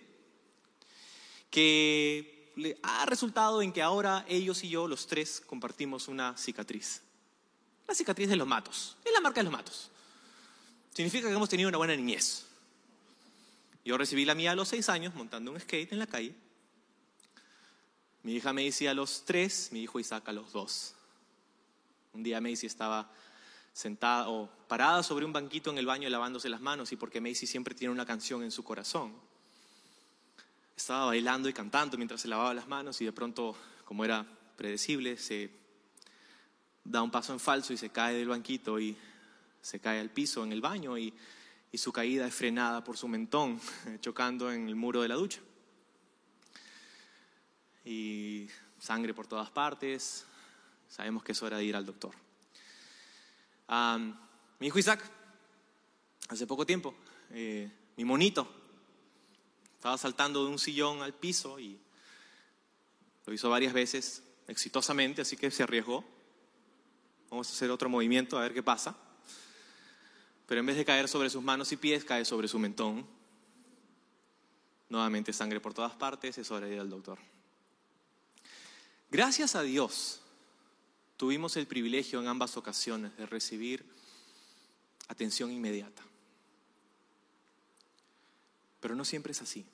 que 1.51 2.38
ha 2.83 3.07
resultado 3.07 3.63
en 3.63 3.73
que 3.73 3.83
ahora 3.83 4.25
ellos 4.29 4.65
y 4.65 4.69
yo, 4.69 4.89
los 4.89 5.07
tres, 5.07 5.41
compartimos 5.41 6.09
una 6.09 6.37
cicatriz. 6.37 7.03
La 7.87 7.95
cicatriz 7.95 8.29
de 8.29 8.37
los 8.37 8.47
matos. 8.47 8.97
Es 9.05 9.13
la 9.13 9.21
marca 9.21 9.41
de 9.41 9.45
los 9.45 9.53
matos. 9.53 9.91
Significa 10.93 11.29
que 11.29 11.35
hemos 11.35 11.49
tenido 11.49 11.69
una 11.69 11.79
buena 11.79 11.97
niñez. 11.97 12.45
Yo 13.85 13.97
recibí 13.97 14.25
la 14.25 14.35
mía 14.35 14.53
a 14.53 14.55
los 14.55 14.69
seis 14.69 14.89
años 14.89 15.15
montando 15.15 15.53
un 15.53 15.61
skate 15.61 15.93
en 15.93 15.99
la 15.99 16.07
calle. 16.07 16.35
Mi 18.23 18.35
hija 18.35 18.53
Macy 18.53 18.87
a 18.87 18.95
los 18.95 19.25
tres, 19.25 19.69
mi 19.73 19.83
hijo 19.83 20.01
Isaac 20.01 20.29
a 20.29 20.33
los 20.33 20.53
dos. 20.53 20.95
Un 22.13 22.23
día 22.23 22.41
Macy 22.41 22.67
estaba 22.67 23.11
sentada 23.73 24.29
o 24.29 24.51
parada 24.67 25.03
sobre 25.03 25.25
un 25.25 25.33
banquito 25.33 25.71
en 25.71 25.79
el 25.79 25.87
baño 25.87 26.09
lavándose 26.09 26.49
las 26.49 26.61
manos 26.61 26.91
y 26.91 26.97
porque 26.97 27.21
Macy 27.21 27.47
siempre 27.47 27.75
tiene 27.75 27.93
una 27.93 28.05
canción 28.05 28.43
en 28.43 28.51
su 28.51 28.65
corazón 28.65 29.28
estaba 30.79 31.07
bailando 31.07 31.49
y 31.49 31.53
cantando 31.53 31.97
mientras 31.97 32.21
se 32.21 32.29
lavaba 32.29 32.55
las 32.55 32.69
manos 32.69 33.01
y 33.01 33.05
de 33.05 33.11
pronto, 33.11 33.57
como 33.85 34.05
era 34.05 34.25
predecible, 34.57 35.17
se 35.17 35.51
da 36.85 37.03
un 37.03 37.11
paso 37.11 37.33
en 37.33 37.41
falso 37.41 37.73
y 37.73 37.77
se 37.77 37.91
cae 37.91 38.15
del 38.15 38.29
banquito 38.29 38.79
y 38.79 38.97
se 39.61 39.81
cae 39.81 39.99
al 39.99 40.11
piso 40.11 40.45
en 40.45 40.53
el 40.53 40.61
baño 40.61 40.97
y, 40.97 41.13
y 41.73 41.79
su 41.79 41.91
caída 41.93 42.29
es 42.29 42.35
frenada 42.35 42.85
por 42.85 42.97
su 42.97 43.09
mentón, 43.09 43.61
chocando 44.01 44.53
en 44.53 44.69
el 44.69 44.77
muro 44.77 45.03
de 45.03 45.09
la 45.09 45.17
ducha. 45.17 45.41
Y 47.85 48.47
sangre 48.79 49.15
por 49.15 49.27
todas 49.27 49.51
partes, 49.51 50.27
sabemos 50.89 51.25
que 51.25 51.33
es 51.33 51.43
hora 51.43 51.57
de 51.57 51.65
ir 51.65 51.75
al 51.75 51.87
doctor. 51.87 52.15
mi 54.61 54.67
hijo 54.69 54.79
Isaac, 54.79 55.03
hace 56.29 56.47
poco 56.47 56.65
tiempo, 56.65 56.95
eh, 57.31 57.69
mi 57.97 58.05
monito, 58.05 58.58
estaba 59.79 59.97
saltando 59.97 60.45
de 60.45 60.51
un 60.51 60.59
sillón 60.59 61.03
al 61.03 61.15
piso 61.15 61.61
y 61.61 61.79
lo 63.25 63.33
hizo 63.33 63.49
varias 63.49 63.73
veces 63.73 64.25
exitosamente, 64.49 65.23
así 65.23 65.37
que 65.37 65.53
se 65.53 65.63
arriesgó. 65.63 66.05
Vamos 67.31 67.49
a 67.49 67.53
hacer 67.53 67.71
otro 67.71 67.89
movimiento 67.89 68.37
a 68.37 68.43
ver 68.43 68.53
qué 68.53 68.63
pasa. 68.63 68.97
Pero 70.49 70.59
en 70.59 70.67
vez 70.67 70.77
de 70.77 70.85
caer 70.85 71.07
sobre 71.07 71.31
sus 71.31 71.45
manos 71.45 71.71
y 71.71 71.77
pies, 71.77 72.05
cae 72.05 72.25
sobre 72.25 72.49
su 72.49 72.59
mentón. 72.59 73.07
Nuevamente 74.89 75.33
sangre 75.33 75.61
por 75.61 75.75
todas 75.75 75.93
partes, 75.93 76.37
es 76.39 76.51
hora 76.51 76.67
de 76.67 76.75
ir 76.75 76.81
al 76.81 76.91
doctor. 76.91 77.21
Gracias 79.13 79.55
a 79.55 79.63
Dios 79.63 80.23
tuvimos 81.17 81.57
el 81.57 81.69
privilegio 81.69 82.21
en 82.21 82.27
ambas 82.27 82.57
ocasiones 82.57 83.17
de 83.17 83.27
recibir 83.27 83.87
atención 85.07 85.53
inmediata. 85.53 86.08
Pero 88.81 88.95
no 88.95 89.05
siempre 89.05 89.33
es 89.33 89.43
así. 89.43 89.67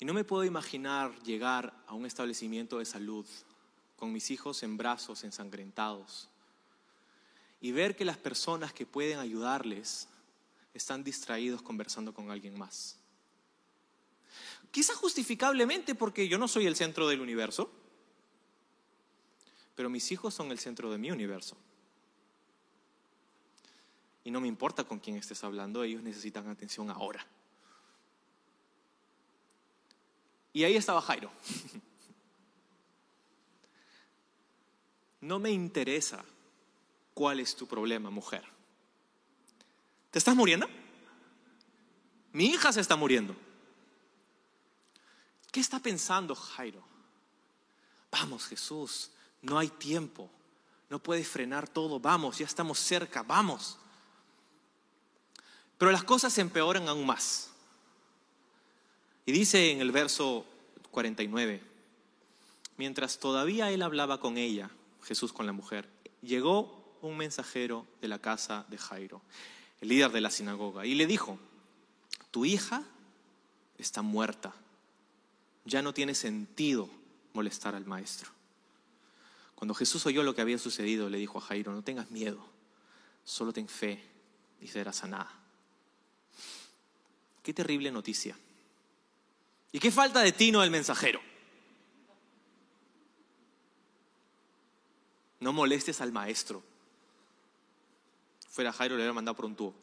Y 0.00 0.04
no 0.04 0.14
me 0.14 0.24
puedo 0.24 0.44
imaginar 0.44 1.12
llegar 1.22 1.74
a 1.86 1.94
un 1.94 2.06
establecimiento 2.06 2.78
de 2.78 2.84
salud 2.84 3.26
con 3.96 4.12
mis 4.12 4.30
hijos 4.30 4.62
en 4.62 4.76
brazos 4.76 5.24
ensangrentados 5.24 6.28
y 7.60 7.72
ver 7.72 7.96
que 7.96 8.04
las 8.04 8.16
personas 8.16 8.72
que 8.72 8.86
pueden 8.86 9.18
ayudarles 9.18 10.08
están 10.72 11.02
distraídos 11.02 11.62
conversando 11.62 12.14
con 12.14 12.30
alguien 12.30 12.56
más. 12.56 12.96
Quizá 14.70 14.94
justificablemente 14.94 15.94
porque 15.94 16.28
yo 16.28 16.38
no 16.38 16.46
soy 16.46 16.66
el 16.66 16.76
centro 16.76 17.08
del 17.08 17.20
universo, 17.20 17.72
pero 19.74 19.90
mis 19.90 20.12
hijos 20.12 20.34
son 20.34 20.52
el 20.52 20.58
centro 20.58 20.90
de 20.90 20.98
mi 20.98 21.10
universo. 21.10 21.56
Y 24.28 24.30
no 24.30 24.42
me 24.42 24.48
importa 24.48 24.84
con 24.84 24.98
quién 24.98 25.16
estés 25.16 25.42
hablando, 25.42 25.82
ellos 25.82 26.02
necesitan 26.02 26.46
atención 26.50 26.90
ahora. 26.90 27.26
Y 30.52 30.64
ahí 30.64 30.76
estaba 30.76 31.00
Jairo. 31.00 31.32
No 35.22 35.38
me 35.38 35.50
interesa 35.50 36.22
cuál 37.12 37.40
es 37.40 37.56
tu 37.56 37.66
problema, 37.66 38.08
mujer. 38.08 38.44
¿Te 40.10 40.18
estás 40.18 40.36
muriendo? 40.36 40.68
Mi 42.32 42.46
hija 42.46 42.70
se 42.72 42.80
está 42.80 42.96
muriendo. 42.96 43.34
¿Qué 45.50 45.58
está 45.58 45.80
pensando 45.80 46.34
Jairo? 46.34 46.84
Vamos, 48.12 48.46
Jesús, 48.46 49.10
no 49.40 49.58
hay 49.58 49.68
tiempo. 49.68 50.30
No 50.90 51.02
puedes 51.02 51.26
frenar 51.26 51.66
todo. 51.66 51.98
Vamos, 51.98 52.38
ya 52.38 52.46
estamos 52.46 52.78
cerca. 52.78 53.22
Vamos. 53.22 53.78
Pero 55.78 55.92
las 55.92 56.04
cosas 56.04 56.32
se 56.32 56.40
empeoran 56.40 56.88
aún 56.88 57.06
más. 57.06 57.50
Y 59.24 59.32
dice 59.32 59.70
en 59.70 59.80
el 59.80 59.92
verso 59.92 60.44
49, 60.90 61.62
mientras 62.76 63.18
todavía 63.18 63.70
él 63.70 63.82
hablaba 63.82 64.20
con 64.20 64.36
ella, 64.38 64.70
Jesús 65.02 65.32
con 65.32 65.46
la 65.46 65.52
mujer, 65.52 65.88
llegó 66.22 66.96
un 67.02 67.16
mensajero 67.16 67.86
de 68.00 68.08
la 68.08 68.18
casa 68.18 68.66
de 68.68 68.78
Jairo, 68.78 69.22
el 69.80 69.90
líder 69.90 70.10
de 70.10 70.20
la 70.20 70.30
sinagoga, 70.30 70.84
y 70.84 70.94
le 70.94 71.06
dijo, 71.06 71.38
tu 72.30 72.44
hija 72.44 72.82
está 73.78 74.02
muerta, 74.02 74.52
ya 75.64 75.82
no 75.82 75.94
tiene 75.94 76.14
sentido 76.14 76.88
molestar 77.34 77.74
al 77.74 77.86
maestro. 77.86 78.30
Cuando 79.54 79.74
Jesús 79.74 80.06
oyó 80.06 80.22
lo 80.22 80.34
que 80.34 80.40
había 80.40 80.58
sucedido, 80.58 81.08
le 81.10 81.18
dijo 81.18 81.38
a 81.38 81.42
Jairo, 81.42 81.72
no 81.72 81.82
tengas 81.82 82.10
miedo, 82.10 82.44
solo 83.24 83.52
ten 83.52 83.68
fe 83.68 84.02
y 84.60 84.68
serás 84.68 84.96
sanada. 84.96 85.30
Qué 87.42 87.54
terrible 87.54 87.90
noticia. 87.90 88.36
¿Y 89.72 89.78
qué 89.78 89.90
falta 89.90 90.20
de 90.20 90.32
tino 90.32 90.62
el 90.62 90.70
mensajero? 90.70 91.20
No 95.40 95.52
molestes 95.52 96.00
al 96.00 96.12
maestro. 96.12 96.62
Fuera 98.50 98.72
Jairo 98.72 98.96
le 98.96 99.02
hubiera 99.02 99.12
mandado 99.12 99.36
por 99.36 99.44
un 99.44 99.54
tubo. 99.54 99.74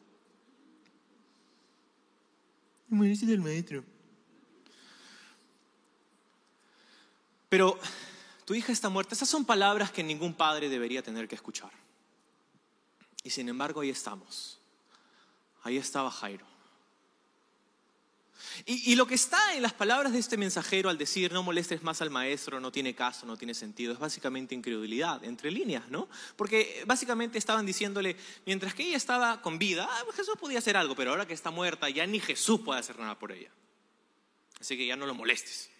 No 2.88 2.98
molestes 2.98 3.28
al 3.30 3.38
maestro. 3.38 3.84
Pero 7.48 7.78
tu 8.44 8.54
hija 8.54 8.72
está 8.72 8.88
muerta. 8.88 9.14
Esas 9.14 9.28
son 9.28 9.44
palabras 9.44 9.90
que 9.90 10.02
ningún 10.02 10.34
padre 10.34 10.68
debería 10.68 11.02
tener 11.02 11.26
que 11.26 11.36
escuchar. 11.36 11.70
Y 13.22 13.30
sin 13.30 13.48
embargo 13.48 13.80
ahí 13.80 13.90
estamos. 13.90 14.60
Ahí 15.62 15.78
estaba 15.78 16.10
Jairo. 16.10 16.55
Y, 18.64 18.94
lo 18.96 19.06
que 19.06 19.14
está 19.14 19.54
en 19.54 19.62
las 19.62 19.72
palabras 19.72 20.12
de 20.12 20.18
este 20.18 20.36
mensajero 20.36 20.88
al 20.88 20.98
decir 20.98 21.32
no 21.32 21.42
molestes 21.42 21.82
más 21.82 22.00
al 22.00 22.10
maestro, 22.10 22.60
no 22.60 22.72
tiene 22.72 22.94
caso, 22.94 23.26
no 23.26 23.36
tiene 23.36 23.54
sentido, 23.54 23.92
es 23.92 23.98
básicamente 23.98 24.54
incredulidad, 24.54 25.22
entre 25.24 25.50
líneas, 25.50 25.88
¿no? 25.88 26.08
Porque 26.36 26.82
básicamente 26.86 27.38
estaban 27.38 27.66
diciéndole, 27.66 28.16
mientras 28.44 28.74
que 28.74 28.84
ella 28.84 28.96
estaba 28.96 29.42
con 29.42 29.58
vida, 29.58 29.88
ah, 29.90 30.04
Jesús 30.14 30.34
podía 30.38 30.58
hacer 30.58 30.76
algo, 30.76 30.94
pero 30.94 31.10
ahora 31.10 31.26
que 31.26 31.34
está 31.34 31.50
muerta, 31.50 31.88
ya 31.90 32.06
ni 32.06 32.20
Jesús 32.20 32.60
puede 32.60 32.80
hacer 32.80 32.98
nada 32.98 33.18
por 33.18 33.32
ella. 33.32 33.50
Así 34.60 34.76
que 34.76 34.86
ya 34.86 34.96
no 34.96 35.06
lo 35.06 35.14
molestes. 35.14 35.70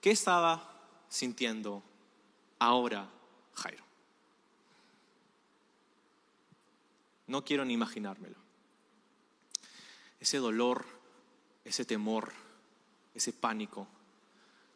¿Qué 0.00 0.10
estaba 0.10 0.70
sintiendo 1.08 1.82
ahora 2.58 3.08
Jairo? 3.54 3.84
No 7.26 7.44
quiero 7.44 7.64
ni 7.64 7.72
imaginármelo 7.72 8.43
ese 10.20 10.38
dolor, 10.38 10.84
ese 11.64 11.84
temor, 11.84 12.32
ese 13.14 13.32
pánico, 13.32 13.86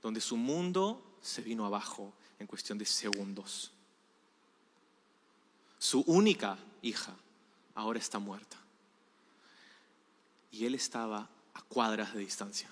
donde 0.03 0.20
su 0.20 0.36
mundo 0.36 1.03
se 1.20 1.43
vino 1.43 1.66
abajo 1.66 2.12
en 2.39 2.47
cuestión 2.47 2.78
de 2.78 2.86
segundos. 2.86 3.72
Su 5.78 6.01
única 6.03 6.59
hija 6.82 7.14
ahora 7.74 7.99
está 7.99 8.18
muerta. 8.18 8.57
Y 10.51 10.66
él 10.66 10.74
estaba 10.74 11.28
a 11.55 11.62
cuadras 11.62 12.14
de 12.14 12.20
distancia. 12.20 12.68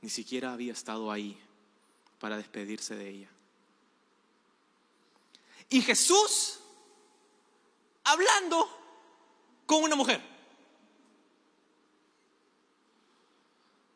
Ni 0.00 0.08
siquiera 0.08 0.52
había 0.52 0.72
estado 0.72 1.10
ahí 1.10 1.38
para 2.18 2.36
despedirse 2.36 2.94
de 2.94 3.08
ella. 3.08 3.28
Y 5.68 5.82
Jesús 5.82 6.60
hablando 8.04 8.68
con 9.66 9.82
una 9.82 9.96
mujer. 9.96 10.33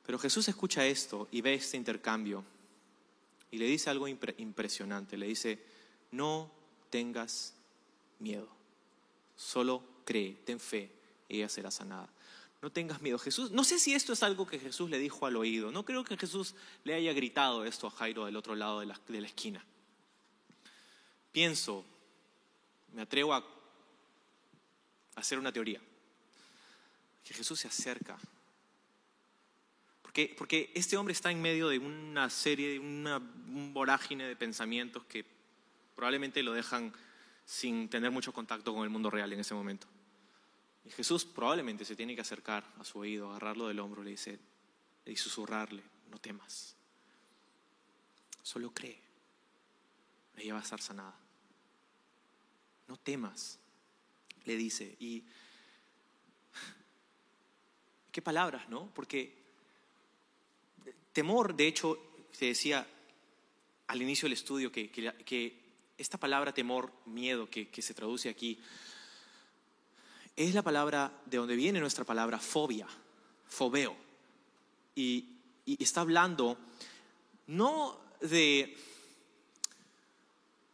Pero 0.08 0.18
Jesús 0.18 0.48
escucha 0.48 0.86
esto 0.86 1.28
y 1.30 1.42
ve 1.42 1.52
este 1.52 1.76
intercambio 1.76 2.42
y 3.50 3.58
le 3.58 3.66
dice 3.66 3.90
algo 3.90 4.08
impresionante. 4.08 5.18
Le 5.18 5.26
dice, 5.26 5.62
no 6.12 6.50
tengas 6.88 7.52
miedo, 8.18 8.48
solo 9.36 9.84
cree, 10.06 10.32
ten 10.46 10.60
fe 10.60 10.90
y 11.28 11.36
ella 11.36 11.50
será 11.50 11.70
sanada. 11.70 12.08
No 12.62 12.72
tengas 12.72 13.02
miedo. 13.02 13.18
Jesús, 13.18 13.50
no 13.50 13.64
sé 13.64 13.78
si 13.78 13.92
esto 13.92 14.14
es 14.14 14.22
algo 14.22 14.46
que 14.46 14.58
Jesús 14.58 14.88
le 14.88 14.98
dijo 14.98 15.26
al 15.26 15.36
oído. 15.36 15.70
No 15.70 15.84
creo 15.84 16.04
que 16.04 16.16
Jesús 16.16 16.54
le 16.84 16.94
haya 16.94 17.12
gritado 17.12 17.66
esto 17.66 17.86
a 17.86 17.90
Jairo 17.90 18.24
del 18.24 18.36
otro 18.36 18.54
lado 18.54 18.80
de 18.80 18.86
la, 18.86 18.98
de 19.08 19.20
la 19.20 19.26
esquina. 19.26 19.62
Pienso, 21.32 21.84
me 22.94 23.02
atrevo 23.02 23.34
a 23.34 23.44
hacer 25.16 25.38
una 25.38 25.52
teoría, 25.52 25.82
que 27.24 27.34
Jesús 27.34 27.60
se 27.60 27.68
acerca 27.68 28.18
porque, 30.36 30.70
este 30.74 30.96
hombre 30.96 31.12
está 31.12 31.30
en 31.30 31.40
medio 31.40 31.68
de 31.68 31.78
una 31.78 32.30
serie, 32.30 32.72
de 32.72 32.78
una, 32.78 33.18
un 33.18 33.72
vorágine 33.72 34.26
de 34.26 34.36
pensamientos 34.36 35.04
que 35.04 35.24
probablemente 35.94 36.42
lo 36.42 36.52
dejan 36.52 36.92
sin 37.44 37.88
tener 37.88 38.10
mucho 38.10 38.32
contacto 38.32 38.74
con 38.74 38.84
el 38.84 38.90
mundo 38.90 39.10
real 39.10 39.32
en 39.32 39.40
ese 39.40 39.54
momento. 39.54 39.86
Y 40.84 40.90
Jesús 40.90 41.24
probablemente 41.24 41.84
se 41.84 41.96
tiene 41.96 42.14
que 42.14 42.20
acercar 42.20 42.64
a 42.78 42.84
su 42.84 42.98
oído, 42.98 43.30
agarrarlo 43.30 43.68
del 43.68 43.78
hombro, 43.80 44.02
le 44.02 44.10
dice, 44.10 44.38
y 45.06 45.16
susurrarle, 45.16 45.82
no 46.10 46.18
temas, 46.18 46.76
solo 48.42 48.72
cree, 48.72 49.00
ella 50.36 50.54
va 50.54 50.60
a 50.60 50.62
estar 50.62 50.80
sanada. 50.80 51.18
No 52.86 52.96
temas, 52.96 53.58
le 54.44 54.56
dice. 54.56 54.96
Y 54.98 55.24
qué 58.10 58.22
palabras, 58.22 58.68
¿no? 58.68 58.92
Porque 58.94 59.47
Temor, 61.18 61.56
de 61.56 61.66
hecho, 61.66 61.98
se 62.30 62.44
decía 62.44 62.86
al 63.88 64.00
inicio 64.00 64.26
del 64.26 64.34
estudio 64.34 64.70
que, 64.70 65.58
esta 65.98 66.16
palabra 66.16 66.54
temor, 66.54 66.92
miedo, 67.06 67.50
que, 67.50 67.82
se 67.82 67.92
traduce 67.92 68.28
aquí, 68.28 68.60
es 70.36 70.54
la 70.54 70.62
palabra 70.62 71.10
de 71.26 71.38
donde 71.38 71.56
viene 71.56 71.80
nuestra 71.80 72.04
palabra 72.04 72.38
fobia, 72.38 72.86
fobeo. 73.48 73.96
Y, 74.94 75.26
y 75.66 75.82
está 75.82 76.02
hablando 76.02 76.56
no 77.48 77.98
de 78.20 78.76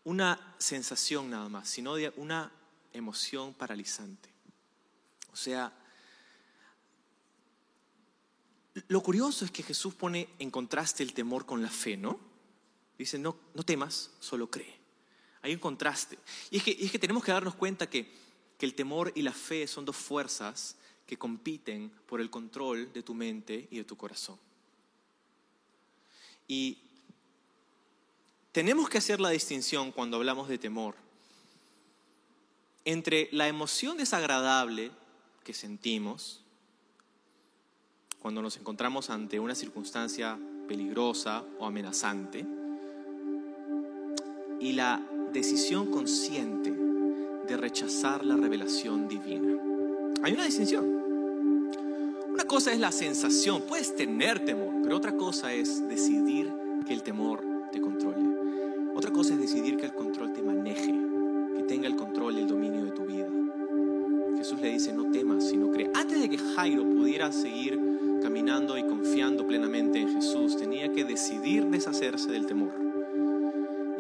una 0.05 0.57
sensación 0.59 1.31
nada 1.31 1.49
más, 1.49 1.71
sino 1.71 1.95
de 1.95 2.13
una 2.17 2.53
emoción 2.93 3.55
paralizante. 3.55 4.29
O 5.33 5.37
sea, 5.37 5.73
lo 8.89 9.03
curioso 9.03 9.45
es 9.45 9.51
que 9.51 9.63
Jesús 9.63 9.95
pone 9.95 10.29
en 10.39 10.51
contraste 10.51 11.03
el 11.03 11.15
temor 11.15 11.47
con 11.47 11.63
la 11.63 11.71
fe, 11.71 11.97
¿no? 11.97 12.19
Dice, 12.99 13.19
no, 13.19 13.37
no 13.55 13.63
temas, 13.63 14.11
solo 14.21 14.51
cree. 14.51 14.75
Hay 15.43 15.53
un 15.53 15.61
contraste. 15.61 16.19
Y 16.51 16.57
es 16.57 16.63
que, 16.91 16.99
tenemos 16.99 17.25
que 17.25 17.33
darnos 17.33 17.55
cuenta 17.55 17.89
que 17.89 18.11
el 18.61 18.75
temor 18.75 19.13
y 19.15 19.23
la 19.23 19.33
fe 19.33 19.67
son 19.67 19.85
dos 19.85 19.97
fuerzas 19.97 20.77
que 21.07 21.19
compiten 21.19 21.91
por 22.07 22.21
el 22.21 22.31
control 22.31 22.93
de 22.93 23.03
tu 23.03 23.15
mente 23.15 23.69
y 23.71 23.77
de 23.77 23.85
tu 23.85 23.97
corazón. 23.97 24.39
Y 26.49 26.79
tenemos 28.53 28.89
que 28.89 28.99
hacer 28.99 29.21
la 29.21 29.31
distinción 29.31 29.93
cuando 29.93 30.17
hablamos 30.17 30.49
de 30.49 30.59
temor 30.59 30.97
entre 32.85 33.29
la 33.33 33.49
emoción 33.49 33.97
desagradable 33.97 34.91
que 35.43 35.55
sentimos 35.55 36.44
cuando 38.25 38.41
nos 38.41 38.57
encontramos 38.57 39.11
ante 39.11 39.39
una 39.39 39.55
circunstancia 39.55 40.39
peligrosa 40.67 41.45
o 41.59 41.67
amenazante 41.67 42.43
y 44.59 44.73
la 44.73 44.99
decisión 45.31 45.91
consciente 45.91 46.73
de 47.47 47.57
rechazar 47.59 48.25
la 48.25 48.35
revelación 48.35 49.09
divina. 49.09 49.61
Hay 50.23 50.33
una 50.33 50.47
distinción. 50.47 50.87
Una 52.33 52.45
cosa 52.45 52.73
es 52.73 52.81
la 52.81 52.93
sensación, 52.93 53.65
puedes 53.69 53.95
tener 53.95 54.43
temor, 54.43 54.73
pero 54.83 54.97
otra 54.97 55.15
cosa 55.15 55.53
es 55.53 55.87
decidir 55.87 56.51
que 56.87 56.95
el 56.95 57.03
temor 57.03 57.45
te 57.73 57.81
controle. 57.83 58.27
Otra 58.97 59.13
cosa 59.13 59.35
es 59.35 59.41
decidir 59.41 59.77
que 59.77 59.85
el 59.85 59.93
control 59.93 60.33
te 60.33 60.41
maneje, 60.41 60.95
que 61.59 61.63
tenga 61.65 61.89
el 61.89 61.97
control 61.97 62.39
y 62.39 62.41
el 62.41 62.49
dominio 62.49 62.87
de 62.87 62.91
tu 62.93 63.05
vida. 63.05 63.29
Jesús 64.39 64.59
le 64.63 64.71
dice, 64.71 64.95
no 64.95 65.11
temas, 65.11 65.47
sino 65.47 65.71
cree. 65.71 65.91
Antes 65.95 66.23
de 66.23 66.31
que 66.31 66.39
Jairo 66.39 66.85
pudiera 66.85 67.31
seguir 67.31 67.84
y 68.37 68.83
confiando 68.83 69.47
plenamente 69.47 70.01
en 70.01 70.09
Jesús, 70.09 70.57
tenía 70.57 70.91
que 70.93 71.05
decidir 71.05 71.67
deshacerse 71.67 72.33
del 72.33 72.47
temor. 72.47 72.73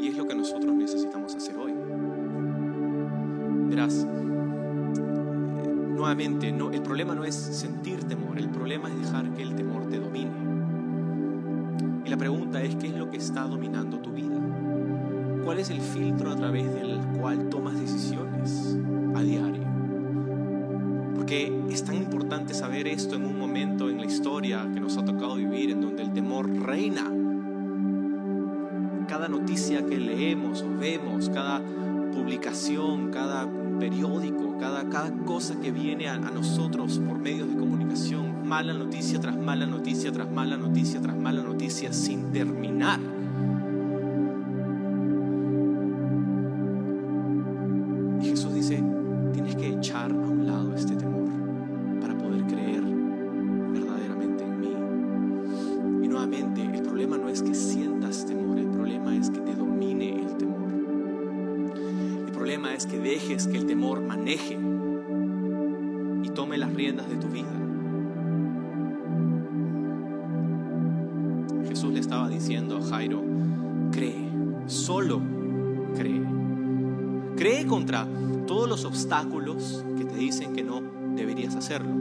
Y 0.00 0.08
es 0.08 0.16
lo 0.16 0.26
que 0.26 0.34
nosotros 0.34 0.74
necesitamos 0.74 1.36
hacer 1.36 1.56
hoy. 1.56 1.72
Verás, 3.70 4.04
nuevamente, 5.94 6.50
no, 6.50 6.72
el 6.72 6.82
problema 6.82 7.14
no 7.14 7.24
es 7.24 7.36
sentir 7.36 8.02
temor, 8.04 8.36
el 8.38 8.48
problema 8.48 8.88
es 8.88 9.00
dejar 9.02 9.32
que 9.34 9.42
el 9.42 9.54
temor 9.54 9.88
te 9.88 10.00
domine. 10.00 10.32
Y 12.04 12.08
la 12.10 12.16
pregunta 12.16 12.60
es, 12.60 12.74
¿qué 12.74 12.88
es 12.88 12.96
lo 12.96 13.08
que 13.10 13.18
está 13.18 13.44
dominando 13.44 13.98
tu 13.98 14.10
vida? 14.10 14.36
¿Cuál 15.44 15.60
es 15.60 15.70
el 15.70 15.80
filtro 15.80 16.32
a 16.32 16.36
través 16.36 16.74
del 16.74 16.98
cual 17.20 17.48
tomas 17.50 17.78
decisiones 17.78 18.76
a 19.14 19.22
diario? 19.22 19.63
Porque 21.24 21.50
es 21.70 21.82
tan 21.82 21.96
importante 21.96 22.52
saber 22.52 22.86
esto 22.86 23.16
en 23.16 23.24
un 23.24 23.38
momento 23.38 23.88
en 23.88 23.96
la 23.96 24.04
historia 24.04 24.68
que 24.74 24.78
nos 24.78 24.98
ha 24.98 25.06
tocado 25.06 25.36
vivir, 25.36 25.70
en 25.70 25.80
donde 25.80 26.02
el 26.02 26.12
temor 26.12 26.50
reina. 26.50 27.10
Cada 29.08 29.28
noticia 29.28 29.86
que 29.86 29.96
leemos 29.96 30.60
o 30.60 30.78
vemos, 30.78 31.30
cada 31.30 31.62
publicación, 32.12 33.10
cada 33.10 33.48
periódico, 33.80 34.58
cada, 34.58 34.90
cada 34.90 35.12
cosa 35.24 35.58
que 35.58 35.72
viene 35.72 36.08
a, 36.08 36.16
a 36.16 36.30
nosotros 36.30 36.98
por 36.98 37.18
medios 37.18 37.48
de 37.48 37.56
comunicación, 37.56 38.46
mala 38.46 38.74
noticia 38.74 39.18
tras 39.18 39.38
mala 39.38 39.64
noticia, 39.64 40.12
tras 40.12 40.30
mala 40.30 40.58
noticia, 40.58 41.00
tras 41.00 41.16
mala 41.16 41.42
noticia, 41.42 41.94
sin 41.94 42.32
terminar. 42.32 43.00
Obstáculos 79.04 79.84
que 79.98 80.04
te 80.06 80.14
dicen 80.14 80.54
que 80.54 80.62
no 80.62 80.82
deberías 81.14 81.54
hacerlo. 81.56 81.92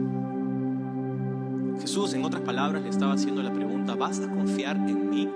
Jesús, 1.80 2.14
en 2.14 2.24
otras 2.24 2.42
palabras, 2.42 2.82
le 2.82 2.88
estaba 2.88 3.12
haciendo 3.12 3.42
la 3.42 3.52
pregunta, 3.52 3.94
¿vas 3.94 4.20
a 4.20 4.30
confiar 4.30 4.76
en 4.76 5.10
mí? 5.10 5.28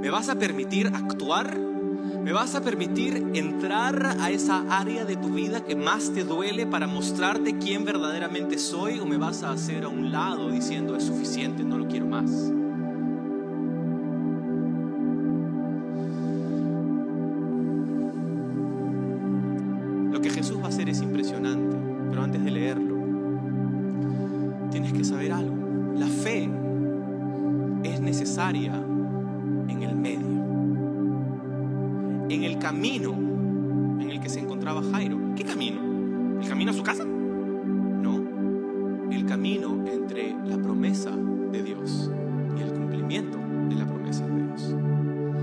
¿Me 0.00 0.10
vas 0.10 0.28
a 0.28 0.34
permitir 0.34 0.88
actuar? 0.88 1.56
¿Me 1.56 2.32
vas 2.32 2.56
a 2.56 2.60
permitir 2.60 3.30
entrar 3.34 4.16
a 4.18 4.30
esa 4.30 4.64
área 4.68 5.04
de 5.04 5.16
tu 5.16 5.28
vida 5.28 5.64
que 5.64 5.76
más 5.76 6.12
te 6.12 6.24
duele 6.24 6.66
para 6.66 6.88
mostrarte 6.88 7.58
quién 7.58 7.84
verdaderamente 7.84 8.58
soy? 8.58 8.98
¿O 8.98 9.06
me 9.06 9.16
vas 9.16 9.44
a 9.44 9.52
hacer 9.52 9.84
a 9.84 9.88
un 9.88 10.10
lado 10.10 10.50
diciendo 10.50 10.96
es 10.96 11.04
suficiente, 11.04 11.62
no 11.62 11.78
lo 11.78 11.86
quiero 11.86 12.06
más? 12.06 12.52
La 25.98 26.06
fe 26.06 26.48
es 27.82 28.00
necesaria 28.00 28.72
en 29.68 29.82
el 29.82 29.96
medio, 29.96 30.28
en 32.28 32.44
el 32.44 32.58
camino 32.58 33.12
en 34.00 34.08
el 34.08 34.20
que 34.20 34.28
se 34.28 34.38
encontraba 34.38 34.80
Jairo. 34.92 35.18
¿Qué 35.34 35.42
camino? 35.42 35.80
¿El 36.40 36.48
camino 36.48 36.70
a 36.70 36.74
su 36.74 36.84
casa? 36.84 37.04
No, 37.04 38.22
el 39.10 39.26
camino 39.26 39.84
entre 39.92 40.36
la 40.44 40.56
promesa 40.58 41.10
de 41.10 41.64
Dios 41.64 42.12
y 42.56 42.62
el 42.62 42.72
cumplimiento 42.72 43.38
de 43.68 43.74
la 43.74 43.86
promesa 43.86 44.24
de 44.24 44.42
Dios. 44.44 44.76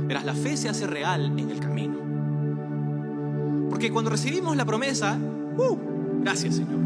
Verás, 0.07 0.23
la 0.23 0.35
fe 0.35 0.55
se 0.55 0.69
hace 0.69 0.87
real 0.87 1.37
en 1.37 1.49
el 1.49 1.59
camino. 1.59 1.97
Porque 3.69 3.91
cuando 3.91 4.09
recibimos 4.09 4.55
la 4.55 4.63
promesa, 4.63 5.19
¡uh! 5.57 5.77
gracias 6.21 6.55
Señor. 6.55 6.79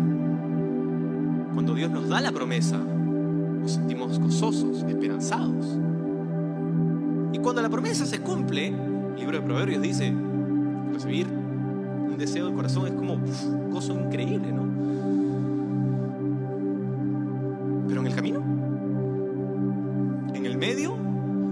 Cuando 1.53 1.75
Dios 1.75 1.91
nos 1.91 2.09
da 2.09 2.19
la 2.19 2.31
promesa, 2.31 2.79
nos 3.61 3.73
sentimos 3.73 4.19
gozosos, 4.19 4.83
esperanzados. 4.83 5.77
Y 7.33 7.39
cuando 7.39 7.61
la 7.61 7.69
promesa 7.69 8.05
se 8.05 8.19
cumple, 8.19 8.67
el 8.67 9.15
libro 9.17 9.37
de 9.37 9.43
Proverbios 9.43 9.81
dice, 9.81 10.13
recibir 10.91 11.27
un 11.27 12.17
deseo 12.17 12.45
del 12.45 12.55
corazón 12.55 12.87
es 12.87 12.93
como 12.93 13.13
un 13.13 13.71
gozo 13.71 13.93
increíble, 13.93 14.51
¿no? 14.51 14.67
Pero 17.87 18.01
en 18.01 18.07
el 18.07 18.15
camino, 18.15 18.39
en 20.33 20.45
el 20.45 20.57
medio, 20.57 20.97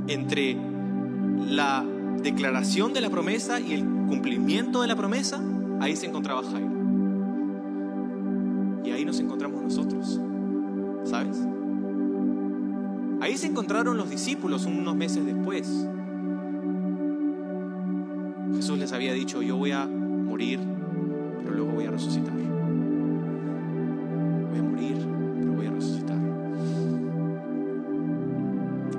entre 0.08 0.58
la 1.47 1.86
declaración 2.22 2.93
de 2.93 3.01
la 3.01 3.10
promesa 3.10 3.60
y 3.60 3.74
el 3.74 3.86
cumplimiento 4.08 4.82
de 4.82 4.88
la 4.88 4.95
promesa, 4.95 5.41
ahí 5.80 5.95
se 5.95 6.08
encontraba 6.08 6.43
Jairo. 6.43 6.72
Y 8.84 8.91
ahí 8.91 9.05
nos 9.05 9.20
encontramos 9.20 9.62
nosotros, 9.62 10.20
¿sabes? 11.03 11.38
Se 13.38 13.45
encontraron 13.45 13.97
los 13.97 14.09
discípulos 14.09 14.65
unos 14.65 14.95
meses 14.95 15.23
después. 15.23 15.88
Jesús 18.55 18.79
les 18.79 18.91
había 18.91 19.13
dicho, 19.13 19.43
yo 19.43 19.57
voy 19.57 19.73
a 19.73 19.85
morir, 19.85 20.59
pero 21.43 21.53
luego 21.53 21.73
voy 21.73 21.85
a 21.85 21.91
resucitar. 21.91 22.33
Voy 22.33 22.47
a 24.57 24.63
morir, 24.63 24.97
pero 25.39 25.53
voy 25.53 25.67
a 25.67 25.69
resucitar. 25.69 26.17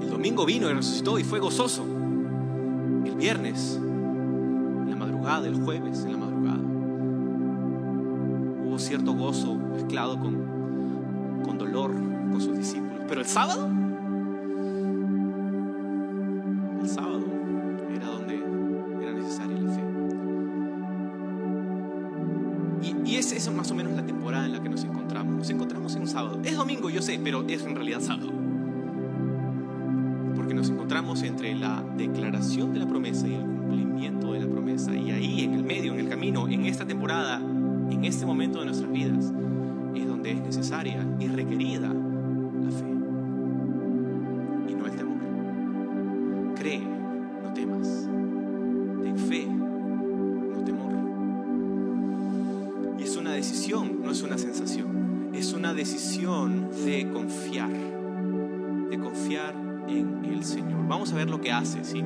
El 0.01 0.09
domingo 0.09 0.47
vino 0.47 0.71
y 0.71 0.73
resucitó 0.73 1.19
y 1.19 1.25
fue 1.25 1.41
gozoso. 1.41 1.85
El 3.05 3.17
viernes, 3.17 3.75
en 3.75 4.89
la 4.89 4.95
madrugada, 4.95 5.49
el 5.49 5.57
jueves, 5.57 6.05
en 6.05 6.13
la 6.13 6.19
madrugada, 6.19 6.63
hubo 8.65 8.79
cierto 8.79 9.15
gozo 9.15 9.57
mezclado 9.57 10.17
con, 10.21 11.43
con 11.45 11.59
dolor 11.59 11.93
con 11.93 12.41
sus 12.41 12.57
discípulos. 12.57 13.01
Pero 13.09 13.21
el 13.21 13.27
sábado, 13.27 13.69
Y, 23.09 23.17
es 23.17 23.33
eso 23.33 23.53
más 23.53 23.71
o 23.71 23.75
menos 23.75 23.95
la 23.95 24.05
temporada 24.05 24.45
en 24.45 24.53
la 24.53 24.63
que 24.63 24.69
nos 24.69 24.85
encontramos. 24.85 25.35
Nos 25.35 25.51
encontramos 25.51 25.95
en 25.97 26.03
un 26.03 26.09
sábado. 26.09 26.39
Es 26.45 26.57
domingo, 26.57 26.91
yo 26.91 27.01
sé, 27.01 27.19
pero 27.23 27.43
es 27.49 27.65
en 27.65 27.75
realidad 27.75 28.01
sábado. 28.01 28.31
Porque 30.37 30.53
nos 30.53 30.69
encontramos 30.69 31.23
entre 31.23 31.55
la 31.55 31.83
declaración 31.97 32.75
de 32.75 32.81
la 32.81 32.87
promesa 32.87 33.27
y 33.27 33.35
el 33.35 33.41
cumplimiento 33.41 34.33
de 34.35 34.41
la 34.41 34.47
promesa. 34.47 34.95
Y 34.95 35.11
ahí, 35.11 35.45
en 35.45 35.55
el 35.55 35.65
medio, 35.65 35.95
en 35.95 36.01
el 36.01 36.09
camino, 36.09 36.49
en 36.49 36.67
esta 36.67 36.87
temporada, 36.87 37.39
en 37.39 38.05
este 38.05 38.27
momento 38.27 38.59
de 38.59 38.67
nuestras 38.67 38.93
vidas, 38.93 39.33
es 39.95 40.07
donde 40.07 40.33
es 40.33 40.41
necesaria 40.41 41.07
y 41.19 41.29
requerida 41.29 41.91
lo 61.27 61.41
que 61.41 61.53
hace, 61.53 61.85
¿sí? 61.85 62.05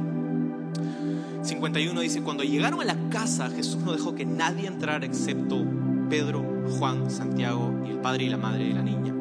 51 1.42 2.00
dice, 2.00 2.22
cuando 2.22 2.44
llegaron 2.44 2.80
a 2.80 2.84
la 2.84 2.96
casa, 3.10 3.50
Jesús 3.50 3.82
no 3.82 3.92
dejó 3.92 4.14
que 4.14 4.24
nadie 4.24 4.66
entrara 4.66 5.04
excepto 5.04 5.64
Pedro, 6.08 6.44
Juan, 6.78 7.10
Santiago 7.10 7.74
y 7.86 7.90
el 7.90 7.98
padre 7.98 8.24
y 8.24 8.28
la 8.28 8.36
madre 8.38 8.68
de 8.68 8.74
la 8.74 8.82
niña. 8.82 9.12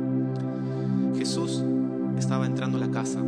Jesús 1.17 1.63
estaba 2.17 2.45
entrando 2.45 2.77
a 2.77 2.81
la 2.81 2.91
casa 2.91 3.21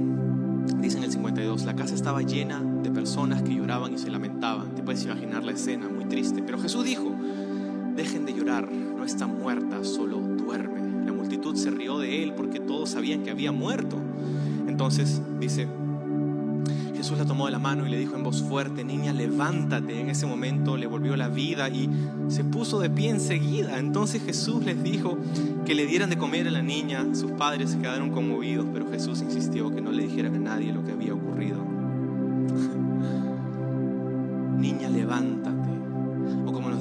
Dice 0.79 0.97
en 0.97 1.03
el 1.03 1.11
52, 1.11 1.65
la 1.65 1.75
casa 1.75 1.93
estaba 1.93 2.21
llena 2.21 2.61
de 2.61 2.89
personas 2.89 3.41
que 3.41 3.53
lloraban 3.53 3.93
y 3.93 3.97
se 3.97 4.09
lamentaban. 4.09 4.75
Te 4.75 4.81
puedes 4.81 5.03
imaginar 5.03 5.43
la 5.43 5.51
escena, 5.51 5.89
muy 5.89 6.05
triste. 6.05 6.41
Pero 6.41 6.57
Jesús 6.59 6.85
dijo, 6.85 7.13
dejen 7.95 8.25
de 8.25 8.33
llorar, 8.33 8.71
no 8.71 9.03
está 9.03 9.27
muerta, 9.27 9.83
solo 9.83 10.17
duerme. 10.19 11.05
La 11.05 11.11
multitud 11.11 11.55
se 11.55 11.69
rió 11.69 11.99
de 11.99 12.23
él 12.23 12.33
porque 12.33 12.59
todos 12.59 12.89
sabían 12.91 13.23
que 13.23 13.31
había 13.31 13.51
muerto. 13.51 13.97
Entonces 14.67 15.21
dice, 15.39 15.67
Jesús 17.03 17.17
la 17.17 17.25
tomó 17.25 17.47
de 17.47 17.51
la 17.51 17.59
mano 17.59 17.85
y 17.85 17.89
le 17.89 17.97
dijo 17.97 18.15
en 18.15 18.23
voz 18.23 18.41
fuerte, 18.41 18.85
niña, 18.85 19.11
levántate. 19.11 19.99
En 19.99 20.09
ese 20.09 20.25
momento 20.25 20.77
le 20.77 20.87
volvió 20.87 21.17
la 21.17 21.27
vida 21.27 21.67
y 21.67 21.89
se 22.29 22.45
puso 22.45 22.79
de 22.79 22.89
pie 22.89 23.09
enseguida. 23.09 23.77
Entonces 23.77 24.23
Jesús 24.23 24.63
les 24.63 24.81
dijo 24.81 25.17
que 25.65 25.75
le 25.75 25.85
dieran 25.85 26.09
de 26.09 26.17
comer 26.17 26.47
a 26.47 26.51
la 26.51 26.61
niña. 26.61 27.13
Sus 27.13 27.31
padres 27.31 27.71
se 27.71 27.79
quedaron 27.79 28.11
conmovidos, 28.11 28.67
pero 28.71 28.89
Jesús 28.89 29.21
insistió 29.21 29.69
que 29.75 29.81
no 29.81 29.91
le 29.91 30.03
dijeran 30.03 30.35
a 30.35 30.39
nadie 30.39 30.71
lo 30.71 30.85
que 30.85 30.93
había 30.93 31.13
ocurrido. 31.13 31.57
niña, 34.57 34.87
levántate 34.87 35.52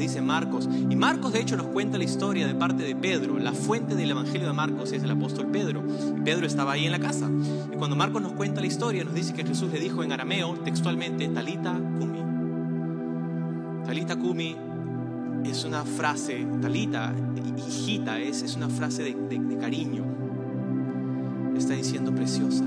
dice 0.02 0.20
Marcos. 0.20 0.68
Y 0.90 0.96
Marcos 0.96 1.32
de 1.32 1.40
hecho 1.40 1.56
nos 1.56 1.66
cuenta 1.66 1.98
la 1.98 2.04
historia 2.04 2.46
de 2.46 2.54
parte 2.54 2.82
de 2.82 2.94
Pedro. 2.94 3.38
La 3.38 3.52
fuente 3.52 3.94
del 3.94 4.10
Evangelio 4.10 4.46
de 4.46 4.52
Marcos 4.52 4.92
es 4.92 5.02
el 5.02 5.10
apóstol 5.10 5.46
Pedro. 5.46 5.82
Y 6.16 6.20
Pedro 6.20 6.46
estaba 6.46 6.72
ahí 6.72 6.84
en 6.84 6.92
la 6.92 6.98
casa. 6.98 7.30
Y 7.72 7.76
cuando 7.76 7.96
Marcos 7.96 8.20
nos 8.22 8.32
cuenta 8.32 8.60
la 8.60 8.66
historia, 8.66 9.04
nos 9.04 9.14
dice 9.14 9.32
que 9.32 9.44
Jesús 9.44 9.72
le 9.72 9.80
dijo 9.80 10.02
en 10.02 10.12
arameo 10.12 10.54
textualmente, 10.64 11.28
Talita 11.28 11.72
Kumi. 11.72 12.22
Talita 13.86 14.16
Kumi 14.16 14.56
es 15.44 15.64
una 15.64 15.84
frase, 15.84 16.46
Talita, 16.60 17.12
hijita, 17.68 18.20
es, 18.20 18.42
es 18.42 18.56
una 18.56 18.68
frase 18.68 19.02
de, 19.02 19.14
de 19.14 19.56
cariño. 19.58 20.04
Está 21.56 21.74
diciendo 21.74 22.14
preciosa. 22.14 22.64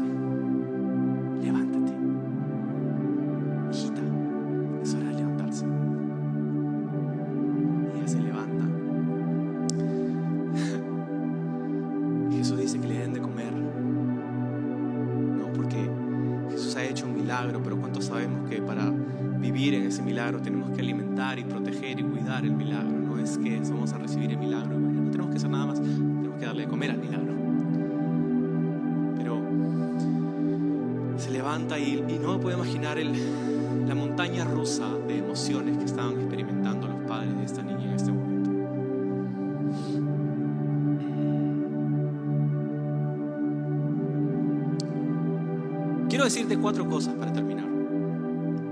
Quiero 46.26 46.34
decirte 46.34 46.60
cuatro 46.60 46.90
cosas 46.90 47.14
para 47.14 47.32
terminar. 47.32 47.68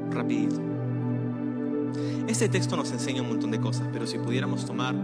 Rapidito. 0.10 0.60
Este 2.28 2.50
texto 2.50 2.76
nos 2.76 2.92
enseña 2.92 3.22
un 3.22 3.28
montón 3.28 3.52
de 3.52 3.60
cosas, 3.60 3.88
pero 3.94 4.08
si 4.08 4.18
pudiéramos 4.18 4.66
tomar 4.66 4.96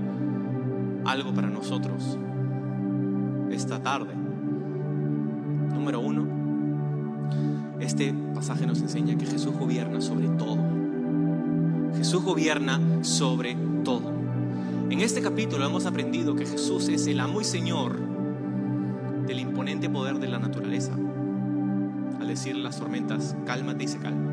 algo 1.06 1.32
para 1.32 1.48
nosotros 1.48 2.18
esta 3.52 3.84
tarde. 3.84 4.16
Número 5.76 6.00
uno, 6.00 6.26
este 7.80 8.16
pasaje 8.34 8.66
nos 8.66 8.82
enseña 8.82 9.16
que 9.16 9.28
Jesús 9.28 9.54
gobierna 9.56 10.02
sobre 10.02 10.28
todo. 10.30 10.58
Jesús 11.98 12.24
gobierna 12.24 12.82
sobre 13.04 13.56
todo. 13.84 14.12
En 14.90 15.02
este 15.02 15.22
capítulo 15.22 15.68
hemos 15.68 15.86
aprendido 15.86 16.34
que 16.34 16.48
Jesús 16.48 16.90
es 16.90 17.06
el 17.06 17.20
amo 17.20 17.42
y 17.42 17.44
Señor 17.44 18.00
del 19.28 19.40
imponente 19.40 19.88
poder 19.88 20.18
de 20.18 20.30
la 20.30 20.40
naturaleza. 20.40 20.94
Decir 22.30 22.56
las 22.58 22.78
tormentas, 22.78 23.36
cálmate 23.48 23.86
y 23.86 23.88
se 23.88 23.98
calma. 23.98 24.32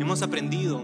Hemos 0.00 0.22
aprendido 0.22 0.82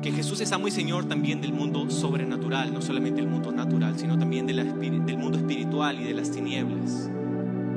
que 0.00 0.10
Jesús 0.10 0.40
es 0.40 0.50
amo 0.50 0.66
y 0.66 0.70
Señor 0.70 1.04
también 1.04 1.42
del 1.42 1.52
mundo 1.52 1.90
sobrenatural, 1.90 2.72
no 2.72 2.80
solamente 2.80 3.20
el 3.20 3.26
mundo 3.26 3.52
natural, 3.52 3.98
sino 3.98 4.18
también 4.18 4.46
del 4.46 5.18
mundo 5.18 5.36
espiritual 5.36 6.00
y 6.00 6.04
de 6.04 6.14
las 6.14 6.30
tinieblas, 6.30 7.10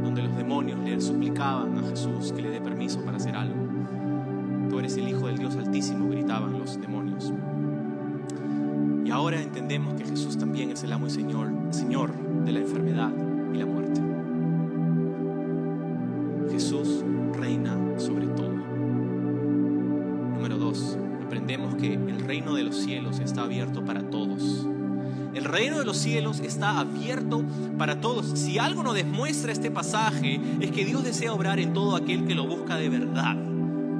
donde 0.01 0.23
los 0.23 0.37
demonios 0.37 0.79
le 0.79 1.01
suplicaban 1.01 1.77
a 1.77 1.89
Jesús 1.89 2.31
que 2.31 2.41
le 2.41 2.51
dé 2.51 2.61
permiso 2.61 3.03
para 3.03 3.17
hacer 3.17 3.35
algo. 3.35 3.67
Tú 4.69 4.79
eres 4.79 4.95
el 4.95 5.09
Hijo 5.09 5.27
del 5.27 5.37
Dios 5.37 5.57
Altísimo, 5.57 6.09
gritaban 6.09 6.57
los 6.57 6.79
demonios. 6.79 7.33
Y 9.03 9.11
ahora 9.11 9.41
entendemos 9.41 9.93
que 9.95 10.05
Jesús 10.05 10.37
también 10.37 10.71
es 10.71 10.81
el 10.83 10.93
amo 10.93 11.07
y 11.07 11.09
Señor, 11.09 11.51
Señor 11.71 12.13
de 12.45 12.53
la 12.53 12.59
enfermedad 12.59 13.11
y 13.53 13.57
la 13.57 13.65
muerte. 13.65 14.14
Los 25.85 25.97
cielos 25.97 26.39
está 26.39 26.79
abierto 26.79 27.43
para 27.77 28.01
todos. 28.01 28.27
Si 28.37 28.57
algo 28.57 28.83
nos 28.83 28.95
demuestra 28.95 29.51
este 29.51 29.71
pasaje 29.71 30.41
es 30.59 30.71
que 30.71 30.85
Dios 30.85 31.03
desea 31.03 31.33
obrar 31.33 31.59
en 31.59 31.73
todo 31.73 31.95
aquel 31.95 32.25
que 32.25 32.35
lo 32.35 32.45
busca 32.47 32.75
de 32.75 32.89
verdad, 32.89 33.37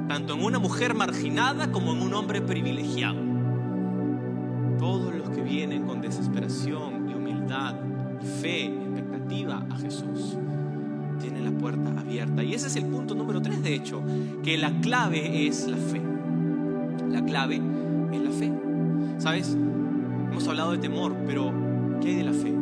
tanto 0.08 0.34
en 0.34 0.44
una 0.44 0.58
mujer 0.58 0.94
marginada 0.94 1.70
como 1.70 1.92
en 1.92 2.02
un 2.02 2.14
hombre 2.14 2.40
privilegiado. 2.42 3.20
Todos 4.78 5.14
los 5.14 5.30
que 5.30 5.42
vienen 5.42 5.84
con 5.84 6.00
desesperación 6.00 7.08
y 7.08 7.14
humildad, 7.14 7.76
fe, 8.40 8.66
expectativa 8.66 9.64
a 9.70 9.76
Jesús, 9.76 10.36
tienen 11.20 11.44
la 11.44 11.50
puerta 11.52 11.90
abierta. 11.98 12.42
Y 12.42 12.54
ese 12.54 12.66
es 12.66 12.76
el 12.76 12.84
punto 12.84 13.14
número 13.14 13.40
tres, 13.40 13.62
de 13.62 13.74
hecho, 13.74 14.02
que 14.42 14.58
la 14.58 14.70
clave 14.80 15.46
es 15.46 15.66
la 15.66 15.76
fe. 15.76 16.02
La 17.10 17.24
clave 17.24 17.60
es 18.12 18.20
la 18.20 18.30
fe. 18.30 18.52
¿Sabes? 19.18 19.56
Hemos 20.30 20.46
hablado 20.48 20.72
de 20.72 20.78
temor, 20.78 21.16
pero 21.26 21.65
¿qué 22.06 22.12
hay 22.12 22.18
de 22.18 22.24
la 22.24 22.32
fe? 22.32 22.54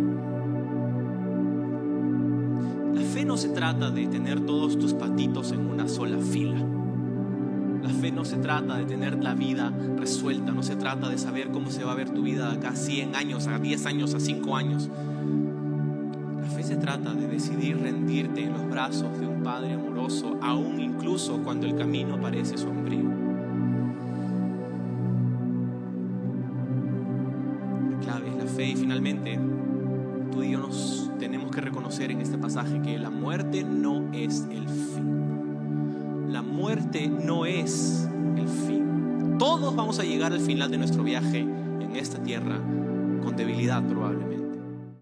La 2.94 3.02
fe 3.02 3.24
no 3.26 3.36
se 3.36 3.50
trata 3.50 3.90
de 3.90 4.06
tener 4.06 4.40
todos 4.40 4.78
tus 4.78 4.94
patitos 4.94 5.52
en 5.52 5.66
una 5.66 5.86
sola 5.86 6.16
fila. 6.16 6.64
La 7.82 7.90
fe 7.90 8.10
no 8.10 8.24
se 8.24 8.38
trata 8.38 8.78
de 8.78 8.86
tener 8.86 9.22
la 9.22 9.34
vida 9.34 9.70
resuelta, 9.98 10.52
no 10.52 10.62
se 10.62 10.76
trata 10.76 11.10
de 11.10 11.18
saber 11.18 11.50
cómo 11.50 11.70
se 11.70 11.84
va 11.84 11.92
a 11.92 11.94
ver 11.94 12.08
tu 12.08 12.22
vida 12.22 12.50
acá 12.52 12.70
a 12.70 12.76
100 12.76 13.14
años, 13.16 13.46
a 13.46 13.58
10 13.58 13.84
años, 13.84 14.14
a 14.14 14.20
5 14.20 14.56
años. 14.56 14.88
La 16.40 16.48
fe 16.48 16.62
se 16.62 16.76
trata 16.76 17.12
de 17.12 17.26
decidir 17.28 17.78
rendirte 17.78 18.44
en 18.44 18.54
los 18.54 18.66
brazos 18.70 19.20
de 19.20 19.26
un 19.26 19.42
Padre 19.42 19.74
amoroso, 19.74 20.38
aún 20.40 20.80
incluso 20.80 21.42
cuando 21.42 21.66
el 21.66 21.76
camino 21.76 22.18
parece 22.18 22.56
sombrío. 22.56 23.13
Y 28.74 28.76
finalmente 28.76 29.38
tú 30.32 30.42
y 30.42 30.50
yo 30.50 30.58
nos 30.58 31.10
tenemos 31.18 31.50
que 31.50 31.60
reconocer 31.60 32.10
en 32.10 32.20
este 32.20 32.36
pasaje 32.38 32.82
que 32.82 32.98
la 32.98 33.10
muerte 33.10 33.62
no 33.62 34.10
es 34.12 34.46
el 34.50 34.68
fin. 34.68 36.32
La 36.32 36.42
muerte 36.42 37.08
no 37.08 37.46
es 37.46 38.08
el 38.36 38.48
fin. 38.48 39.36
Todos 39.38 39.74
vamos 39.76 40.00
a 40.00 40.04
llegar 40.04 40.32
al 40.32 40.40
final 40.40 40.70
de 40.70 40.78
nuestro 40.78 41.04
viaje 41.04 41.40
en 41.40 41.94
esta 41.94 42.22
tierra 42.22 42.58
con 43.22 43.36
debilidad 43.36 43.82
probablemente. 43.84 44.33